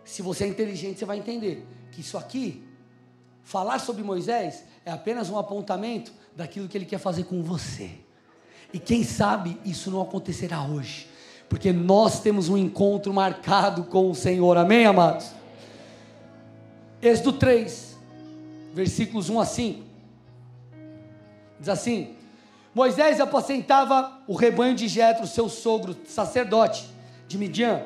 se 0.06 0.22
você 0.22 0.44
é 0.44 0.48
inteligente, 0.48 1.00
você 1.00 1.06
vai 1.06 1.18
entender 1.18 1.66
que 1.92 2.02
isso 2.02 2.20
aqui 2.20 2.67
Falar 3.48 3.80
sobre 3.80 4.04
Moisés 4.04 4.66
é 4.86 4.92
apenas 4.92 5.30
um 5.30 5.40
apontamento 5.40 6.12
daquilo 6.36 6.68
que 6.68 6.78
ele 6.78 6.84
quer 6.84 6.98
fazer 6.98 7.24
com 7.24 7.42
você. 7.42 7.92
E 8.74 8.78
quem 8.78 9.06
sabe 9.06 9.58
isso 9.64 9.90
não 9.90 10.02
acontecerá 10.02 10.62
hoje, 10.64 11.08
porque 11.48 11.72
nós 11.72 12.20
temos 12.20 12.50
um 12.50 12.58
encontro 12.58 13.14
marcado 13.14 13.86
com 13.86 14.12
o 14.12 14.14
Senhor, 14.14 14.58
amém, 14.58 14.86
amados? 14.86 15.32
Êxodo 17.02 17.32
3, 17.32 17.98
versículos 18.74 19.30
1 19.30 19.40
a 19.40 19.46
5, 19.46 19.84
diz 21.58 21.70
assim: 21.70 22.18
Moisés 22.76 23.22
apacentava 23.22 24.20
o 24.28 24.36
rebanho 24.36 24.76
de 24.76 24.90
Jetro, 24.90 25.26
seu 25.26 25.48
sogro, 25.48 25.96
sacerdote 26.06 26.86
de 27.30 27.38
Midian, 27.38 27.86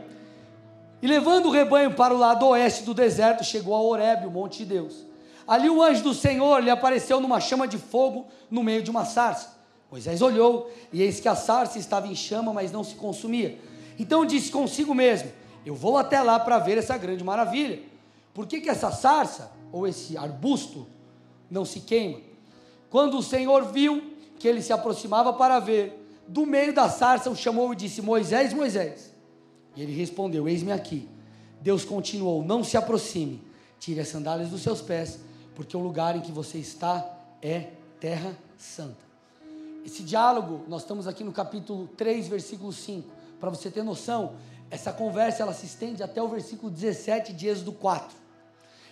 e 1.03 1.05
levando 1.05 1.49
o 1.49 1.51
rebanho 1.51 1.93
para 1.93 2.15
o 2.15 2.17
lado 2.17 2.47
oeste 2.47 2.81
do 2.81 2.95
deserto, 2.95 3.43
chegou 3.43 3.75
a 3.75 3.81
Horebe, 3.81 4.25
o 4.25 4.31
monte 4.31 4.57
de 4.57 4.65
Deus. 4.65 5.10
Ali 5.47 5.69
o 5.69 5.81
anjo 5.81 6.03
do 6.03 6.13
Senhor 6.13 6.61
lhe 6.63 6.69
apareceu 6.69 7.19
numa 7.19 7.39
chama 7.39 7.67
de 7.67 7.77
fogo 7.77 8.27
no 8.49 8.63
meio 8.63 8.83
de 8.83 8.91
uma 8.91 9.05
sarça. 9.05 9.59
Moisés 9.91 10.21
olhou, 10.21 10.71
e 10.93 11.01
eis 11.01 11.19
que 11.19 11.27
a 11.27 11.35
sarça 11.35 11.77
estava 11.77 12.07
em 12.07 12.15
chama, 12.15 12.53
mas 12.53 12.71
não 12.71 12.83
se 12.83 12.95
consumia. 12.95 13.59
Então 13.99 14.25
disse 14.25 14.49
consigo 14.49 14.95
mesmo: 14.95 15.31
Eu 15.65 15.75
vou 15.75 15.97
até 15.97 16.21
lá 16.21 16.39
para 16.39 16.59
ver 16.59 16.77
essa 16.77 16.97
grande 16.97 17.23
maravilha. 17.23 17.79
Por 18.33 18.47
que, 18.47 18.61
que 18.61 18.69
essa 18.69 18.91
sarça, 18.91 19.51
ou 19.71 19.85
esse 19.85 20.17
arbusto, 20.17 20.87
não 21.49 21.65
se 21.65 21.81
queima? 21.81 22.19
Quando 22.89 23.17
o 23.17 23.23
Senhor 23.23 23.65
viu 23.65 24.15
que 24.39 24.47
ele 24.47 24.61
se 24.61 24.71
aproximava 24.71 25.33
para 25.33 25.59
ver, 25.59 26.01
do 26.27 26.45
meio 26.45 26.73
da 26.73 26.89
sarça 26.89 27.29
o 27.29 27.35
chamou 27.35 27.73
e 27.73 27.75
disse: 27.75 28.01
Moisés, 28.01 28.53
Moisés. 28.53 29.13
E 29.75 29.81
ele 29.81 29.93
respondeu: 29.93 30.47
Eis-me 30.47 30.71
aqui. 30.71 31.09
Deus 31.61 31.83
continuou: 31.83 32.43
Não 32.43 32.63
se 32.63 32.77
aproxime, 32.77 33.41
tire 33.79 33.99
as 33.99 34.07
sandálias 34.07 34.49
dos 34.49 34.61
seus 34.61 34.81
pés, 34.81 35.19
porque 35.61 35.77
o 35.77 35.79
lugar 35.79 36.15
em 36.15 36.21
que 36.21 36.31
você 36.31 36.57
está 36.57 37.07
é 37.39 37.67
terra 37.99 38.35
santa. 38.57 38.97
Esse 39.85 40.01
diálogo, 40.01 40.65
nós 40.67 40.81
estamos 40.81 41.07
aqui 41.07 41.23
no 41.23 41.31
capítulo 41.31 41.87
3, 41.95 42.27
versículo 42.27 42.73
5. 42.73 43.07
Para 43.39 43.51
você 43.51 43.69
ter 43.69 43.83
noção, 43.83 44.33
essa 44.71 44.91
conversa 44.91 45.43
ela 45.43 45.53
se 45.53 45.67
estende 45.67 46.01
até 46.01 46.19
o 46.19 46.27
versículo 46.27 46.71
17 46.71 47.31
de 47.31 47.47
Êxodo 47.47 47.73
4. 47.73 48.09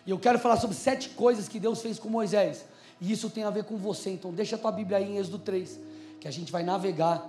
E 0.05 0.11
eu 0.11 0.19
quero 0.19 0.37
falar 0.37 0.57
sobre 0.57 0.75
sete 0.75 1.09
coisas 1.09 1.47
que 1.47 1.59
Deus 1.59 1.81
fez 1.81 1.97
com 1.97 2.07
Moisés. 2.07 2.63
E 3.01 3.11
isso 3.11 3.31
tem 3.31 3.43
a 3.45 3.49
ver 3.49 3.63
com 3.63 3.75
você. 3.75 4.11
Então 4.11 4.31
deixa 4.31 4.55
a 4.55 4.59
tua 4.59 4.71
Bíblia 4.71 4.99
aí 4.99 5.05
em 5.05 5.17
Êxodo 5.17 5.39
3, 5.39 5.79
que 6.19 6.27
a 6.27 6.31
gente 6.31 6.51
vai 6.51 6.61
navegar 6.61 7.27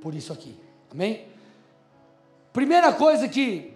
por 0.00 0.14
isso 0.14 0.32
aqui. 0.32 0.56
Amém? 0.92 1.26
Primeira 2.52 2.92
coisa 2.92 3.26
que 3.26 3.72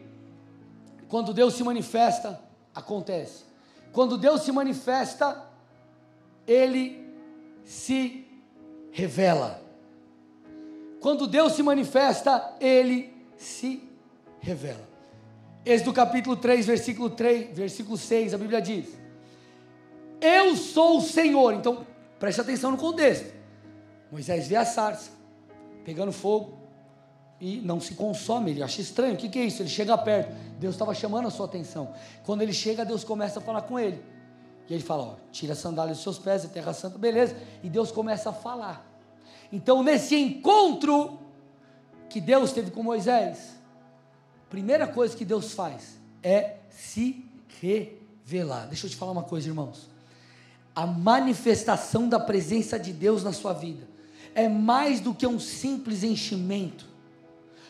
quando 1.08 1.34
Deus 1.34 1.54
se 1.54 1.64
manifesta, 1.64 2.40
acontece. 2.72 3.50
Quando 3.93 4.16
Deus 4.16 4.43
se 4.43 4.51
manifesta, 4.51 5.45
ele 6.47 7.07
se 7.64 8.26
revela. 8.90 9.62
Quando 11.01 11.26
Deus 11.26 11.53
se 11.53 11.62
manifesta, 11.62 12.55
ele 12.61 13.12
se 13.36 13.88
revela. 14.40 14.88
Êxodo 15.64 15.93
capítulo 15.93 16.36
3, 16.36 16.66
versículo 16.66 17.11
3, 17.11 17.57
versículo 17.57 17.97
6, 17.99 18.34
a 18.34 18.38
Bíblia 18.38 18.61
diz: 18.61 18.86
Eu 20.20 20.57
sou 20.57 20.99
o 20.99 21.03
Senhor. 21.03 21.55
Então, 21.55 21.86
preste 22.18 22.40
atenção 22.40 22.70
no 22.70 22.76
contexto. 22.76 23.32
Moisés 24.11 24.49
vê 24.49 24.57
a 24.57 24.64
sarça 24.64 25.11
pegando 25.84 26.12
fogo 26.12 26.61
e 27.43 27.61
não 27.61 27.80
se 27.80 27.95
consome. 27.95 28.53
Ele 28.53 28.62
acha 28.62 28.80
estranho. 28.80 29.14
O 29.14 29.16
que, 29.16 29.28
que 29.28 29.36
é 29.36 29.45
isso? 29.45 29.61
Ele 29.61 29.68
chega 29.68 29.99
perto. 29.99 30.32
Deus 30.61 30.76
estava 30.76 30.95
chamando 30.95 31.26
a 31.26 31.30
sua 31.30 31.47
atenção. 31.47 31.93
Quando 32.24 32.40
ele 32.40 32.53
chega, 32.53 32.84
Deus 32.84 33.03
começa 33.03 33.40
a 33.40 33.43
falar 33.43 33.62
com 33.62 33.80
ele. 33.80 34.01
E 34.68 34.72
ele 34.72 34.82
fala: 34.82 35.03
ó, 35.03 35.14
tira 35.32 35.55
a 35.55 35.57
sandália 35.57 35.93
dos 35.93 36.05
seus 36.05 36.20
pés, 36.20 36.45
é 36.45 36.49
terra 36.49 36.72
santa, 36.72 36.97
beleza. 36.97 37.36
E 37.61 37.68
Deus 37.68 37.90
começa 37.90 38.30
a 38.30 38.32
falar. 38.32 38.88
Então, 39.53 39.82
nesse 39.82 40.14
encontro 40.14 41.18
que 42.09 42.20
Deus 42.20 42.53
teve 42.53 42.70
com 42.70 42.80
Moisés, 42.80 43.57
primeira 44.49 44.86
coisa 44.86 45.16
que 45.16 45.24
Deus 45.24 45.53
faz 45.53 45.99
é 46.22 46.59
se 46.70 47.24
revelar. 47.61 48.68
Deixa 48.68 48.86
eu 48.86 48.90
te 48.90 48.95
falar 48.95 49.11
uma 49.11 49.24
coisa, 49.24 49.49
irmãos. 49.49 49.90
A 50.76 50.86
manifestação 50.86 52.09
da 52.09 52.20
presença 52.20 52.78
de 52.78 52.93
Deus 52.93 53.24
na 53.24 53.32
sua 53.32 53.53
vida 53.53 53.88
é 54.32 54.49
mais 54.49 55.01
do 55.01 55.12
que 55.12 55.26
um 55.26 55.40
simples 55.40 56.05
enchimento. 56.05 56.91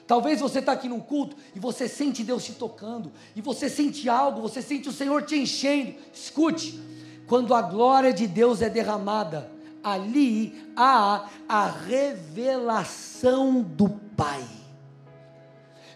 Talvez 0.06 0.40
você 0.40 0.58
está 0.58 0.72
aqui 0.72 0.88
num 0.88 1.00
culto 1.00 1.36
e 1.54 1.60
você 1.60 1.88
sente 1.88 2.24
Deus 2.24 2.44
te 2.44 2.52
tocando, 2.52 3.12
e 3.34 3.40
você 3.40 3.68
sente 3.68 4.08
algo, 4.08 4.42
você 4.42 4.60
sente 4.60 4.88
o 4.88 4.92
Senhor 4.92 5.22
te 5.22 5.36
enchendo. 5.36 5.94
Escute, 6.12 6.80
quando 7.26 7.54
a 7.54 7.62
glória 7.62 8.12
de 8.12 8.26
Deus 8.26 8.60
é 8.62 8.68
derramada, 8.68 9.50
ali 9.82 10.70
há 10.76 11.28
a 11.48 11.66
revelação 11.68 13.62
do 13.62 13.88
Pai. 14.16 14.44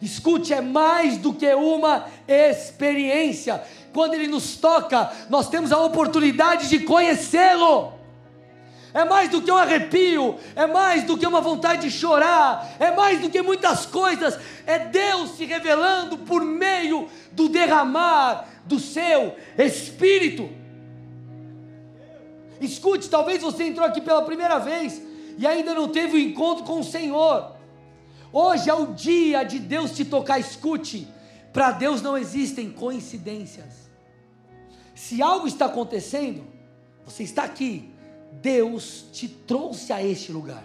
Escute, 0.00 0.52
é 0.52 0.60
mais 0.60 1.16
do 1.18 1.32
que 1.32 1.52
uma 1.54 2.06
experiência. 2.28 3.62
Quando 3.92 4.14
Ele 4.14 4.28
nos 4.28 4.56
toca, 4.56 5.10
nós 5.30 5.48
temos 5.48 5.72
a 5.72 5.82
oportunidade 5.82 6.68
de 6.68 6.80
conhecê-lo. 6.80 7.95
É 8.96 9.04
mais 9.04 9.28
do 9.28 9.42
que 9.42 9.52
um 9.52 9.56
arrepio, 9.56 10.38
é 10.54 10.66
mais 10.66 11.04
do 11.04 11.18
que 11.18 11.26
uma 11.26 11.42
vontade 11.42 11.82
de 11.82 11.90
chorar, 11.90 12.76
é 12.80 12.90
mais 12.92 13.20
do 13.20 13.28
que 13.28 13.42
muitas 13.42 13.84
coisas. 13.84 14.38
É 14.66 14.78
Deus 14.78 15.32
se 15.32 15.44
revelando 15.44 16.16
por 16.16 16.42
meio 16.42 17.06
do 17.32 17.46
derramar 17.46 18.48
do 18.64 18.80
seu 18.80 19.36
Espírito. 19.58 20.48
Escute, 22.58 23.10
talvez 23.10 23.42
você 23.42 23.64
entrou 23.64 23.86
aqui 23.86 24.00
pela 24.00 24.22
primeira 24.22 24.58
vez 24.58 25.02
e 25.36 25.46
ainda 25.46 25.74
não 25.74 25.88
teve 25.88 26.14
o 26.14 26.16
um 26.16 26.30
encontro 26.30 26.64
com 26.64 26.80
o 26.80 26.84
Senhor. 26.84 27.54
Hoje 28.32 28.70
é 28.70 28.74
o 28.74 28.94
dia 28.94 29.42
de 29.42 29.58
Deus 29.58 29.90
te 29.90 30.06
tocar. 30.06 30.38
Escute, 30.38 31.06
para 31.52 31.70
Deus 31.70 32.00
não 32.00 32.16
existem 32.16 32.70
coincidências. 32.70 33.90
Se 34.94 35.20
algo 35.20 35.46
está 35.46 35.66
acontecendo, 35.66 36.46
você 37.04 37.24
está 37.24 37.44
aqui, 37.44 37.94
Deus 38.42 39.06
te 39.12 39.28
trouxe 39.28 39.92
a 39.92 40.02
este 40.02 40.32
lugar. 40.32 40.64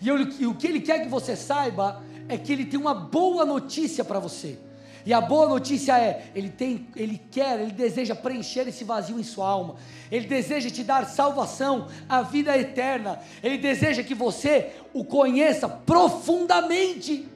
E, 0.00 0.08
eu, 0.08 0.18
e 0.38 0.46
o 0.46 0.54
que 0.54 0.66
Ele 0.66 0.80
quer 0.80 1.02
que 1.02 1.08
você 1.08 1.36
saiba 1.36 2.02
é 2.28 2.36
que 2.36 2.52
Ele 2.52 2.64
tem 2.64 2.78
uma 2.78 2.94
boa 2.94 3.44
notícia 3.44 4.04
para 4.04 4.18
você. 4.18 4.58
E 5.06 5.14
a 5.14 5.20
boa 5.20 5.48
notícia 5.48 5.96
é, 5.96 6.32
ele 6.34 6.48
tem, 6.48 6.88
ele 6.96 7.22
quer, 7.30 7.60
ele 7.60 7.70
deseja 7.70 8.12
preencher 8.12 8.66
esse 8.66 8.82
vazio 8.82 9.20
em 9.20 9.22
sua 9.22 9.48
alma. 9.48 9.76
Ele 10.10 10.26
deseja 10.26 10.68
te 10.68 10.82
dar 10.82 11.06
salvação, 11.06 11.86
a 12.08 12.22
vida 12.22 12.58
eterna. 12.58 13.20
Ele 13.40 13.56
deseja 13.56 14.02
que 14.02 14.16
você 14.16 14.72
o 14.92 15.04
conheça 15.04 15.68
profundamente. 15.68 17.28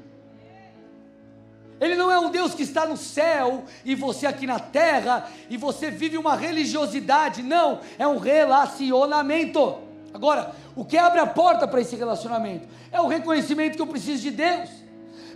Ele 1.80 1.96
não 1.96 2.10
é 2.10 2.18
um 2.18 2.30
Deus 2.30 2.54
que 2.54 2.62
está 2.62 2.84
no 2.86 2.96
céu 2.96 3.64
e 3.84 3.94
você 3.94 4.26
aqui 4.26 4.46
na 4.46 4.58
terra 4.58 5.30
e 5.48 5.56
você 5.56 5.90
vive 5.90 6.18
uma 6.18 6.36
religiosidade. 6.36 7.42
Não, 7.42 7.80
é 7.98 8.06
um 8.06 8.18
relacionamento. 8.18 9.78
Agora, 10.12 10.54
o 10.76 10.84
que 10.84 10.98
abre 10.98 11.20
a 11.20 11.26
porta 11.26 11.66
para 11.66 11.80
esse 11.80 11.96
relacionamento 11.96 12.68
é 12.92 13.00
o 13.00 13.06
reconhecimento 13.06 13.76
que 13.76 13.82
eu 13.82 13.86
preciso 13.86 14.22
de 14.22 14.30
Deus, 14.30 14.68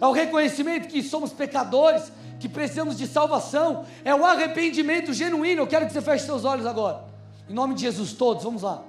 é 0.01 0.07
o 0.07 0.13
reconhecimento 0.13 0.89
que 0.89 1.03
somos 1.03 1.33
pecadores, 1.33 2.13
que 2.39 2.49
precisamos 2.49 2.99
de 2.99 3.07
salvação, 3.07 3.87
é 4.05 4.15
o 4.15 4.25
arrependimento 4.25 5.15
genuíno. 5.15 5.63
Eu 5.63 5.67
quero 5.67 5.87
que 5.87 5.93
você 5.93 6.03
feche 6.03 6.27
seus 6.27 6.45
olhos 6.45 6.67
agora. 6.67 7.05
Em 7.49 7.55
nome 7.55 7.75
de 7.75 7.83
Jesus, 7.83 8.13
todos, 8.13 8.45
vamos 8.45 8.63
lá. 8.63 8.83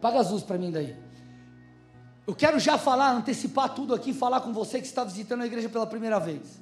Paga 0.00 0.20
as 0.20 0.30
luzes 0.30 0.44
para 0.44 0.58
mim 0.58 0.70
daí. 0.70 1.03
Eu 2.26 2.34
quero 2.34 2.58
já 2.58 2.78
falar, 2.78 3.12
antecipar 3.12 3.74
tudo 3.74 3.94
aqui, 3.94 4.14
falar 4.14 4.40
com 4.40 4.52
você 4.52 4.80
que 4.80 4.86
está 4.86 5.04
visitando 5.04 5.42
a 5.42 5.46
igreja 5.46 5.68
pela 5.68 5.86
primeira 5.86 6.18
vez. 6.18 6.58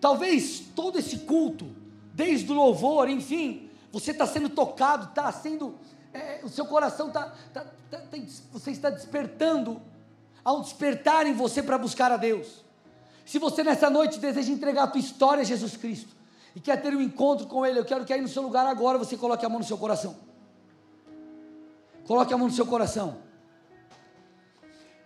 Talvez 0.00 0.60
todo 0.74 0.98
esse 0.98 1.18
culto, 1.18 1.70
desde 2.14 2.50
o 2.50 2.54
louvor, 2.54 3.08
enfim, 3.08 3.70
você 3.92 4.10
está 4.10 4.26
sendo 4.26 4.48
tocado, 4.48 5.10
está 5.10 5.30
sendo, 5.30 5.74
é, 6.14 6.40
o 6.42 6.48
seu 6.48 6.64
coração 6.64 7.08
está, 7.08 7.32
tá, 7.52 7.66
tá, 7.90 7.98
tá, 7.98 8.18
você 8.50 8.70
está 8.70 8.88
despertando, 8.88 9.80
um 10.44 10.60
despertar 10.60 11.26
em 11.26 11.34
você 11.34 11.62
para 11.62 11.76
buscar 11.76 12.10
a 12.10 12.16
Deus. 12.16 12.64
Se 13.24 13.38
você 13.38 13.62
nessa 13.62 13.88
noite 13.88 14.18
deseja 14.18 14.50
entregar 14.50 14.84
a 14.84 14.86
tua 14.86 15.00
história 15.00 15.42
a 15.42 15.44
Jesus 15.44 15.76
Cristo 15.76 16.16
e 16.56 16.60
quer 16.60 16.80
ter 16.80 16.94
um 16.96 17.00
encontro 17.00 17.46
com 17.46 17.64
Ele, 17.64 17.78
eu 17.78 17.84
quero 17.84 18.04
que 18.04 18.12
aí 18.12 18.20
no 18.20 18.28
seu 18.28 18.42
lugar 18.42 18.66
agora 18.66 18.98
você 18.98 19.16
coloque 19.16 19.44
a 19.44 19.48
mão 19.48 19.58
no 19.58 19.64
seu 19.64 19.78
coração. 19.78 20.16
Coloque 22.06 22.32
a 22.32 22.38
mão 22.38 22.48
no 22.48 22.54
seu 22.54 22.66
coração. 22.66 23.18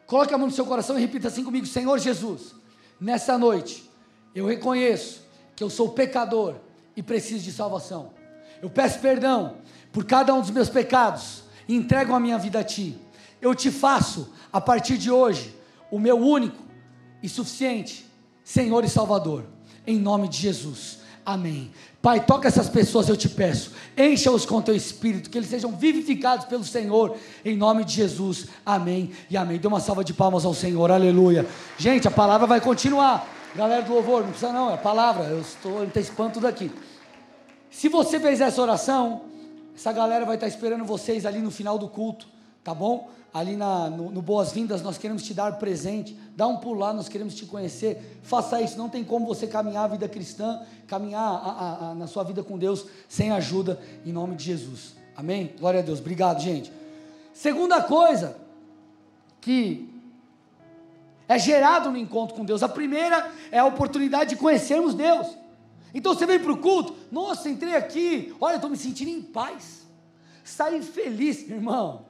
Coloque 0.07 0.33
a 0.33 0.39
mão 0.39 0.47
no 0.47 0.53
seu 0.53 0.65
coração 0.65 0.97
e 0.97 1.01
repita 1.01 1.29
assim 1.29 1.45
comigo: 1.45 1.67
Senhor 1.67 1.99
Jesus, 1.99 2.55
nessa 3.01 3.37
noite 3.37 3.91
eu 4.35 4.47
reconheço 4.47 5.23
que 5.55 5.65
eu 5.65 5.71
sou 5.71 5.91
pecador 5.91 6.57
e 6.97 7.03
preciso 7.03 7.45
de 7.45 7.53
salvação. 7.53 8.13
Eu 8.63 8.71
peço 8.71 9.01
perdão 9.01 9.57
por 9.93 10.05
cada 10.05 10.35
um 10.35 10.41
dos 10.41 10.51
meus 10.51 10.69
pecados 10.69 11.43
e 11.69 11.75
entrego 11.75 12.15
a 12.15 12.21
minha 12.21 12.39
vida 12.39 12.61
a 12.61 12.65
Ti. 12.65 12.99
Eu 13.41 13.55
te 13.55 13.71
faço, 13.71 14.33
a 14.53 14.61
partir 14.61 14.97
de 14.97 15.11
hoje, 15.11 15.55
o 15.91 15.99
meu 15.99 16.19
único 16.19 16.63
e 17.23 17.29
suficiente 17.29 18.07
Senhor 18.45 18.85
e 18.85 18.89
Salvador, 18.89 19.45
em 19.87 19.99
nome 19.99 20.29
de 20.29 20.39
Jesus. 20.39 21.01
Amém. 21.27 21.73
Pai, 22.01 22.25
toca 22.25 22.47
essas 22.47 22.69
pessoas, 22.69 23.09
eu 23.09 23.17
te 23.17 23.29
peço. 23.29 23.73
Encha-os 23.99 24.47
com 24.47 24.63
teu 24.63 24.77
espírito, 24.77 25.29
que 25.29 25.37
eles 25.37 25.51
sejam 25.51 25.73
vivificados 25.73 26.47
pelo 26.47 26.63
Senhor, 26.63 27.17
em 27.45 27.57
nome 27.57 27.85
de 27.85 27.95
Jesus. 27.95 28.47
Amém 28.65 29.11
e 29.29 29.37
amém. 29.37 29.59
Dê 29.59 29.67
uma 29.67 29.81
salva 29.81 30.05
de 30.05 30.15
palmas 30.15 30.45
ao 30.45 30.55
Senhor, 30.55 30.89
aleluia. 30.89 31.45
Gente, 31.77 32.07
a 32.07 32.13
palavra 32.13 32.47
vai 32.47 32.61
continuar. 32.61 33.29
Galera 33.57 33.83
do 33.83 33.93
louvor, 33.93 34.23
não 34.23 34.29
precisa 34.29 34.53
não, 34.53 34.73
é 34.73 34.77
palavra. 34.77 35.25
Eu 35.25 35.41
estou 35.41 35.83
antecipando 35.83 36.35
tudo 36.35 36.47
aqui. 36.47 36.71
Se 37.73 37.89
você 37.89 38.21
fez 38.21 38.41
essa 38.41 38.63
oração, 38.63 39.23
essa 39.75 39.91
galera 39.91 40.25
vai 40.25 40.37
estar 40.37 40.47
esperando 40.47 40.85
vocês 40.85 41.27
ali 41.27 41.41
no 41.41 41.51
final 41.51 41.77
do 41.77 41.89
culto, 41.89 42.29
tá 42.63 42.73
bom? 42.73 43.11
Ali 43.37 43.55
na, 43.55 43.91
no, 43.91 44.11
no 44.11 44.23
Boas-Vindas, 44.23 44.81
nós 44.81 44.97
queremos 44.97 45.23
te 45.23 45.35
dar 45.35 45.59
presente, 45.59 46.17
dá 46.35 46.47
um 46.47 46.57
pulo 46.57 46.81
lá, 46.81 46.95
nós 46.95 47.07
queremos 47.07 47.35
te 47.35 47.45
conhecer, 47.45 48.19
faça 48.23 48.63
isso, 48.63 48.79
não 48.79 48.89
tem 48.89 49.05
como 49.05 49.27
você 49.27 49.47
caminhar 49.47 49.85
a 49.85 49.89
vida 49.89 50.09
cristã, 50.09 50.63
caminhar 50.87 51.23
a, 51.23 51.51
a, 51.51 51.91
a, 51.91 51.95
na 51.95 52.07
sua 52.07 52.25
vida 52.25 52.43
com 52.43 52.57
Deus, 52.57 52.87
sem 53.07 53.31
ajuda, 53.31 53.79
em 54.07 54.11
nome 54.11 54.37
de 54.37 54.45
Jesus, 54.45 54.97
amém? 55.15 55.55
Glória 55.59 55.81
a 55.81 55.83
Deus, 55.83 56.01
obrigado 56.01 56.41
gente. 56.41 56.73
Segunda 57.35 57.83
coisa, 57.83 58.39
que 59.43 59.87
é 61.29 61.39
gerado 61.39 61.91
no 61.91 61.99
encontro 61.99 62.35
com 62.35 62.43
Deus, 62.43 62.63
a 62.63 62.69
primeira 62.71 63.31
é 63.53 63.59
a 63.59 63.67
oportunidade 63.67 64.31
de 64.31 64.37
conhecermos 64.37 64.95
Deus, 64.95 65.27
então 65.93 66.15
você 66.15 66.25
vem 66.25 66.39
para 66.39 66.53
o 66.53 66.57
culto, 66.57 66.97
nossa, 67.13 67.51
entrei 67.51 67.77
aqui, 67.77 68.35
olha, 68.41 68.55
estou 68.55 68.71
me 68.71 68.79
sentindo 68.79 69.11
em 69.11 69.21
paz, 69.21 69.87
saí 70.43 70.81
feliz, 70.81 71.43
irmão, 71.51 72.06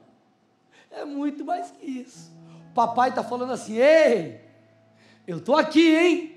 É 0.91 1.05
muito 1.05 1.45
mais 1.45 1.71
que 1.71 1.85
isso. 1.85 2.31
O 2.71 2.73
papai 2.73 3.09
está 3.09 3.23
falando 3.23 3.53
assim: 3.53 3.77
ei, 3.77 4.41
eu 5.27 5.37
estou 5.37 5.55
aqui, 5.55 5.95
hein? 5.95 6.35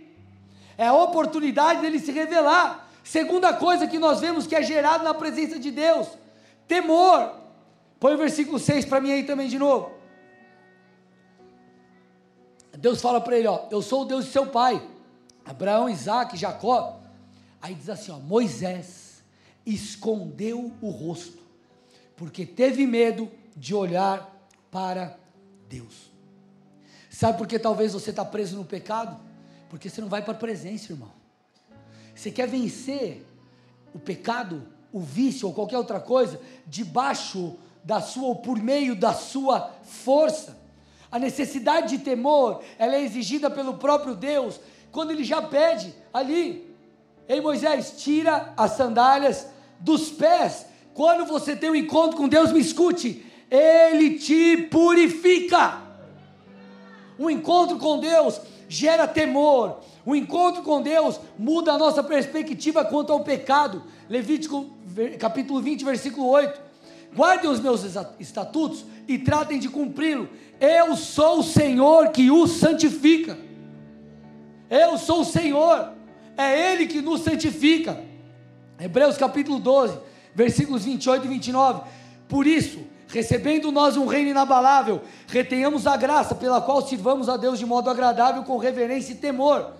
É 0.76 0.86
a 0.86 0.94
oportunidade 0.94 1.80
dele 1.80 1.98
se 1.98 2.10
revelar. 2.12 2.88
Segunda 3.02 3.52
coisa 3.52 3.86
que 3.86 3.98
nós 3.98 4.20
vemos 4.20 4.46
que 4.46 4.54
é 4.54 4.62
gerado 4.62 5.04
na 5.04 5.14
presença 5.14 5.58
de 5.58 5.70
Deus: 5.70 6.08
temor. 6.66 7.38
Põe 7.98 8.14
o 8.14 8.18
versículo 8.18 8.58
6 8.58 8.86
para 8.86 9.00
mim 9.00 9.12
aí 9.12 9.24
também 9.24 9.48
de 9.48 9.58
novo. 9.58 9.92
Deus 12.78 13.00
fala 13.00 13.20
para 13.20 13.36
ele: 13.36 13.46
Ó, 13.46 13.66
eu 13.70 13.82
sou 13.82 14.02
o 14.02 14.04
Deus 14.06 14.24
de 14.24 14.32
seu 14.32 14.46
pai, 14.46 14.82
Abraão, 15.44 15.88
Isaac, 15.88 16.36
Jacó. 16.36 17.00
Aí 17.60 17.74
diz 17.74 17.90
assim: 17.90 18.10
ó, 18.10 18.18
Moisés 18.18 19.22
escondeu 19.66 20.72
o 20.80 20.90
rosto, 20.90 21.42
porque 22.16 22.46
teve 22.46 22.86
medo 22.86 23.30
de 23.54 23.74
olhar 23.74 24.39
para 24.70 25.18
Deus. 25.68 26.10
Sabe 27.08 27.38
por 27.38 27.46
que 27.46 27.58
talvez 27.58 27.92
você 27.92 28.10
está 28.10 28.24
preso 28.24 28.56
no 28.56 28.64
pecado? 28.64 29.18
Porque 29.68 29.88
você 29.88 30.00
não 30.00 30.08
vai 30.08 30.22
para 30.22 30.32
a 30.32 30.36
presença, 30.36 30.92
irmão. 30.92 31.10
Você 32.14 32.30
quer 32.30 32.46
vencer 32.46 33.26
o 33.94 33.98
pecado, 33.98 34.66
o 34.92 35.00
vício 35.00 35.48
ou 35.48 35.54
qualquer 35.54 35.78
outra 35.78 36.00
coisa, 36.00 36.40
debaixo 36.66 37.56
da 37.82 38.00
sua 38.00 38.28
ou 38.28 38.36
por 38.36 38.58
meio 38.58 38.94
da 38.94 39.12
sua 39.12 39.72
força. 39.82 40.58
A 41.10 41.18
necessidade 41.18 41.96
de 41.96 42.04
temor, 42.04 42.62
ela 42.78 42.94
é 42.94 43.02
exigida 43.02 43.50
pelo 43.50 43.74
próprio 43.74 44.14
Deus, 44.14 44.60
quando 44.92 45.10
ele 45.10 45.24
já 45.24 45.42
pede 45.42 45.94
ali, 46.12 46.70
Ei 47.28 47.40
Moisés, 47.40 47.94
tira 47.96 48.52
as 48.56 48.72
sandálias 48.72 49.46
dos 49.78 50.10
pés. 50.10 50.66
Quando 50.92 51.24
você 51.24 51.54
tem 51.54 51.70
um 51.70 51.76
encontro 51.76 52.16
com 52.16 52.28
Deus, 52.28 52.50
me 52.50 52.58
escute, 52.58 53.24
Ele 53.50 54.18
te 54.18 54.56
purifica. 54.70 55.80
Um 57.18 57.28
encontro 57.28 57.78
com 57.78 57.98
Deus 57.98 58.40
gera 58.68 59.06
temor. 59.06 59.80
O 60.06 60.14
encontro 60.14 60.62
com 60.62 60.80
Deus 60.80 61.20
muda 61.38 61.72
a 61.72 61.78
nossa 61.78 62.02
perspectiva 62.02 62.84
quanto 62.84 63.12
ao 63.12 63.20
pecado. 63.20 63.82
Levítico 64.08 64.70
capítulo 65.18 65.60
20, 65.60 65.84
versículo 65.84 66.28
8. 66.28 66.60
Guardem 67.14 67.50
os 67.50 67.60
meus 67.60 67.84
estatutos 68.18 68.84
e 69.08 69.18
tratem 69.18 69.58
de 69.58 69.68
cumpri-lo. 69.68 70.28
Eu 70.60 70.96
sou 70.96 71.40
o 71.40 71.42
Senhor 71.42 72.10
que 72.10 72.30
os 72.30 72.52
santifica. 72.52 73.36
Eu 74.70 74.96
sou 74.96 75.22
o 75.22 75.24
Senhor 75.24 75.92
é 76.40 76.72
Ele 76.72 76.86
que 76.86 77.02
nos 77.02 77.20
santifica. 77.22 78.02
Hebreus 78.78 79.16
capítulo 79.16 79.58
12, 79.58 79.98
versículos 80.34 80.84
28 80.84 81.26
e 81.26 81.28
29. 81.28 81.82
Por 82.28 82.46
isso, 82.46 82.78
recebendo 83.12 83.72
nós 83.72 83.96
um 83.96 84.06
reino 84.06 84.30
inabalável, 84.30 85.02
retenhamos 85.26 85.86
a 85.86 85.96
graça 85.96 86.34
pela 86.34 86.60
qual 86.60 86.86
sirvamos 86.86 87.28
a 87.28 87.36
Deus 87.36 87.58
de 87.58 87.66
modo 87.66 87.90
agradável, 87.90 88.42
com 88.44 88.56
reverência 88.56 89.12
e 89.12 89.16
temor. 89.16 89.74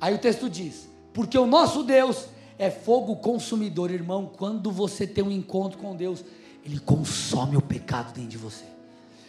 Aí 0.00 0.14
o 0.14 0.18
texto 0.18 0.48
diz: 0.48 0.88
Porque 1.12 1.38
o 1.38 1.46
nosso 1.46 1.82
Deus 1.82 2.26
é 2.58 2.70
fogo 2.70 3.16
consumidor, 3.16 3.90
irmão. 3.90 4.30
Quando 4.36 4.70
você 4.70 5.06
tem 5.06 5.24
um 5.24 5.30
encontro 5.30 5.78
com 5.78 5.94
Deus, 5.94 6.24
Ele 6.64 6.78
consome 6.78 7.56
o 7.56 7.62
pecado 7.62 8.12
dentro 8.12 8.30
de 8.30 8.38
você. 8.38 8.64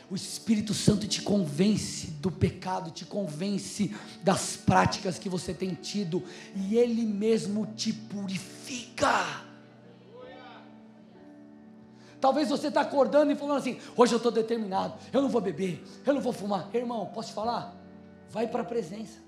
O 0.09 0.15
Espírito 0.15 0.73
Santo 0.73 1.07
te 1.07 1.21
convence 1.21 2.07
do 2.19 2.31
pecado, 2.31 2.89
te 2.89 3.05
convence 3.05 3.93
das 4.23 4.55
práticas 4.55 5.19
que 5.19 5.29
você 5.29 5.53
tem 5.53 5.75
tido, 5.75 6.23
e 6.55 6.75
Ele 6.75 7.05
mesmo 7.05 7.67
te 7.75 7.93
purifica. 7.93 9.48
Talvez 12.19 12.49
você 12.49 12.67
está 12.67 12.81
acordando 12.81 13.31
e 13.31 13.35
falando 13.35 13.57
assim: 13.57 13.79
hoje 13.95 14.13
eu 14.13 14.17
estou 14.17 14.31
determinado, 14.31 14.93
eu 15.11 15.21
não 15.21 15.29
vou 15.29 15.41
beber, 15.41 15.83
eu 16.05 16.13
não 16.13 16.21
vou 16.21 16.33
fumar. 16.33 16.69
Irmão, 16.73 17.05
posso 17.13 17.29
te 17.29 17.33
falar? 17.33 17.75
Vai 18.29 18.47
para 18.47 18.61
a 18.61 18.65
presença. 18.65 19.19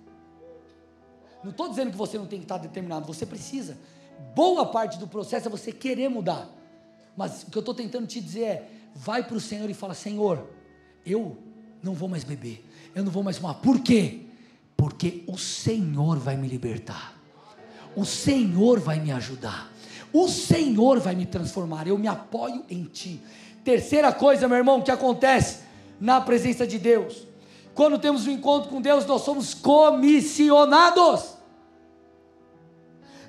Não 1.43 1.51
estou 1.51 1.69
dizendo 1.69 1.91
que 1.91 1.97
você 1.97 2.17
não 2.17 2.27
tem 2.27 2.39
que 2.39 2.45
estar 2.45 2.57
determinado, 2.57 3.07
você 3.07 3.25
precisa. 3.25 3.77
Boa 4.35 4.65
parte 4.65 4.99
do 4.99 5.07
processo 5.07 5.47
é 5.47 5.51
você 5.51 5.71
querer 5.71 6.09
mudar. 6.09 6.47
Mas 7.15 7.43
o 7.43 7.51
que 7.51 7.57
eu 7.57 7.61
estou 7.61 7.73
tentando 7.73 8.07
te 8.07 8.19
dizer 8.19 8.43
é: 8.43 8.69
vai 8.93 9.23
para 9.23 9.37
o 9.37 9.39
Senhor 9.39 9.69
e 9.69 9.73
fala: 9.73 9.93
Senhor, 9.93 10.47
eu 11.05 11.37
não 11.81 11.93
vou 11.93 12.09
mais 12.09 12.23
beber, 12.23 12.65
eu 12.93 13.03
não 13.03 13.11
vou 13.11 13.23
mais 13.23 13.37
fumar. 13.37 13.55
Por 13.55 13.79
quê? 13.79 14.25
Porque 14.75 15.23
o 15.27 15.37
Senhor 15.37 16.17
vai 16.17 16.35
me 16.35 16.47
libertar, 16.47 17.15
o 17.95 18.05
Senhor 18.05 18.79
vai 18.79 18.99
me 18.99 19.11
ajudar, 19.11 19.70
o 20.14 20.28
Senhor 20.28 20.99
vai 20.99 21.16
me 21.16 21.26
transformar. 21.26 21.88
Eu 21.88 21.97
me 21.97 22.07
apoio 22.07 22.66
em 22.70 22.84
Ti. 22.84 23.22
Terceira 23.64 24.12
coisa, 24.12 24.47
meu 24.47 24.57
irmão, 24.57 24.82
que 24.82 24.91
acontece 24.91 25.59
na 25.99 26.20
presença 26.20 26.66
de 26.66 26.80
Deus. 26.80 27.28
Quando 27.74 27.99
temos 27.99 28.28
um 28.28 28.32
encontro 28.32 28.70
com 28.70 28.82
Deus, 28.82 29.05
nós 29.05 29.22
somos 29.22 29.53
comissionados. 29.53 31.36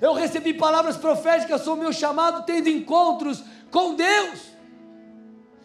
Eu 0.01 0.13
recebi 0.13 0.53
palavras 0.53 0.97
proféticas 0.97 1.61
sobre 1.61 1.81
o 1.81 1.83
meu 1.83 1.93
chamado, 1.93 2.43
tendo 2.45 2.67
encontros 2.67 3.43
com 3.71 3.95
Deus. 3.95 4.39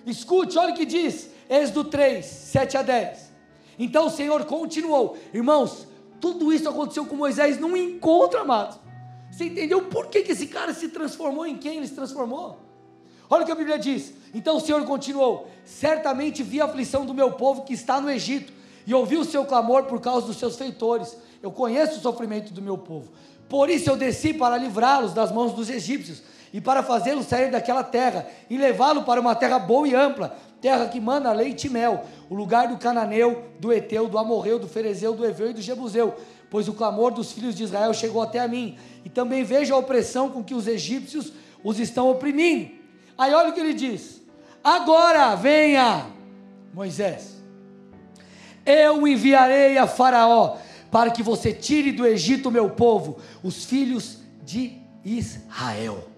Escute, 0.06 0.56
olha 0.56 0.72
o 0.72 0.76
que 0.76 0.86
diz: 0.86 1.30
Êxodo 1.50 1.84
3, 1.84 2.24
7 2.24 2.76
a 2.76 2.82
10. 2.82 3.32
Então 3.78 4.06
o 4.06 4.10
Senhor 4.10 4.44
continuou, 4.44 5.16
irmãos, 5.32 5.88
tudo 6.20 6.52
isso 6.52 6.68
aconteceu 6.68 7.06
com 7.06 7.16
Moisés 7.16 7.58
num 7.58 7.76
encontro, 7.76 8.40
amados. 8.40 8.78
Você 9.38 9.44
entendeu 9.44 9.82
por 9.82 10.08
que, 10.08 10.22
que 10.22 10.32
esse 10.32 10.48
cara 10.48 10.74
se 10.74 10.88
transformou 10.88 11.46
em 11.46 11.56
quem 11.56 11.76
ele 11.76 11.86
se 11.86 11.94
transformou? 11.94 12.58
Olha 13.30 13.44
o 13.44 13.46
que 13.46 13.52
a 13.52 13.54
Bíblia 13.54 13.78
diz. 13.78 14.12
Então 14.34 14.56
o 14.56 14.60
Senhor 14.60 14.84
continuou: 14.84 15.46
Certamente 15.64 16.42
vi 16.42 16.60
a 16.60 16.64
aflição 16.64 17.06
do 17.06 17.14
meu 17.14 17.30
povo 17.30 17.62
que 17.62 17.72
está 17.72 18.00
no 18.00 18.10
Egito, 18.10 18.52
e 18.84 18.92
ouvi 18.92 19.16
o 19.16 19.24
seu 19.24 19.44
clamor 19.44 19.84
por 19.84 20.00
causa 20.00 20.26
dos 20.26 20.38
seus 20.38 20.56
feitores. 20.56 21.16
Eu 21.40 21.52
conheço 21.52 21.98
o 21.98 22.02
sofrimento 22.02 22.52
do 22.52 22.60
meu 22.60 22.76
povo. 22.76 23.12
Por 23.48 23.70
isso 23.70 23.88
eu 23.88 23.96
desci 23.96 24.34
para 24.34 24.56
livrá-los 24.56 25.14
das 25.14 25.30
mãos 25.30 25.52
dos 25.52 25.70
egípcios 25.70 26.20
e 26.52 26.60
para 26.60 26.82
fazê-los 26.82 27.26
sair 27.26 27.52
daquela 27.52 27.84
terra 27.84 28.26
e 28.50 28.58
levá-lo 28.58 29.04
para 29.04 29.20
uma 29.20 29.36
terra 29.36 29.60
boa 29.60 29.86
e 29.86 29.94
ampla, 29.94 30.36
terra 30.60 30.88
que 30.88 31.00
manda 31.00 31.30
leite 31.32 31.68
e 31.68 31.70
mel, 31.70 32.04
o 32.28 32.34
lugar 32.34 32.66
do 32.66 32.76
cananeu, 32.76 33.44
do 33.60 33.72
Eteu, 33.72 34.08
do 34.08 34.18
Amorreu, 34.18 34.58
do 34.58 34.66
Ferezeu, 34.66 35.14
do 35.14 35.24
Eveu 35.24 35.50
e 35.50 35.52
do 35.52 35.62
Jebuseu, 35.62 36.16
pois 36.50 36.68
o 36.68 36.72
clamor 36.72 37.12
dos 37.12 37.32
filhos 37.32 37.54
de 37.54 37.64
Israel 37.64 37.92
chegou 37.92 38.22
até 38.22 38.40
a 38.40 38.48
mim, 38.48 38.76
e 39.04 39.08
também 39.08 39.44
vejo 39.44 39.74
a 39.74 39.78
opressão 39.78 40.30
com 40.30 40.42
que 40.42 40.54
os 40.54 40.66
egípcios 40.66 41.32
os 41.62 41.78
estão 41.78 42.08
oprimindo. 42.10 42.70
Aí 43.16 43.32
olha 43.34 43.50
o 43.50 43.52
que 43.52 43.60
ele 43.60 43.74
diz: 43.74 44.22
agora 44.62 45.34
venha, 45.34 46.06
Moisés, 46.72 47.42
eu 48.64 49.06
enviarei 49.06 49.78
a 49.78 49.86
Faraó 49.86 50.56
para 50.90 51.10
que 51.10 51.22
você 51.22 51.52
tire 51.52 51.92
do 51.92 52.06
Egito 52.06 52.48
o 52.48 52.52
meu 52.52 52.70
povo, 52.70 53.18
os 53.42 53.64
filhos 53.64 54.18
de 54.44 54.78
Israel. 55.04 56.08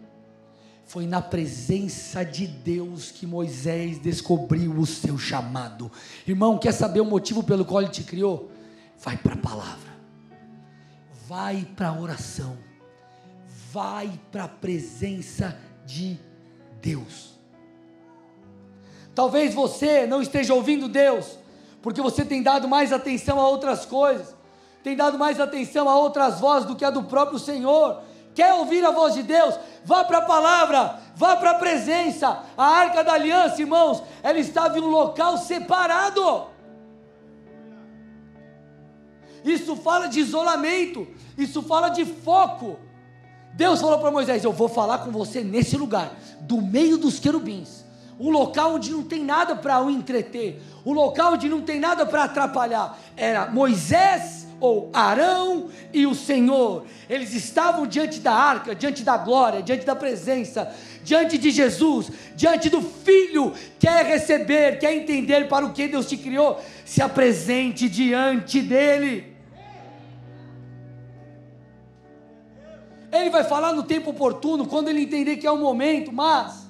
Foi 0.84 1.06
na 1.06 1.22
presença 1.22 2.24
de 2.24 2.48
Deus 2.48 3.12
que 3.12 3.24
Moisés 3.24 3.98
descobriu 3.98 4.72
o 4.72 4.84
seu 4.84 5.16
chamado. 5.16 5.90
Irmão, 6.26 6.58
quer 6.58 6.72
saber 6.72 7.00
o 7.00 7.04
motivo 7.04 7.44
pelo 7.44 7.64
qual 7.64 7.82
ele 7.82 7.92
te 7.92 8.02
criou? 8.02 8.50
Vai 8.98 9.16
para 9.16 9.34
a 9.34 9.38
palavra, 9.38 9.89
vai 11.30 11.64
para 11.76 11.90
a 11.90 11.92
oração, 11.92 12.58
vai 13.72 14.10
para 14.32 14.44
a 14.44 14.48
presença 14.48 15.56
de 15.86 16.18
Deus. 16.82 17.38
Talvez 19.14 19.54
você 19.54 20.08
não 20.08 20.20
esteja 20.20 20.52
ouvindo 20.52 20.88
Deus, 20.88 21.38
porque 21.80 22.02
você 22.02 22.24
tem 22.24 22.42
dado 22.42 22.66
mais 22.66 22.92
atenção 22.92 23.38
a 23.38 23.46
outras 23.46 23.86
coisas, 23.86 24.34
tem 24.82 24.96
dado 24.96 25.16
mais 25.20 25.38
atenção 25.38 25.88
a 25.88 25.96
outras 25.96 26.40
vozes 26.40 26.66
do 26.66 26.74
que 26.74 26.84
a 26.84 26.90
do 26.90 27.04
próprio 27.04 27.38
Senhor. 27.38 28.02
Quer 28.34 28.52
ouvir 28.54 28.84
a 28.84 28.90
voz 28.90 29.14
de 29.14 29.22
Deus? 29.22 29.56
Vá 29.84 30.02
para 30.02 30.18
a 30.18 30.22
palavra, 30.22 30.98
vá 31.14 31.36
para 31.36 31.52
a 31.52 31.58
presença. 31.60 32.42
A 32.58 32.66
arca 32.66 33.04
da 33.04 33.12
aliança, 33.12 33.60
irmãos, 33.60 34.02
ela 34.20 34.40
estava 34.40 34.76
em 34.76 34.82
um 34.82 34.88
local 34.88 35.38
separado. 35.38 36.49
Isso 39.44 39.76
fala 39.76 40.06
de 40.06 40.20
isolamento, 40.20 41.06
isso 41.36 41.62
fala 41.62 41.88
de 41.88 42.04
foco. 42.04 42.78
Deus 43.54 43.80
falou 43.80 43.98
para 43.98 44.10
Moisés: 44.10 44.44
Eu 44.44 44.52
vou 44.52 44.68
falar 44.68 44.98
com 44.98 45.10
você 45.10 45.42
nesse 45.42 45.76
lugar, 45.76 46.12
do 46.40 46.60
meio 46.60 46.98
dos 46.98 47.18
querubins, 47.18 47.84
um 48.18 48.30
local 48.30 48.74
onde 48.74 48.90
não 48.90 49.02
tem 49.02 49.24
nada 49.24 49.56
para 49.56 49.82
o 49.82 49.90
entreter, 49.90 50.62
um 50.84 50.92
local 50.92 51.34
onde 51.34 51.48
não 51.48 51.62
tem 51.62 51.80
nada 51.80 52.04
para 52.06 52.24
atrapalhar. 52.24 52.98
Era 53.16 53.50
Moisés 53.50 54.46
ou 54.60 54.90
Arão 54.92 55.68
e 55.92 56.06
o 56.06 56.14
Senhor. 56.14 56.84
Eles 57.08 57.34
estavam 57.34 57.86
diante 57.86 58.20
da 58.20 58.32
arca, 58.32 58.74
diante 58.74 59.02
da 59.02 59.16
glória, 59.16 59.62
diante 59.62 59.86
da 59.86 59.96
presença, 59.96 60.72
diante 61.02 61.38
de 61.38 61.50
Jesus, 61.50 62.12
diante 62.36 62.68
do 62.68 62.82
Filho. 62.82 63.54
Quer 63.78 64.04
receber, 64.04 64.78
quer 64.78 64.94
entender 64.94 65.48
para 65.48 65.64
o 65.64 65.72
que 65.72 65.88
Deus 65.88 66.06
te 66.06 66.16
criou? 66.16 66.60
Se 66.84 67.02
apresente 67.02 67.88
diante 67.88 68.60
dEle. 68.60 69.29
Ele 73.12 73.30
vai 73.30 73.44
falar 73.44 73.72
no 73.72 73.82
tempo 73.82 74.10
oportuno, 74.10 74.66
quando 74.66 74.88
ele 74.88 75.02
entender 75.02 75.36
que 75.36 75.46
é 75.46 75.50
o 75.50 75.58
momento, 75.58 76.12
mas 76.12 76.66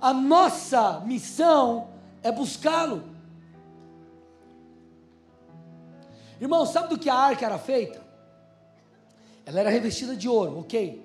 a 0.00 0.12
nossa 0.12 1.00
missão 1.00 1.88
é 2.22 2.30
buscá-lo. 2.30 3.04
Irmão, 6.40 6.66
sabe 6.66 6.88
do 6.88 6.98
que 6.98 7.08
a 7.08 7.14
arca 7.14 7.46
era 7.46 7.58
feita? 7.58 8.02
Ela 9.46 9.60
era 9.60 9.70
revestida 9.70 10.16
de 10.16 10.28
ouro, 10.28 10.60
ok. 10.60 11.04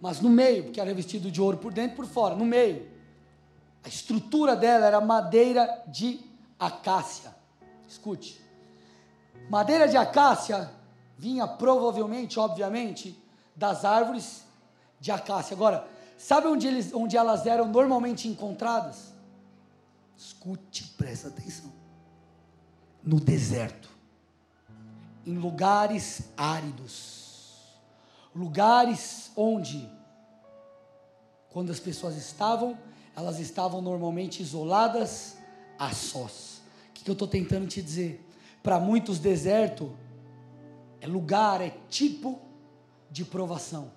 Mas 0.00 0.20
no 0.20 0.28
meio, 0.28 0.64
porque 0.64 0.80
era 0.80 0.88
revestido 0.88 1.30
de 1.30 1.40
ouro 1.40 1.58
por 1.58 1.72
dentro 1.72 1.94
e 1.94 1.96
por 1.96 2.06
fora, 2.06 2.34
no 2.34 2.44
meio, 2.44 2.88
a 3.84 3.88
estrutura 3.88 4.56
dela 4.56 4.86
era 4.86 5.00
madeira 5.00 5.82
de 5.86 6.20
acácia. 6.58 7.34
Escute. 7.88 8.40
Madeira 9.48 9.86
de 9.86 9.96
acácia 9.96 10.70
vinha 11.16 11.46
provavelmente, 11.46 12.38
obviamente, 12.38 13.21
das 13.54 13.84
árvores 13.84 14.44
de 15.00 15.10
acácia. 15.10 15.54
Agora, 15.54 15.86
sabe 16.16 16.46
onde, 16.46 16.66
eles, 16.66 16.92
onde 16.92 17.16
elas 17.16 17.46
eram 17.46 17.68
normalmente 17.68 18.28
encontradas? 18.28 19.12
Escute, 20.16 20.84
presta 20.96 21.28
atenção. 21.28 21.72
No 23.02 23.18
deserto. 23.18 23.90
Em 25.26 25.36
lugares 25.36 26.22
áridos. 26.36 27.80
Lugares 28.34 29.30
onde, 29.36 29.88
quando 31.50 31.70
as 31.70 31.78
pessoas 31.78 32.16
estavam, 32.16 32.78
elas 33.14 33.38
estavam 33.38 33.82
normalmente 33.82 34.42
isoladas 34.42 35.36
a 35.78 35.92
sós. 35.92 36.62
O 36.88 36.92
que 36.92 37.10
eu 37.10 37.12
estou 37.12 37.28
tentando 37.28 37.66
te 37.66 37.82
dizer? 37.82 38.26
Para 38.62 38.78
muitos, 38.78 39.18
deserto 39.18 39.94
é 41.02 41.06
lugar, 41.08 41.60
é 41.60 41.74
tipo 41.90 42.40
de 43.12 43.24
provação. 43.24 43.92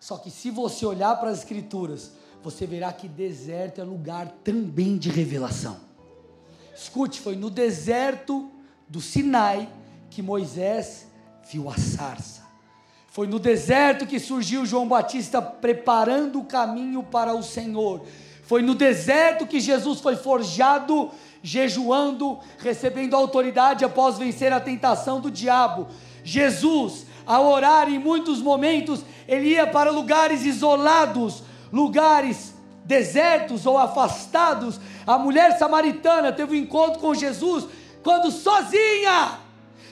Só 0.00 0.16
que 0.16 0.30
se 0.30 0.50
você 0.50 0.86
olhar 0.86 1.14
para 1.16 1.30
as 1.30 1.40
Escrituras, 1.40 2.12
você 2.42 2.66
verá 2.66 2.90
que 2.90 3.06
deserto 3.06 3.80
é 3.80 3.84
lugar 3.84 4.28
também 4.42 4.96
de 4.96 5.10
revelação. 5.10 5.78
Escute, 6.74 7.20
foi 7.20 7.36
no 7.36 7.50
deserto 7.50 8.50
do 8.88 9.00
Sinai 9.00 9.68
que 10.08 10.22
Moisés 10.22 11.06
viu 11.50 11.68
a 11.68 11.76
sarça. 11.76 12.40
Foi 13.08 13.26
no 13.26 13.38
deserto 13.38 14.06
que 14.06 14.18
surgiu 14.18 14.64
João 14.64 14.88
Batista 14.88 15.42
preparando 15.42 16.40
o 16.40 16.44
caminho 16.44 17.02
para 17.02 17.34
o 17.34 17.42
Senhor. 17.42 18.02
Foi 18.42 18.62
no 18.62 18.74
deserto 18.74 19.46
que 19.46 19.60
Jesus 19.60 20.00
foi 20.00 20.16
forjado, 20.16 21.10
jejuando, 21.42 22.38
recebendo 22.58 23.14
autoridade 23.14 23.84
após 23.84 24.16
vencer 24.16 24.52
a 24.52 24.60
tentação 24.60 25.20
do 25.20 25.30
diabo. 25.30 25.88
Jesus, 26.24 27.06
ao 27.30 27.46
orar 27.46 27.88
em 27.88 27.96
muitos 27.96 28.42
momentos, 28.42 29.04
ele 29.28 29.50
ia 29.50 29.64
para 29.64 29.92
lugares 29.92 30.44
isolados, 30.44 31.44
lugares 31.72 32.52
desertos 32.84 33.66
ou 33.66 33.78
afastados. 33.78 34.80
A 35.06 35.16
mulher 35.16 35.56
samaritana 35.56 36.32
teve 36.32 36.56
um 36.56 36.60
encontro 36.60 36.98
com 36.98 37.14
Jesus 37.14 37.68
quando 38.02 38.32
sozinha, 38.32 39.38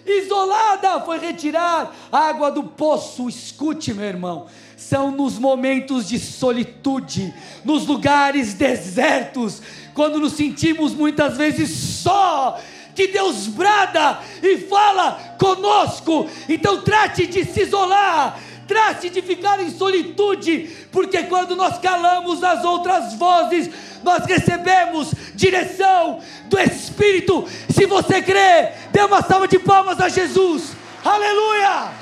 isolada, 0.05 1.01
foi 1.03 1.20
retirar 1.20 1.95
água 2.11 2.51
do 2.51 2.64
poço. 2.64 3.28
Escute, 3.28 3.95
meu 3.95 4.07
irmão, 4.07 4.47
são 4.76 5.12
nos 5.12 5.39
momentos 5.39 6.09
de 6.09 6.18
solitude, 6.18 7.32
nos 7.64 7.86
lugares 7.86 8.53
desertos, 8.55 9.62
quando 9.95 10.18
nos 10.18 10.32
sentimos 10.32 10.93
muitas 10.93 11.36
vezes 11.36 11.70
só 11.70 12.59
que 12.99 13.07
Deus 13.07 13.46
brada 13.46 14.18
e 14.42 14.59
fala 14.59 15.36
conosco. 15.38 16.28
Então 16.49 16.82
trate 16.82 17.28
de 17.28 17.44
se 17.44 17.62
isolar, 17.62 18.36
trate 18.66 19.09
de 19.09 19.22
ficar 19.22 19.61
em 19.61 19.70
solitude, 19.70 20.68
porque 20.90 21.22
quando 21.22 21.55
nós 21.55 21.78
calamos 21.78 22.42
as 22.42 22.64
outras 22.64 23.14
vozes, 23.14 23.70
nós 24.03 24.24
recebemos 24.26 25.12
direção 25.32 26.18
do 26.46 26.59
Espírito. 26.59 27.46
Se 27.70 27.86
você 27.86 28.20
crê, 28.20 28.72
dê 28.90 29.03
uma 29.03 29.22
salva 29.22 29.46
de 29.46 29.61
palmas 29.61 30.01
a 30.01 30.09
Jesus. 30.09 30.72
Aleluia! 31.05 31.92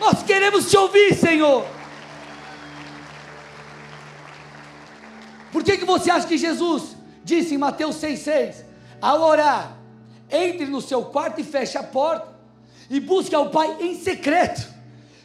Nós 0.00 0.24
queremos 0.24 0.68
te 0.68 0.76
ouvir, 0.76 1.14
Senhor. 1.14 1.64
Por 5.52 5.62
que, 5.62 5.76
que 5.76 5.84
você 5.84 6.10
acha 6.10 6.26
que 6.26 6.36
Jesus 6.36 6.96
disse 7.22 7.54
em 7.54 7.58
Mateus 7.58 7.96
6,6: 7.96 8.64
ao 9.00 9.22
orar, 9.22 9.77
entre 10.30 10.66
no 10.66 10.80
seu 10.80 11.04
quarto 11.06 11.40
e 11.40 11.44
feche 11.44 11.78
a 11.78 11.82
porta, 11.82 12.36
e 12.90 13.00
busque 13.00 13.34
ao 13.34 13.50
Pai 13.50 13.76
em 13.80 13.94
secreto, 13.94 14.66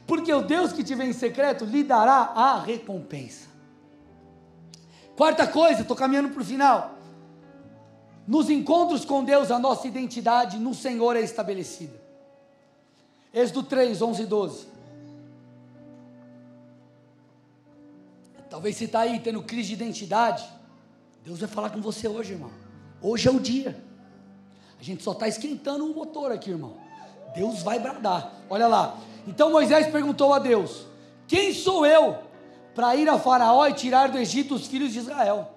porque 0.06 0.34
o 0.34 0.42
Deus 0.42 0.74
que 0.74 0.84
te 0.84 0.96
vê 0.96 1.06
em 1.06 1.14
secreto 1.14 1.66
lhe 1.66 1.84
dará 1.84 2.32
a 2.36 2.60
recompensa. 2.60 3.48
Quarta 5.16 5.48
coisa, 5.48 5.82
estou 5.82 5.96
caminhando 5.96 6.30
para 6.30 6.42
o 6.42 6.46
final. 6.46 6.98
Nos 8.28 8.50
encontros 8.50 9.06
com 9.06 9.24
Deus, 9.24 9.52
a 9.52 9.60
nossa 9.60 9.88
identidade 9.88 10.58
no 10.58 10.74
Senhor 10.74 11.16
é 11.16 11.22
estabelecida. 11.22 12.02
Êxodo 13.34 13.64
3, 13.64 14.02
11 14.02 14.22
e 14.22 14.26
12. 14.26 14.68
Talvez 18.50 18.78
você 18.78 18.86
está 18.86 19.02
aí 19.02 19.20
tendo 19.20 19.42
crise 19.42 19.70
de 19.70 19.74
identidade. 19.74 20.48
Deus 21.26 21.40
vai 21.40 21.50
falar 21.50 21.72
com 21.72 21.82
você 21.82 22.08
hoje, 22.08 22.34
irmão. 22.34 22.52
Hoje 23.02 23.28
é 23.28 23.32
o 23.32 23.40
dia. 23.40 23.84
A 24.84 24.86
gente 24.86 25.02
só 25.02 25.14
está 25.14 25.30
esquentando 25.30 25.86
o 25.86 25.96
motor 25.96 26.30
aqui, 26.34 26.50
irmão. 26.50 26.74
Deus 27.34 27.64
vai 27.64 27.80
bradar. 27.80 28.34
Olha 28.50 28.68
lá. 28.68 28.98
Então 29.26 29.50
Moisés 29.50 29.88
perguntou 29.88 30.34
a 30.34 30.40
Deus: 30.40 30.86
Quem 31.26 31.54
sou 31.54 31.86
eu 31.86 32.18
para 32.76 32.94
ir 32.98 33.08
a 33.08 33.18
Faraó 33.18 33.66
e 33.66 33.74
tirar 33.74 34.10
do 34.10 34.18
Egito 34.18 34.56
os 34.56 34.68
filhos 34.68 34.92
de 34.92 35.00
Israel? 35.00 35.54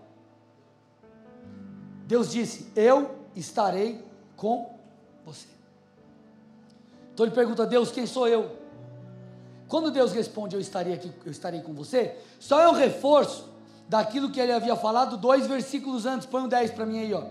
Deus 2.06 2.30
disse: 2.30 2.70
Eu 2.76 3.16
estarei 3.34 4.00
com 4.36 4.72
você. 5.24 5.48
Então 7.12 7.26
ele 7.26 7.34
pergunta 7.34 7.64
a 7.64 7.66
Deus: 7.66 7.90
Quem 7.90 8.06
sou 8.06 8.28
eu? 8.28 8.56
Quando 9.66 9.90
Deus 9.90 10.12
responde: 10.12 10.54
Eu 10.54 10.60
estarei 10.60 10.92
aqui, 10.92 11.12
eu 11.24 11.32
estarei 11.32 11.62
com 11.62 11.74
você, 11.74 12.16
só 12.38 12.60
é 12.60 12.68
um 12.68 12.74
reforço 12.74 13.48
daquilo 13.88 14.30
que 14.30 14.38
ele 14.38 14.52
havia 14.52 14.76
falado 14.76 15.16
dois 15.16 15.48
versículos 15.48 16.06
antes. 16.06 16.28
Põe 16.28 16.42
um 16.42 16.48
10 16.48 16.70
para 16.70 16.86
mim 16.86 17.00
aí, 17.00 17.12
ó. 17.12 17.24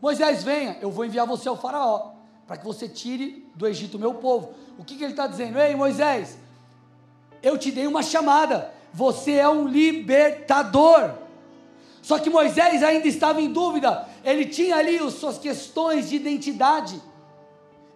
Moisés, 0.00 0.42
venha, 0.42 0.78
eu 0.80 0.90
vou 0.90 1.04
enviar 1.04 1.26
você 1.26 1.48
ao 1.48 1.56
Faraó, 1.56 2.12
para 2.46 2.56
que 2.56 2.64
você 2.64 2.88
tire 2.88 3.46
do 3.54 3.66
Egito 3.66 3.96
o 3.96 4.00
meu 4.00 4.14
povo. 4.14 4.54
O 4.78 4.84
que, 4.84 4.96
que 4.96 5.04
ele 5.04 5.12
está 5.12 5.26
dizendo? 5.26 5.58
Ei, 5.58 5.76
Moisés, 5.76 6.38
eu 7.42 7.58
te 7.58 7.70
dei 7.70 7.86
uma 7.86 8.02
chamada, 8.02 8.72
você 8.92 9.32
é 9.32 9.48
um 9.48 9.68
libertador. 9.68 11.12
Só 12.00 12.18
que 12.18 12.30
Moisés 12.30 12.82
ainda 12.82 13.06
estava 13.06 13.42
em 13.42 13.52
dúvida, 13.52 14.08
ele 14.24 14.46
tinha 14.46 14.76
ali 14.76 14.96
as 14.98 15.14
suas 15.14 15.38
questões 15.38 16.08
de 16.08 16.16
identidade, 16.16 17.00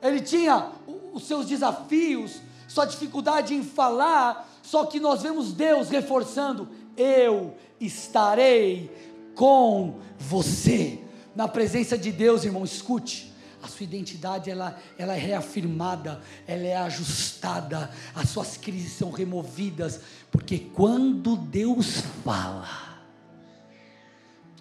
ele 0.02 0.20
tinha 0.20 0.72
os 1.14 1.26
seus 1.26 1.46
desafios, 1.46 2.40
sua 2.68 2.84
dificuldade 2.84 3.54
em 3.54 3.62
falar, 3.62 4.46
só 4.62 4.84
que 4.84 5.00
nós 5.00 5.22
vemos 5.22 5.54
Deus 5.54 5.88
reforçando: 5.88 6.68
eu 6.98 7.54
estarei 7.80 8.90
com 9.34 9.94
você 10.18 11.03
na 11.34 11.48
presença 11.48 11.96
de 11.98 12.12
Deus, 12.12 12.44
irmão, 12.44 12.64
escute. 12.64 13.32
A 13.62 13.68
sua 13.68 13.84
identidade 13.84 14.50
ela, 14.50 14.78
ela 14.98 15.14
é 15.14 15.18
reafirmada, 15.18 16.20
ela 16.46 16.66
é 16.66 16.76
ajustada, 16.76 17.90
as 18.14 18.28
suas 18.28 18.58
crises 18.58 18.92
são 18.92 19.10
removidas, 19.10 20.00
porque 20.30 20.58
quando 20.58 21.34
Deus 21.34 22.02
fala, 22.22 22.68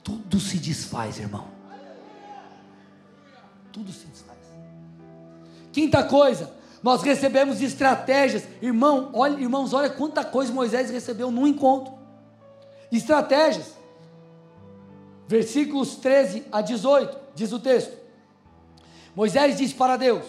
tudo 0.01 0.39
se 0.39 0.57
desfaz, 0.57 1.19
irmão. 1.19 1.47
Tudo 3.73 3.91
se 3.91 4.05
desfaz. 4.05 4.37
Quinta 5.73 6.03
coisa, 6.03 6.53
nós 6.81 7.01
recebemos 7.01 7.61
estratégias, 7.61 8.43
irmão, 8.61 9.09
olha, 9.13 9.37
irmãos, 9.37 9.73
olha 9.73 9.89
quanta 9.89 10.23
coisa 10.23 10.53
Moisés 10.53 10.89
recebeu 10.89 11.29
num 11.29 11.45
encontro. 11.45 11.93
Estratégias 12.89 13.82
versículos 15.27 15.95
13 15.95 16.45
a 16.51 16.61
18, 16.61 17.17
diz 17.35 17.51
o 17.51 17.59
texto: 17.59 17.97
Moisés 19.15 19.57
disse 19.57 19.73
para 19.73 19.97
Deus: 19.97 20.25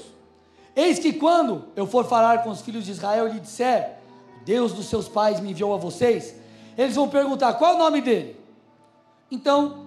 Eis 0.74 0.98
que 0.98 1.12
quando 1.12 1.64
eu 1.76 1.86
for 1.86 2.04
falar 2.06 2.42
com 2.42 2.50
os 2.50 2.60
filhos 2.60 2.84
de 2.84 2.92
Israel 2.92 3.28
e 3.28 3.32
lhe 3.32 3.40
disser, 3.40 3.98
Deus 4.44 4.72
dos 4.72 4.86
seus 4.86 5.08
pais 5.08 5.40
me 5.40 5.50
enviou 5.50 5.72
a 5.74 5.78
vocês, 5.78 6.34
eles 6.76 6.94
vão 6.94 7.08
perguntar: 7.08 7.54
qual 7.54 7.72
é 7.72 7.74
o 7.74 7.78
nome 7.78 8.00
dele? 8.00 8.36
Então, 9.30 9.86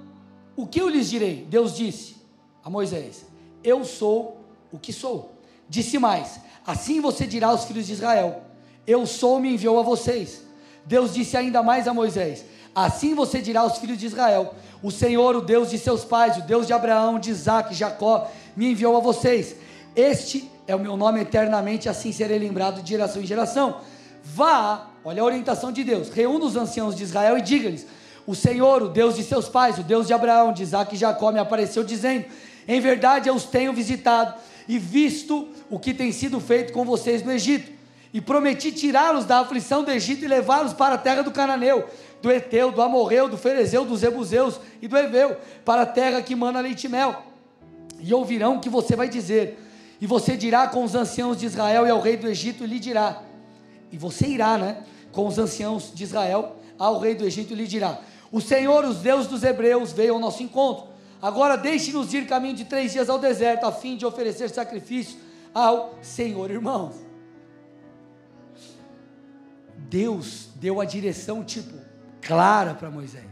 o 0.55 0.65
que 0.65 0.81
eu 0.81 0.89
lhes 0.89 1.09
direi? 1.09 1.45
Deus 1.49 1.75
disse 1.75 2.17
a 2.63 2.69
Moisés: 2.69 3.25
Eu 3.63 3.83
sou 3.85 4.37
o 4.71 4.79
que 4.79 4.91
sou. 4.91 5.33
Disse 5.69 5.97
mais: 5.99 6.39
Assim 6.65 6.99
você 6.99 7.25
dirá 7.25 7.47
aos 7.47 7.65
filhos 7.65 7.87
de 7.87 7.93
Israel: 7.93 8.43
Eu 8.85 9.05
sou, 9.05 9.39
me 9.39 9.53
enviou 9.53 9.79
a 9.79 9.83
vocês. 9.83 10.45
Deus 10.85 11.13
disse 11.13 11.37
ainda 11.37 11.61
mais 11.61 11.87
a 11.87 11.93
Moisés: 11.93 12.45
Assim 12.77 13.15
você 13.15 13.41
dirá 13.41 13.61
aos 13.61 13.79
filhos 13.79 13.97
de 13.97 14.05
Israel: 14.05 14.53
O 14.83 14.91
Senhor, 14.91 15.35
o 15.35 15.41
Deus 15.41 15.71
de 15.71 15.79
seus 15.79 16.05
pais, 16.05 16.37
o 16.37 16.43
Deus 16.43 16.67
de 16.67 16.73
Abraão, 16.73 17.17
de 17.17 17.31
Isaac, 17.31 17.73
Jacó, 17.73 18.29
me 18.55 18.69
enviou 18.69 18.95
a 18.95 18.99
vocês. 18.99 19.55
Este 19.95 20.47
é 20.67 20.75
o 20.75 20.79
meu 20.79 20.95
nome 20.95 21.21
eternamente, 21.21 21.89
assim 21.89 22.11
serei 22.11 22.37
lembrado 22.37 22.83
de 22.83 22.89
geração 22.89 23.19
em 23.19 23.25
geração. 23.25 23.81
Vá, 24.23 24.91
olha 25.03 25.23
a 25.23 25.25
orientação 25.25 25.71
de 25.71 25.83
Deus, 25.83 26.09
reúna 26.09 26.45
os 26.45 26.55
anciãos 26.55 26.95
de 26.95 27.01
Israel 27.01 27.39
e 27.39 27.41
diga-lhes: 27.41 27.87
O 28.27 28.35
Senhor, 28.35 28.83
o 28.83 28.89
Deus 28.89 29.15
de 29.15 29.23
seus 29.23 29.49
pais, 29.49 29.79
o 29.79 29.83
Deus 29.83 30.05
de 30.05 30.13
Abraão, 30.13 30.53
de 30.53 30.61
Isaac 30.61 30.93
e 30.93 30.99
Jacó, 30.99 31.31
me 31.31 31.39
apareceu 31.39 31.83
dizendo: 31.83 32.25
Em 32.67 32.79
verdade 32.79 33.27
eu 33.27 33.33
os 33.33 33.45
tenho 33.45 33.73
visitado 33.73 34.35
e 34.67 34.77
visto 34.77 35.47
o 35.67 35.79
que 35.79 35.95
tem 35.95 36.11
sido 36.11 36.39
feito 36.39 36.71
com 36.73 36.85
vocês 36.85 37.23
no 37.23 37.31
Egito. 37.31 37.75
E 38.13 38.21
prometi 38.21 38.71
tirá-los 38.71 39.25
da 39.25 39.39
aflição 39.39 39.83
do 39.83 39.91
Egito 39.91 40.23
e 40.23 40.27
levá-los 40.27 40.73
para 40.73 40.95
a 40.95 40.97
terra 40.97 41.21
do 41.21 41.31
Cananeu, 41.31 41.87
do 42.21 42.31
Eteu, 42.31 42.71
do 42.71 42.81
Amorreu, 42.81 43.29
do 43.29 43.37
Ferezeu, 43.37 43.85
dos 43.85 44.03
Ebuseus 44.03 44.59
e 44.81 44.87
do 44.87 44.97
Eveu, 44.97 45.37
para 45.63 45.83
a 45.83 45.85
terra 45.85 46.21
que 46.21 46.35
mana 46.35 46.59
leite 46.59 46.85
e 46.85 46.89
mel. 46.89 47.23
E 47.99 48.13
ouvirão 48.13 48.57
o 48.57 48.59
que 48.59 48.69
você 48.69 48.95
vai 48.95 49.09
dizer. 49.09 49.59
E 49.99 50.05
você 50.05 50.37
dirá 50.37 50.67
com 50.67 50.83
os 50.83 50.95
anciãos 50.95 51.37
de 51.37 51.45
Israel 51.45 51.85
e 51.85 51.89
ao 51.89 51.99
rei 51.99 52.17
do 52.17 52.27
Egito, 52.27 52.63
e 52.63 52.67
lhe 52.67 52.79
dirá. 52.79 53.23
E 53.91 53.97
você 53.97 54.27
irá, 54.27 54.57
né? 54.57 54.83
Com 55.11 55.27
os 55.27 55.39
anciãos 55.39 55.91
de 55.93 56.03
Israel 56.03 56.57
ao 56.77 56.99
rei 56.99 57.15
do 57.15 57.25
Egito, 57.25 57.53
e 57.53 57.55
lhe 57.55 57.65
dirá: 57.65 57.99
O 58.31 58.39
Senhor, 58.39 58.85
os 58.85 58.97
Deus 58.97 59.27
dos 59.27 59.43
Hebreus, 59.43 59.91
veio 59.91 60.13
ao 60.13 60.19
nosso 60.19 60.43
encontro. 60.43 60.87
Agora 61.21 61.57
deixe-nos 61.57 62.13
ir 62.13 62.27
caminho 62.27 62.55
de 62.55 62.65
três 62.65 62.91
dias 62.91 63.09
ao 63.09 63.17
deserto, 63.17 63.65
a 63.65 63.71
fim 63.71 63.97
de 63.97 64.05
oferecer 64.05 64.49
sacrifício 64.49 65.17
ao 65.53 65.95
Senhor, 66.01 66.51
irmãos. 66.51 66.95
Deus 69.89 70.49
deu 70.55 70.79
a 70.79 70.85
direção, 70.85 71.43
tipo, 71.43 71.73
clara 72.21 72.73
para 72.73 72.89
Moisés. 72.89 73.25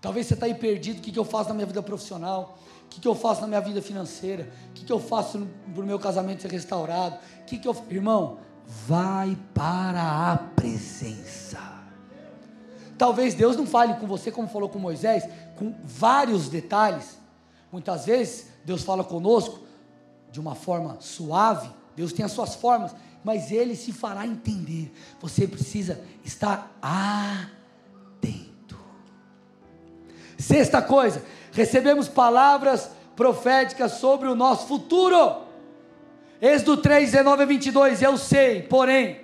Talvez 0.00 0.26
você 0.26 0.34
está 0.34 0.46
aí 0.46 0.54
perdido: 0.54 0.98
o 0.98 1.00
que, 1.02 1.12
que 1.12 1.18
eu 1.18 1.24
faço 1.24 1.48
na 1.48 1.54
minha 1.54 1.66
vida 1.66 1.82
profissional? 1.82 2.58
O 2.84 2.88
que, 2.88 3.00
que 3.00 3.08
eu 3.08 3.14
faço 3.14 3.40
na 3.40 3.46
minha 3.48 3.60
vida 3.60 3.82
financeira? 3.82 4.48
O 4.70 4.72
que, 4.72 4.84
que 4.84 4.92
eu 4.92 5.00
faço 5.00 5.46
para 5.74 5.82
o 5.82 5.86
meu 5.86 5.98
casamento 5.98 6.42
ser 6.42 6.50
restaurado? 6.50 7.16
O 7.40 7.44
que, 7.44 7.58
que 7.58 7.66
eu. 7.66 7.76
Irmão, 7.90 8.38
vai 8.66 9.36
para 9.54 10.32
a 10.32 10.36
presença. 10.36 11.76
Talvez 12.98 13.34
Deus 13.34 13.56
não 13.56 13.66
fale 13.66 13.94
com 13.94 14.06
você 14.06 14.30
como 14.32 14.48
falou 14.48 14.68
com 14.68 14.78
Moisés, 14.78 15.28
com 15.56 15.74
vários 15.84 16.48
detalhes. 16.48 17.18
Muitas 17.70 18.06
vezes 18.06 18.48
Deus 18.64 18.82
fala 18.82 19.04
conosco 19.04 19.60
de 20.30 20.40
uma 20.40 20.54
forma 20.54 20.96
suave, 21.00 21.70
Deus 21.94 22.12
tem 22.12 22.24
as 22.24 22.32
suas 22.32 22.54
formas, 22.54 22.94
mas 23.26 23.50
ele 23.50 23.74
se 23.74 23.90
fará 23.90 24.24
entender. 24.24 24.92
Você 25.20 25.48
precisa 25.48 26.00
estar 26.24 26.78
atento. 26.80 28.78
Sexta 30.38 30.80
coisa, 30.80 31.24
recebemos 31.50 32.06
palavras 32.06 32.88
proféticas 33.16 33.94
sobre 33.94 34.28
o 34.28 34.36
nosso 34.36 34.68
futuro. 34.68 35.38
Êxodo 36.40 36.76
3, 36.76 37.10
19 37.10 37.42
a 37.42 37.46
22. 37.46 38.00
Eu 38.00 38.16
sei, 38.16 38.62
porém, 38.62 39.18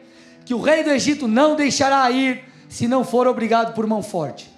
que 0.44 0.52
o 0.52 0.60
rei 0.60 0.82
do 0.82 0.90
Egito 0.90 1.28
não 1.28 1.54
deixará 1.54 2.10
ir 2.10 2.42
se 2.68 2.88
não 2.88 3.04
for 3.04 3.28
obrigado 3.28 3.72
por 3.72 3.86
mão 3.86 4.02
forte. 4.02 4.50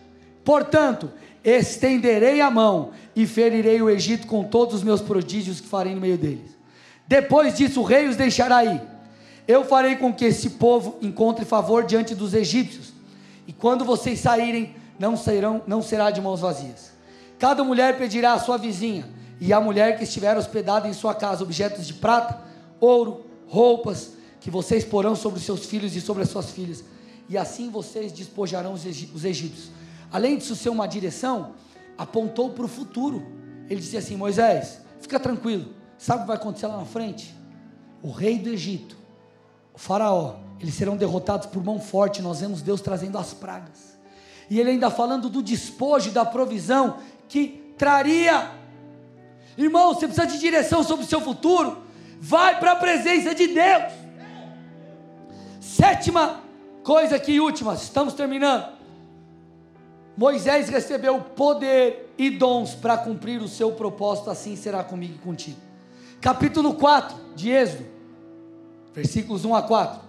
Portanto, 0.43 1.13
estenderei 1.45 2.41
a 2.41 2.51
mão 2.51 2.93
e 3.15 3.27
ferirei 3.27 3.83
o 3.83 3.91
Egito 3.91 4.27
com 4.27 4.43
todos 4.43 4.77
os 4.77 4.83
meus 4.83 5.03
prodígios 5.03 5.61
que 5.61 5.69
farei 5.69 5.95
no 5.95 6.01
meio 6.01 6.17
deles. 6.17 6.57
Depois 7.07 7.55
disso, 7.59 7.83
o 7.83 7.85
rei 7.85 8.09
os 8.09 8.17
deixará 8.17 8.65
ir 8.65 8.94
eu 9.47 9.65
farei 9.65 9.97
com 9.97 10.13
que 10.13 10.25
esse 10.25 10.51
povo 10.51 10.97
encontre 11.03 11.45
favor 11.45 11.85
diante 11.85 12.15
dos 12.15 12.33
egípcios. 12.33 12.93
E 13.47 13.53
quando 13.53 13.85
vocês 13.85 14.21
saírem, 14.21 14.75
não 14.99 15.15
não 15.67 15.83
será 15.83 16.11
de 16.11 16.21
mãos 16.21 16.41
vazias. 16.41 16.93
Cada 17.39 17.63
mulher 17.63 17.99
pedirá 17.99 18.33
à 18.33 18.39
sua 18.39 18.57
vizinha 18.57 19.07
e 19.41 19.53
à 19.53 19.61
mulher 19.61 19.99
que 19.99 20.05
estiver 20.05 20.37
hospedada 20.37 20.89
em 20.89 20.93
sua 20.93 21.15
casa 21.15 21.43
objetos 21.43 21.87
de 21.87 21.95
prata, 21.95 22.41
ouro, 22.81 23.27
roupas 23.47 24.13
que 24.41 24.51
vocês 24.51 24.85
porão 24.85 25.15
sobre 25.15 25.39
os 25.39 25.45
seus 25.45 25.67
filhos 25.67 25.95
e 25.95 26.01
sobre 26.01 26.23
as 26.23 26.31
suas 26.31 26.51
filhas. 26.51 26.85
E 27.29 27.37
assim 27.37 27.71
vocês 27.71 28.13
despojarão 28.13 28.73
os 28.73 28.85
egípcios. 28.87 29.71
Além 30.13 30.39
disso 30.39 30.55
ser 30.57 30.69
uma 30.71 30.87
direção, 30.87 31.53
apontou 31.99 32.51
para 32.51 32.65
o 32.65 32.69
futuro. 32.69 33.27
Ele 33.69 33.81
disse 33.81 33.97
assim: 33.97 34.17
Moisés, 34.17 34.81
fica 35.01 35.19
tranquilo. 35.19 35.75
Sabe 35.99 36.21
o 36.21 36.23
que 36.23 36.29
vai 36.29 36.37
acontecer 36.37 36.67
lá 36.67 36.79
na 36.79 36.85
frente? 36.85 37.35
O 38.03 38.11
rei 38.11 38.39
do 38.39 38.49
Egito 38.49 39.04
o 39.75 39.79
faraó, 39.79 40.37
eles 40.61 40.75
serão 40.75 40.97
derrotados 40.97 41.47
por 41.49 41.63
mão 41.63 41.81
forte, 41.81 42.23
nós 42.23 42.41
vemos 42.41 42.63
Deus 42.63 42.81
trazendo 42.81 43.19
as 43.19 43.35
pragas. 43.35 43.99
E 44.49 44.61
ele 44.61 44.71
ainda 44.71 44.89
falando 44.89 45.29
do 45.29 45.43
despojo 45.43 46.13
da 46.13 46.25
provisão 46.25 46.99
que 47.29 47.75
traria. 47.77 48.51
Irmão, 49.59 49.93
você 49.93 50.07
precisa 50.07 50.27
de 50.27 50.39
direção 50.39 50.85
sobre 50.85 51.05
o 51.05 51.09
seu 51.09 51.21
futuro. 51.21 51.83
Vai 52.21 52.59
para 52.61 52.73
a 52.73 52.77
presença 52.77 53.35
de 53.35 53.49
Deus. 53.49 53.93
Sétima 55.61 56.41
coisa 56.85 57.17
aqui, 57.17 57.41
última, 57.41 57.75
estamos 57.75 58.15
terminando. 58.15 58.73
Moisés 60.17 60.69
recebeu 60.69 61.21
poder 61.21 62.15
e 62.17 62.31
dons 62.31 62.75
para 62.75 62.97
cumprir 62.97 63.43
o 63.43 63.49
seu 63.49 63.73
propósito, 63.73 64.31
assim 64.31 64.55
será 64.55 64.85
comigo 64.85 65.15
e 65.17 65.19
contigo. 65.19 65.59
Capítulo 66.21 66.75
4 66.75 67.35
de 67.35 67.51
Êxodo 67.51 67.94
versículos 68.95 69.45
1 69.45 69.55
a 69.55 69.63
4. 69.63 70.01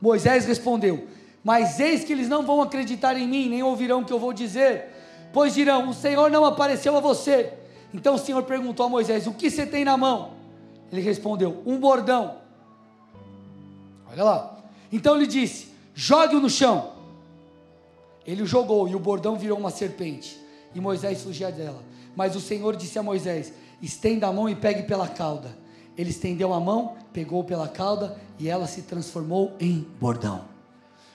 Moisés 0.00 0.44
respondeu: 0.44 1.06
Mas 1.42 1.78
eis 1.80 2.04
que 2.04 2.12
eles 2.12 2.28
não 2.28 2.44
vão 2.44 2.60
acreditar 2.60 3.16
em 3.16 3.26
mim, 3.26 3.48
nem 3.48 3.62
ouvirão 3.62 4.00
o 4.00 4.04
que 4.04 4.12
eu 4.12 4.18
vou 4.18 4.32
dizer, 4.32 4.86
pois 5.32 5.54
dirão: 5.54 5.88
O 5.88 5.94
Senhor 5.94 6.30
não 6.30 6.44
apareceu 6.44 6.96
a 6.96 7.00
você. 7.00 7.52
Então 7.94 8.16
o 8.16 8.18
Senhor 8.18 8.42
perguntou 8.42 8.84
a 8.84 8.88
Moisés: 8.88 9.26
O 9.26 9.32
que 9.32 9.48
você 9.48 9.64
tem 9.64 9.84
na 9.84 9.96
mão? 9.96 10.32
Ele 10.92 11.00
respondeu: 11.00 11.62
Um 11.64 11.78
bordão. 11.78 12.36
Olha 14.10 14.24
lá. 14.24 14.58
Então 14.92 15.16
ele 15.16 15.26
disse: 15.26 15.68
Jogue-o 15.94 16.40
no 16.40 16.50
chão. 16.50 16.92
Ele 18.26 18.42
o 18.42 18.46
jogou 18.46 18.88
e 18.88 18.96
o 18.96 18.98
bordão 18.98 19.36
virou 19.36 19.58
uma 19.58 19.70
serpente. 19.70 20.40
E 20.74 20.80
Moisés 20.80 21.22
fugia 21.22 21.52
dela. 21.52 21.82
Mas 22.16 22.34
o 22.34 22.40
Senhor 22.40 22.74
disse 22.76 22.98
a 22.98 23.02
Moisés: 23.02 23.52
Estenda 23.80 24.26
a 24.26 24.32
mão 24.32 24.48
e 24.48 24.56
pegue 24.56 24.82
pela 24.82 25.08
cauda. 25.08 25.63
Ele 25.96 26.10
estendeu 26.10 26.52
a 26.52 26.60
mão, 26.60 26.94
pegou 27.12 27.44
pela 27.44 27.68
cauda 27.68 28.16
e 28.38 28.48
ela 28.48 28.66
se 28.66 28.82
transformou 28.82 29.54
em 29.60 29.86
bordão. 30.00 30.40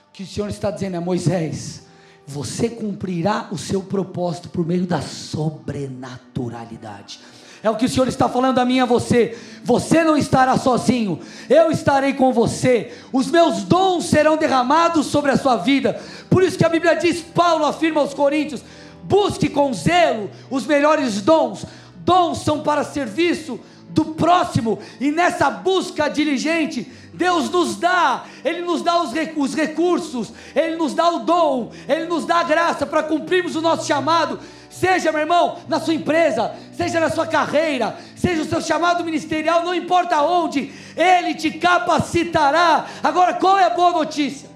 O 0.08 0.12
que 0.12 0.22
o 0.22 0.26
Senhor 0.26 0.48
está 0.48 0.70
dizendo 0.70 0.96
é: 0.96 1.00
Moisés, 1.00 1.82
você 2.26 2.68
cumprirá 2.68 3.48
o 3.50 3.58
seu 3.58 3.82
propósito 3.82 4.48
por 4.48 4.66
meio 4.66 4.86
da 4.86 5.02
sobrenaturalidade. 5.02 7.20
É 7.62 7.68
o 7.68 7.76
que 7.76 7.84
o 7.84 7.88
Senhor 7.88 8.08
está 8.08 8.28
falando 8.28 8.58
a 8.58 8.64
mim 8.64 8.76
e 8.76 8.80
a 8.80 8.86
você. 8.86 9.36
Você 9.64 10.02
não 10.02 10.16
estará 10.16 10.56
sozinho, 10.56 11.20
eu 11.48 11.70
estarei 11.70 12.14
com 12.14 12.32
você. 12.32 12.92
Os 13.12 13.30
meus 13.30 13.64
dons 13.64 14.06
serão 14.06 14.36
derramados 14.36 15.06
sobre 15.06 15.30
a 15.30 15.36
sua 15.36 15.56
vida. 15.56 16.00
Por 16.30 16.42
isso 16.42 16.56
que 16.56 16.64
a 16.64 16.70
Bíblia 16.70 16.94
diz, 16.94 17.20
Paulo 17.20 17.66
afirma 17.66 18.00
aos 18.00 18.14
Coríntios: 18.14 18.64
busque 19.04 19.48
com 19.48 19.72
zelo 19.74 20.30
os 20.50 20.66
melhores 20.66 21.20
dons. 21.20 21.66
Dons 21.96 22.38
são 22.38 22.60
para 22.60 22.82
serviço, 22.82 23.60
do 23.92 24.06
próximo, 24.06 24.78
e 25.00 25.10
nessa 25.10 25.50
busca 25.50 26.08
diligente, 26.08 26.90
Deus 27.12 27.50
nos 27.50 27.76
dá, 27.76 28.24
Ele 28.44 28.62
nos 28.62 28.82
dá 28.82 29.02
os, 29.02 29.12
os 29.36 29.54
recursos, 29.54 30.32
Ele 30.54 30.76
nos 30.76 30.94
dá 30.94 31.08
o 31.10 31.20
dom, 31.20 31.72
Ele 31.88 32.06
nos 32.06 32.24
dá 32.24 32.36
a 32.36 32.44
graça 32.44 32.86
para 32.86 33.02
cumprirmos 33.02 33.56
o 33.56 33.60
nosso 33.60 33.86
chamado, 33.86 34.38
seja, 34.68 35.10
meu 35.10 35.22
irmão, 35.22 35.58
na 35.68 35.80
sua 35.80 35.94
empresa, 35.94 36.54
seja 36.72 37.00
na 37.00 37.10
sua 37.10 37.26
carreira, 37.26 37.98
seja 38.14 38.42
o 38.42 38.46
seu 38.46 38.60
chamado 38.60 39.04
ministerial, 39.04 39.64
não 39.64 39.74
importa 39.74 40.22
onde, 40.22 40.72
Ele 40.96 41.34
te 41.34 41.50
capacitará. 41.50 42.86
Agora, 43.02 43.34
qual 43.34 43.58
é 43.58 43.64
a 43.64 43.70
boa 43.70 43.90
notícia? 43.90 44.48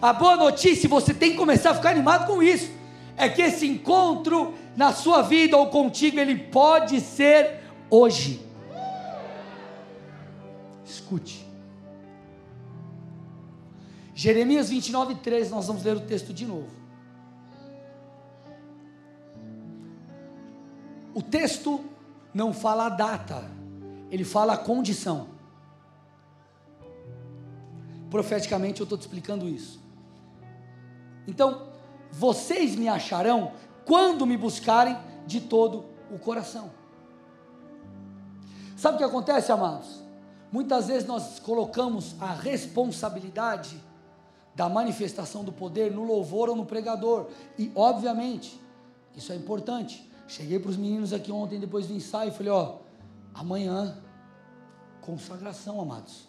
A 0.00 0.12
boa 0.12 0.36
notícia, 0.36 0.88
você 0.88 1.14
tem 1.14 1.30
que 1.30 1.36
começar 1.36 1.70
a 1.70 1.74
ficar 1.74 1.90
animado 1.90 2.26
com 2.26 2.42
isso, 2.42 2.70
é 3.16 3.28
que 3.28 3.40
esse 3.40 3.66
encontro 3.66 4.54
na 4.76 4.92
sua 4.92 5.22
vida 5.22 5.56
ou 5.56 5.66
contigo, 5.66 6.18
ele 6.18 6.34
pode 6.34 7.00
ser 7.00 7.61
hoje. 7.92 8.40
Escute. 10.82 11.46
Jeremias 14.14 14.70
29, 14.70 15.16
13, 15.16 15.50
nós 15.50 15.66
vamos 15.66 15.82
ler 15.82 15.96
o 15.96 16.00
texto 16.00 16.32
de 16.32 16.46
novo. 16.46 16.70
O 21.14 21.20
texto 21.20 21.84
não 22.32 22.54
fala 22.54 22.86
a 22.86 22.88
data, 22.88 23.50
ele 24.10 24.24
fala 24.24 24.54
a 24.54 24.56
condição. 24.56 25.28
Profeticamente 28.08 28.80
eu 28.80 28.84
estou 28.84 28.96
te 28.96 29.02
explicando 29.02 29.46
isso. 29.46 29.78
Então, 31.26 31.68
vocês 32.10 32.74
me 32.74 32.88
acharão 32.88 33.52
quando 33.84 34.26
me 34.26 34.36
buscarem 34.36 34.96
de 35.26 35.40
todo 35.40 35.84
o 36.10 36.18
coração. 36.18 36.81
Sabe 38.76 38.96
o 38.96 38.98
que 38.98 39.04
acontece, 39.04 39.52
amados? 39.52 40.02
Muitas 40.50 40.88
vezes 40.88 41.06
nós 41.06 41.38
colocamos 41.38 42.14
a 42.20 42.32
responsabilidade 42.32 43.80
da 44.54 44.68
manifestação 44.68 45.42
do 45.42 45.52
poder 45.52 45.90
no 45.90 46.04
louvor 46.04 46.48
ou 46.48 46.56
no 46.56 46.66
pregador. 46.66 47.28
E, 47.58 47.72
obviamente, 47.74 48.60
isso 49.16 49.32
é 49.32 49.36
importante. 49.36 50.10
Cheguei 50.28 50.58
para 50.58 50.70
os 50.70 50.76
meninos 50.76 51.12
aqui 51.12 51.32
ontem, 51.32 51.58
depois 51.58 51.86
do 51.86 51.94
ensaio, 51.94 52.28
e 52.28 52.34
falei: 52.34 52.52
Ó, 52.52 52.76
amanhã, 53.32 53.96
consagração, 55.00 55.80
amados. 55.80 56.28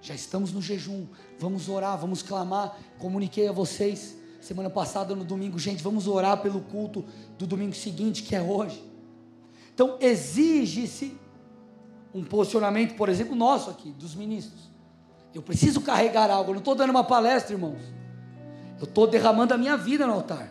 Já 0.00 0.14
estamos 0.14 0.52
no 0.52 0.60
jejum. 0.60 1.06
Vamos 1.38 1.68
orar, 1.68 1.98
vamos 1.98 2.22
clamar. 2.22 2.76
Comuniquei 2.98 3.48
a 3.48 3.52
vocês 3.52 4.16
semana 4.46 4.70
passada 4.70 5.16
no 5.16 5.24
domingo, 5.24 5.58
gente, 5.58 5.82
vamos 5.82 6.06
orar 6.06 6.40
pelo 6.40 6.60
culto 6.60 7.04
do 7.36 7.46
domingo 7.46 7.74
seguinte, 7.74 8.22
que 8.22 8.36
é 8.36 8.40
hoje. 8.40 8.82
Então, 9.74 9.98
exige-se 10.00 11.18
um 12.16 12.24
posicionamento, 12.24 12.94
por 12.94 13.08
exemplo, 13.08 13.34
nosso 13.36 13.68
aqui, 13.68 13.90
dos 13.92 14.14
ministros. 14.14 14.70
Eu 15.34 15.42
preciso 15.42 15.82
carregar 15.82 16.30
algo, 16.30 16.50
eu 16.50 16.54
não 16.54 16.60
estou 16.60 16.74
dando 16.74 16.90
uma 16.90 17.04
palestra, 17.04 17.54
irmãos. 17.54 17.80
Eu 18.78 18.84
estou 18.84 19.06
derramando 19.06 19.52
a 19.52 19.58
minha 19.58 19.76
vida 19.76 20.06
no 20.06 20.14
altar. 20.14 20.50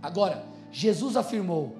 Agora, 0.00 0.44
Jesus 0.70 1.16
afirmou: 1.16 1.76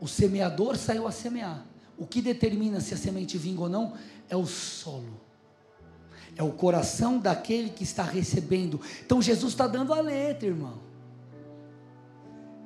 o 0.00 0.08
semeador 0.08 0.76
saiu 0.76 1.06
a 1.06 1.12
semear. 1.12 1.64
O 1.98 2.06
que 2.06 2.22
determina 2.22 2.80
se 2.80 2.94
a 2.94 2.96
semente 2.96 3.36
vinga 3.36 3.62
ou 3.62 3.68
não 3.68 3.92
é 4.28 4.36
o 4.36 4.46
solo. 4.46 5.20
É 6.34 6.42
o 6.42 6.50
coração 6.50 7.18
daquele 7.18 7.68
que 7.68 7.84
está 7.84 8.02
recebendo. 8.02 8.80
Então 9.04 9.20
Jesus 9.20 9.52
está 9.52 9.66
dando 9.66 9.92
a 9.92 10.00
letra, 10.00 10.48
irmão. 10.48 10.80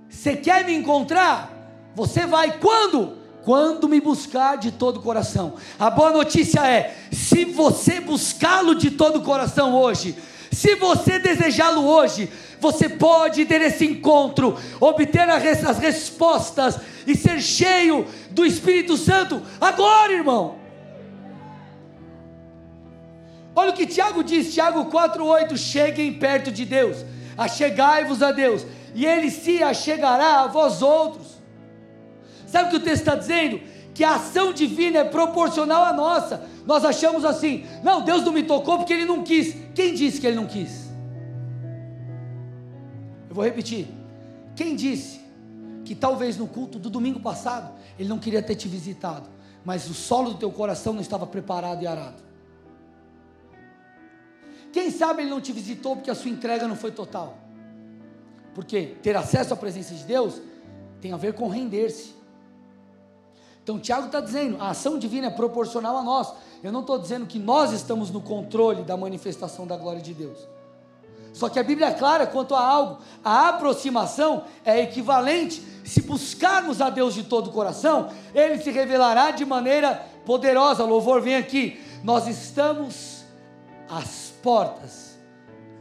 Você 0.09 0.37
quer 0.37 0.65
me 0.65 0.75
encontrar? 0.75 1.53
Você 1.95 2.25
vai 2.25 2.59
quando? 2.61 3.19
Quando 3.47 3.89
me 3.89 4.01
buscar 4.01 4.59
de 4.59 4.73
todo 4.73 4.97
o 4.97 5.03
coração. 5.03 5.55
A 5.79 5.89
boa 5.89 6.11
notícia 6.11 6.67
é: 6.67 6.97
se 7.13 7.45
você 7.45 8.01
buscá-lo 8.01 8.75
de 8.75 8.91
todo 8.91 9.21
o 9.21 9.23
coração 9.23 9.73
hoje, 9.73 10.17
se 10.51 10.75
você 10.75 11.21
desejá-lo 11.21 11.87
hoje, 11.87 12.29
você 12.61 12.89
pode 12.89 13.45
ter 13.45 13.61
esse 13.61 13.87
encontro, 13.87 14.59
obter 14.81 15.31
as 15.31 15.79
respostas 15.79 16.81
e 17.07 17.15
ser 17.15 17.41
cheio 17.41 18.05
do 18.33 18.45
Espírito 18.45 18.97
Santo 18.97 19.41
agora, 19.61 20.13
irmão. 20.13 20.57
Olha 23.55 23.71
o 23.71 23.75
que 23.75 23.87
Tiago 23.87 24.25
diz, 24.25 24.53
Tiago 24.53 24.87
4,8: 24.87 25.57
cheguem 25.57 26.15
perto 26.15 26.51
de 26.51 26.65
Deus, 26.65 26.97
achegai-vos 27.39 28.25
a 28.25 28.33
Deus, 28.33 28.67
e 28.93 29.07
Ele 29.07 29.31
se 29.31 29.63
achegará 29.63 30.41
a 30.41 30.47
vós 30.49 30.83
outros. 30.83 31.36
Sabe 32.57 32.69
o 32.69 32.71
que 32.71 32.77
o 32.77 32.81
texto 32.81 33.03
está 33.03 33.15
dizendo? 33.15 33.61
Que 33.93 34.03
a 34.03 34.15
ação 34.15 34.51
divina 34.51 35.01
é 35.01 35.05
proporcional 35.05 35.85
à 35.85 35.93
nossa. 35.93 36.49
Nós 36.65 36.87
achamos 36.87 37.23
assim, 37.23 37.67
não, 37.83 38.01
Deus 38.01 38.25
não 38.25 38.33
me 38.33 38.43
tocou 38.43 38.79
porque 38.79 38.95
Ele 38.95 39.05
não 39.05 39.23
quis. 39.23 39.55
Quem 39.75 39.95
disse 39.95 40.19
que 40.19 40.27
Ele 40.27 40.37
não 40.37 40.47
quis? 40.47 40.89
Eu 43.29 43.35
vou 43.35 43.45
repetir. 43.45 43.89
Quem 44.55 44.75
disse 44.75 45.21
que 45.85 45.95
talvez 45.95 46.39
no 46.39 46.47
culto 46.47 46.79
do 46.79 46.89
domingo 46.89 47.21
passado 47.21 47.75
Ele 47.99 48.09
não 48.09 48.19
queria 48.19 48.43
ter 48.43 48.55
te 48.55 48.67
visitado, 48.69 49.29
mas 49.63 49.91
o 49.91 49.93
solo 49.93 50.31
do 50.31 50.39
teu 50.39 50.51
coração 50.51 50.95
não 50.95 51.03
estava 51.03 51.27
preparado 51.27 51.83
e 51.83 51.87
arado? 51.87 52.23
Quem 54.73 54.91
sabe 54.91 55.25
Ele 55.25 55.31
não 55.31 55.43
te 55.43 55.53
visitou 55.53 55.95
porque 55.95 56.11
a 56.11 56.15
sua 56.15 56.31
entrega 56.31 56.67
não 56.67 56.75
foi 56.75 56.91
total? 56.91 57.37
Porque 58.55 58.97
ter 59.03 59.15
acesso 59.15 59.53
à 59.53 59.57
presença 59.59 59.95
de 59.95 60.05
Deus 60.05 60.41
tem 61.03 61.13
a 61.13 61.19
ver 61.19 61.35
com 61.35 61.49
render-se. 61.49 62.17
Então 63.67 63.81
Tiago 63.81 64.07
está 64.07 64.21
dizendo, 64.21 64.63
a 64.63 64.69
ação 64.69 64.97
divina 64.97 65.27
é 65.27 65.31
proporcional 65.31 65.97
a 65.97 66.03
nós. 66.05 66.33
Eu 66.63 66.71
não 66.71 66.83
estou 66.83 67.01
dizendo 67.01 67.27
que 67.27 67.37
nós 67.37 67.73
estamos 67.73 68.13
no 68.13 68.21
controle 68.21 68.85
da 68.85 68.97
manifestação 68.97 69.67
da 69.67 69.77
glória 69.77 70.01
de 70.01 70.15
Deus. 70.15 70.39
Só 71.33 71.49
que 71.49 71.59
a 71.59 71.65
Bíblia 71.65 71.89
é 71.89 71.93
clara 71.93 72.29
quanto 72.29 72.55
a 72.55 72.65
algo. 72.65 72.99
A 73.25 73.49
aproximação 73.49 74.45
é 74.65 74.81
equivalente. 74.83 75.61
Se 75.85 76.01
buscarmos 76.01 76.81
a 76.81 76.91
Deus 76.91 77.13
de 77.13 77.25
todo 77.25 77.49
o 77.49 77.53
coração, 77.53 78.09
Ele 78.33 78.63
se 78.63 78.71
revelará 78.71 79.33
de 79.33 79.45
maneira 79.45 79.97
poderosa. 80.25 80.85
Louvor 80.85 81.21
vem 81.21 81.35
aqui. 81.35 81.81
Nós 82.05 82.29
estamos 82.29 83.25
às 83.91 84.33
portas 84.45 85.19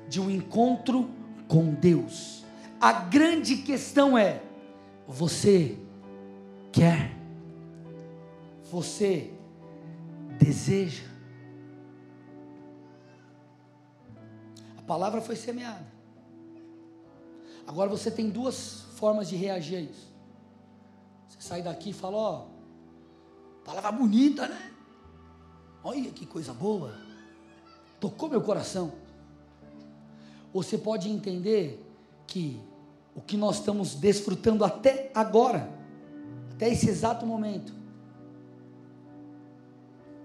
de 0.10 0.20
um 0.20 0.32
encontro 0.32 1.08
com 1.48 1.66
Deus. 1.76 2.44
A 2.82 2.92
grande 2.92 3.58
questão 3.58 4.18
é: 4.18 4.42
você 5.08 5.78
quer? 6.72 7.15
Você 8.72 9.32
deseja. 10.40 11.06
A 14.78 14.82
palavra 14.82 15.22
foi 15.22 15.36
semeada. 15.36 15.86
Agora 17.68 17.90
você 17.90 18.12
tem 18.12 18.30
duas 18.30 18.82
formas 18.96 19.30
de 19.30 19.36
reagir 19.36 19.78
a 19.78 19.82
isso. 19.82 20.14
Você 21.28 21.42
sai 21.42 21.62
daqui 21.62 21.90
e 21.92 21.94
fala: 21.94 22.18
Ó, 22.18 22.46
palavra 23.64 23.92
bonita, 23.92 24.48
né? 24.48 24.72
Olha 25.84 26.10
que 26.12 26.26
coisa 26.26 26.54
boa. 26.54 26.98
Tocou 28.00 28.30
meu 28.30 28.42
coração. 28.42 28.94
Você 30.54 30.78
pode 30.78 31.10
entender 31.10 31.84
que 32.26 32.60
o 33.16 33.22
que 33.22 33.38
nós 33.38 33.58
estamos 33.60 33.96
desfrutando 33.96 34.64
até 34.64 35.12
agora, 35.14 35.70
até 36.54 36.70
esse 36.70 36.90
exato 36.90 37.26
momento, 37.26 37.74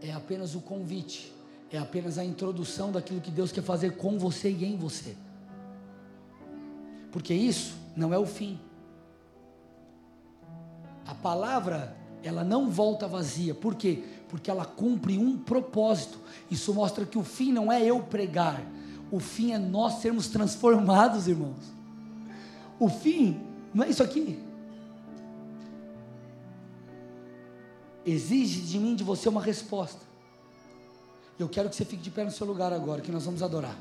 é 0.03 0.13
apenas 0.13 0.55
o 0.55 0.61
convite, 0.61 1.33
é 1.71 1.79
apenas 1.79 2.19
a 2.19 2.25
introdução 2.25 2.91
daquilo 2.91 3.21
que 3.21 3.31
Deus 3.31 3.53
quer 3.53 3.63
fazer 3.63 3.97
com 3.97 4.19
você 4.19 4.51
e 4.51 4.65
em 4.65 4.77
você. 4.77 5.17
Porque 7.13 7.35
isso 7.35 7.75
não 7.97 8.15
é 8.15 8.19
o 8.19 8.27
fim. 8.27 8.59
A 11.07 11.15
palavra, 11.15 11.97
ela 12.23 12.45
não 12.45 12.71
volta 12.71 13.09
vazia. 13.09 13.55
Por 13.55 13.75
quê? 13.75 14.05
Porque 14.29 14.51
ela 14.51 14.65
cumpre 14.65 15.19
um 15.19 15.37
propósito. 15.37 16.19
Isso 16.51 16.73
mostra 16.73 17.05
que 17.05 17.19
o 17.19 17.25
fim 17.25 17.53
não 17.53 17.71
é 17.71 17.85
eu 17.85 18.01
pregar. 18.01 18.63
O 19.11 19.19
fim 19.19 19.53
é 19.53 19.59
nós 19.59 19.95
sermos 19.95 20.29
transformados, 20.29 21.27
irmãos. 21.27 21.73
O 22.79 22.89
fim 22.89 23.41
não 23.75 23.85
é 23.85 23.91
isso 23.91 24.03
aqui. 24.03 24.39
Exige 28.05 28.61
de 28.61 28.79
mim, 28.79 28.95
de 28.95 29.05
você, 29.05 29.29
uma 29.29 29.43
resposta. 29.43 30.01
Eu 31.39 31.49
quero 31.49 31.69
que 31.69 31.77
você 31.77 31.85
fique 31.85 32.03
de 32.03 32.11
pé 32.11 32.25
no 32.25 32.31
seu 32.31 32.47
lugar 32.47 32.73
agora, 32.73 33.01
que 33.01 33.11
nós 33.11 33.25
vamos 33.25 33.43
adorar. 33.43 33.77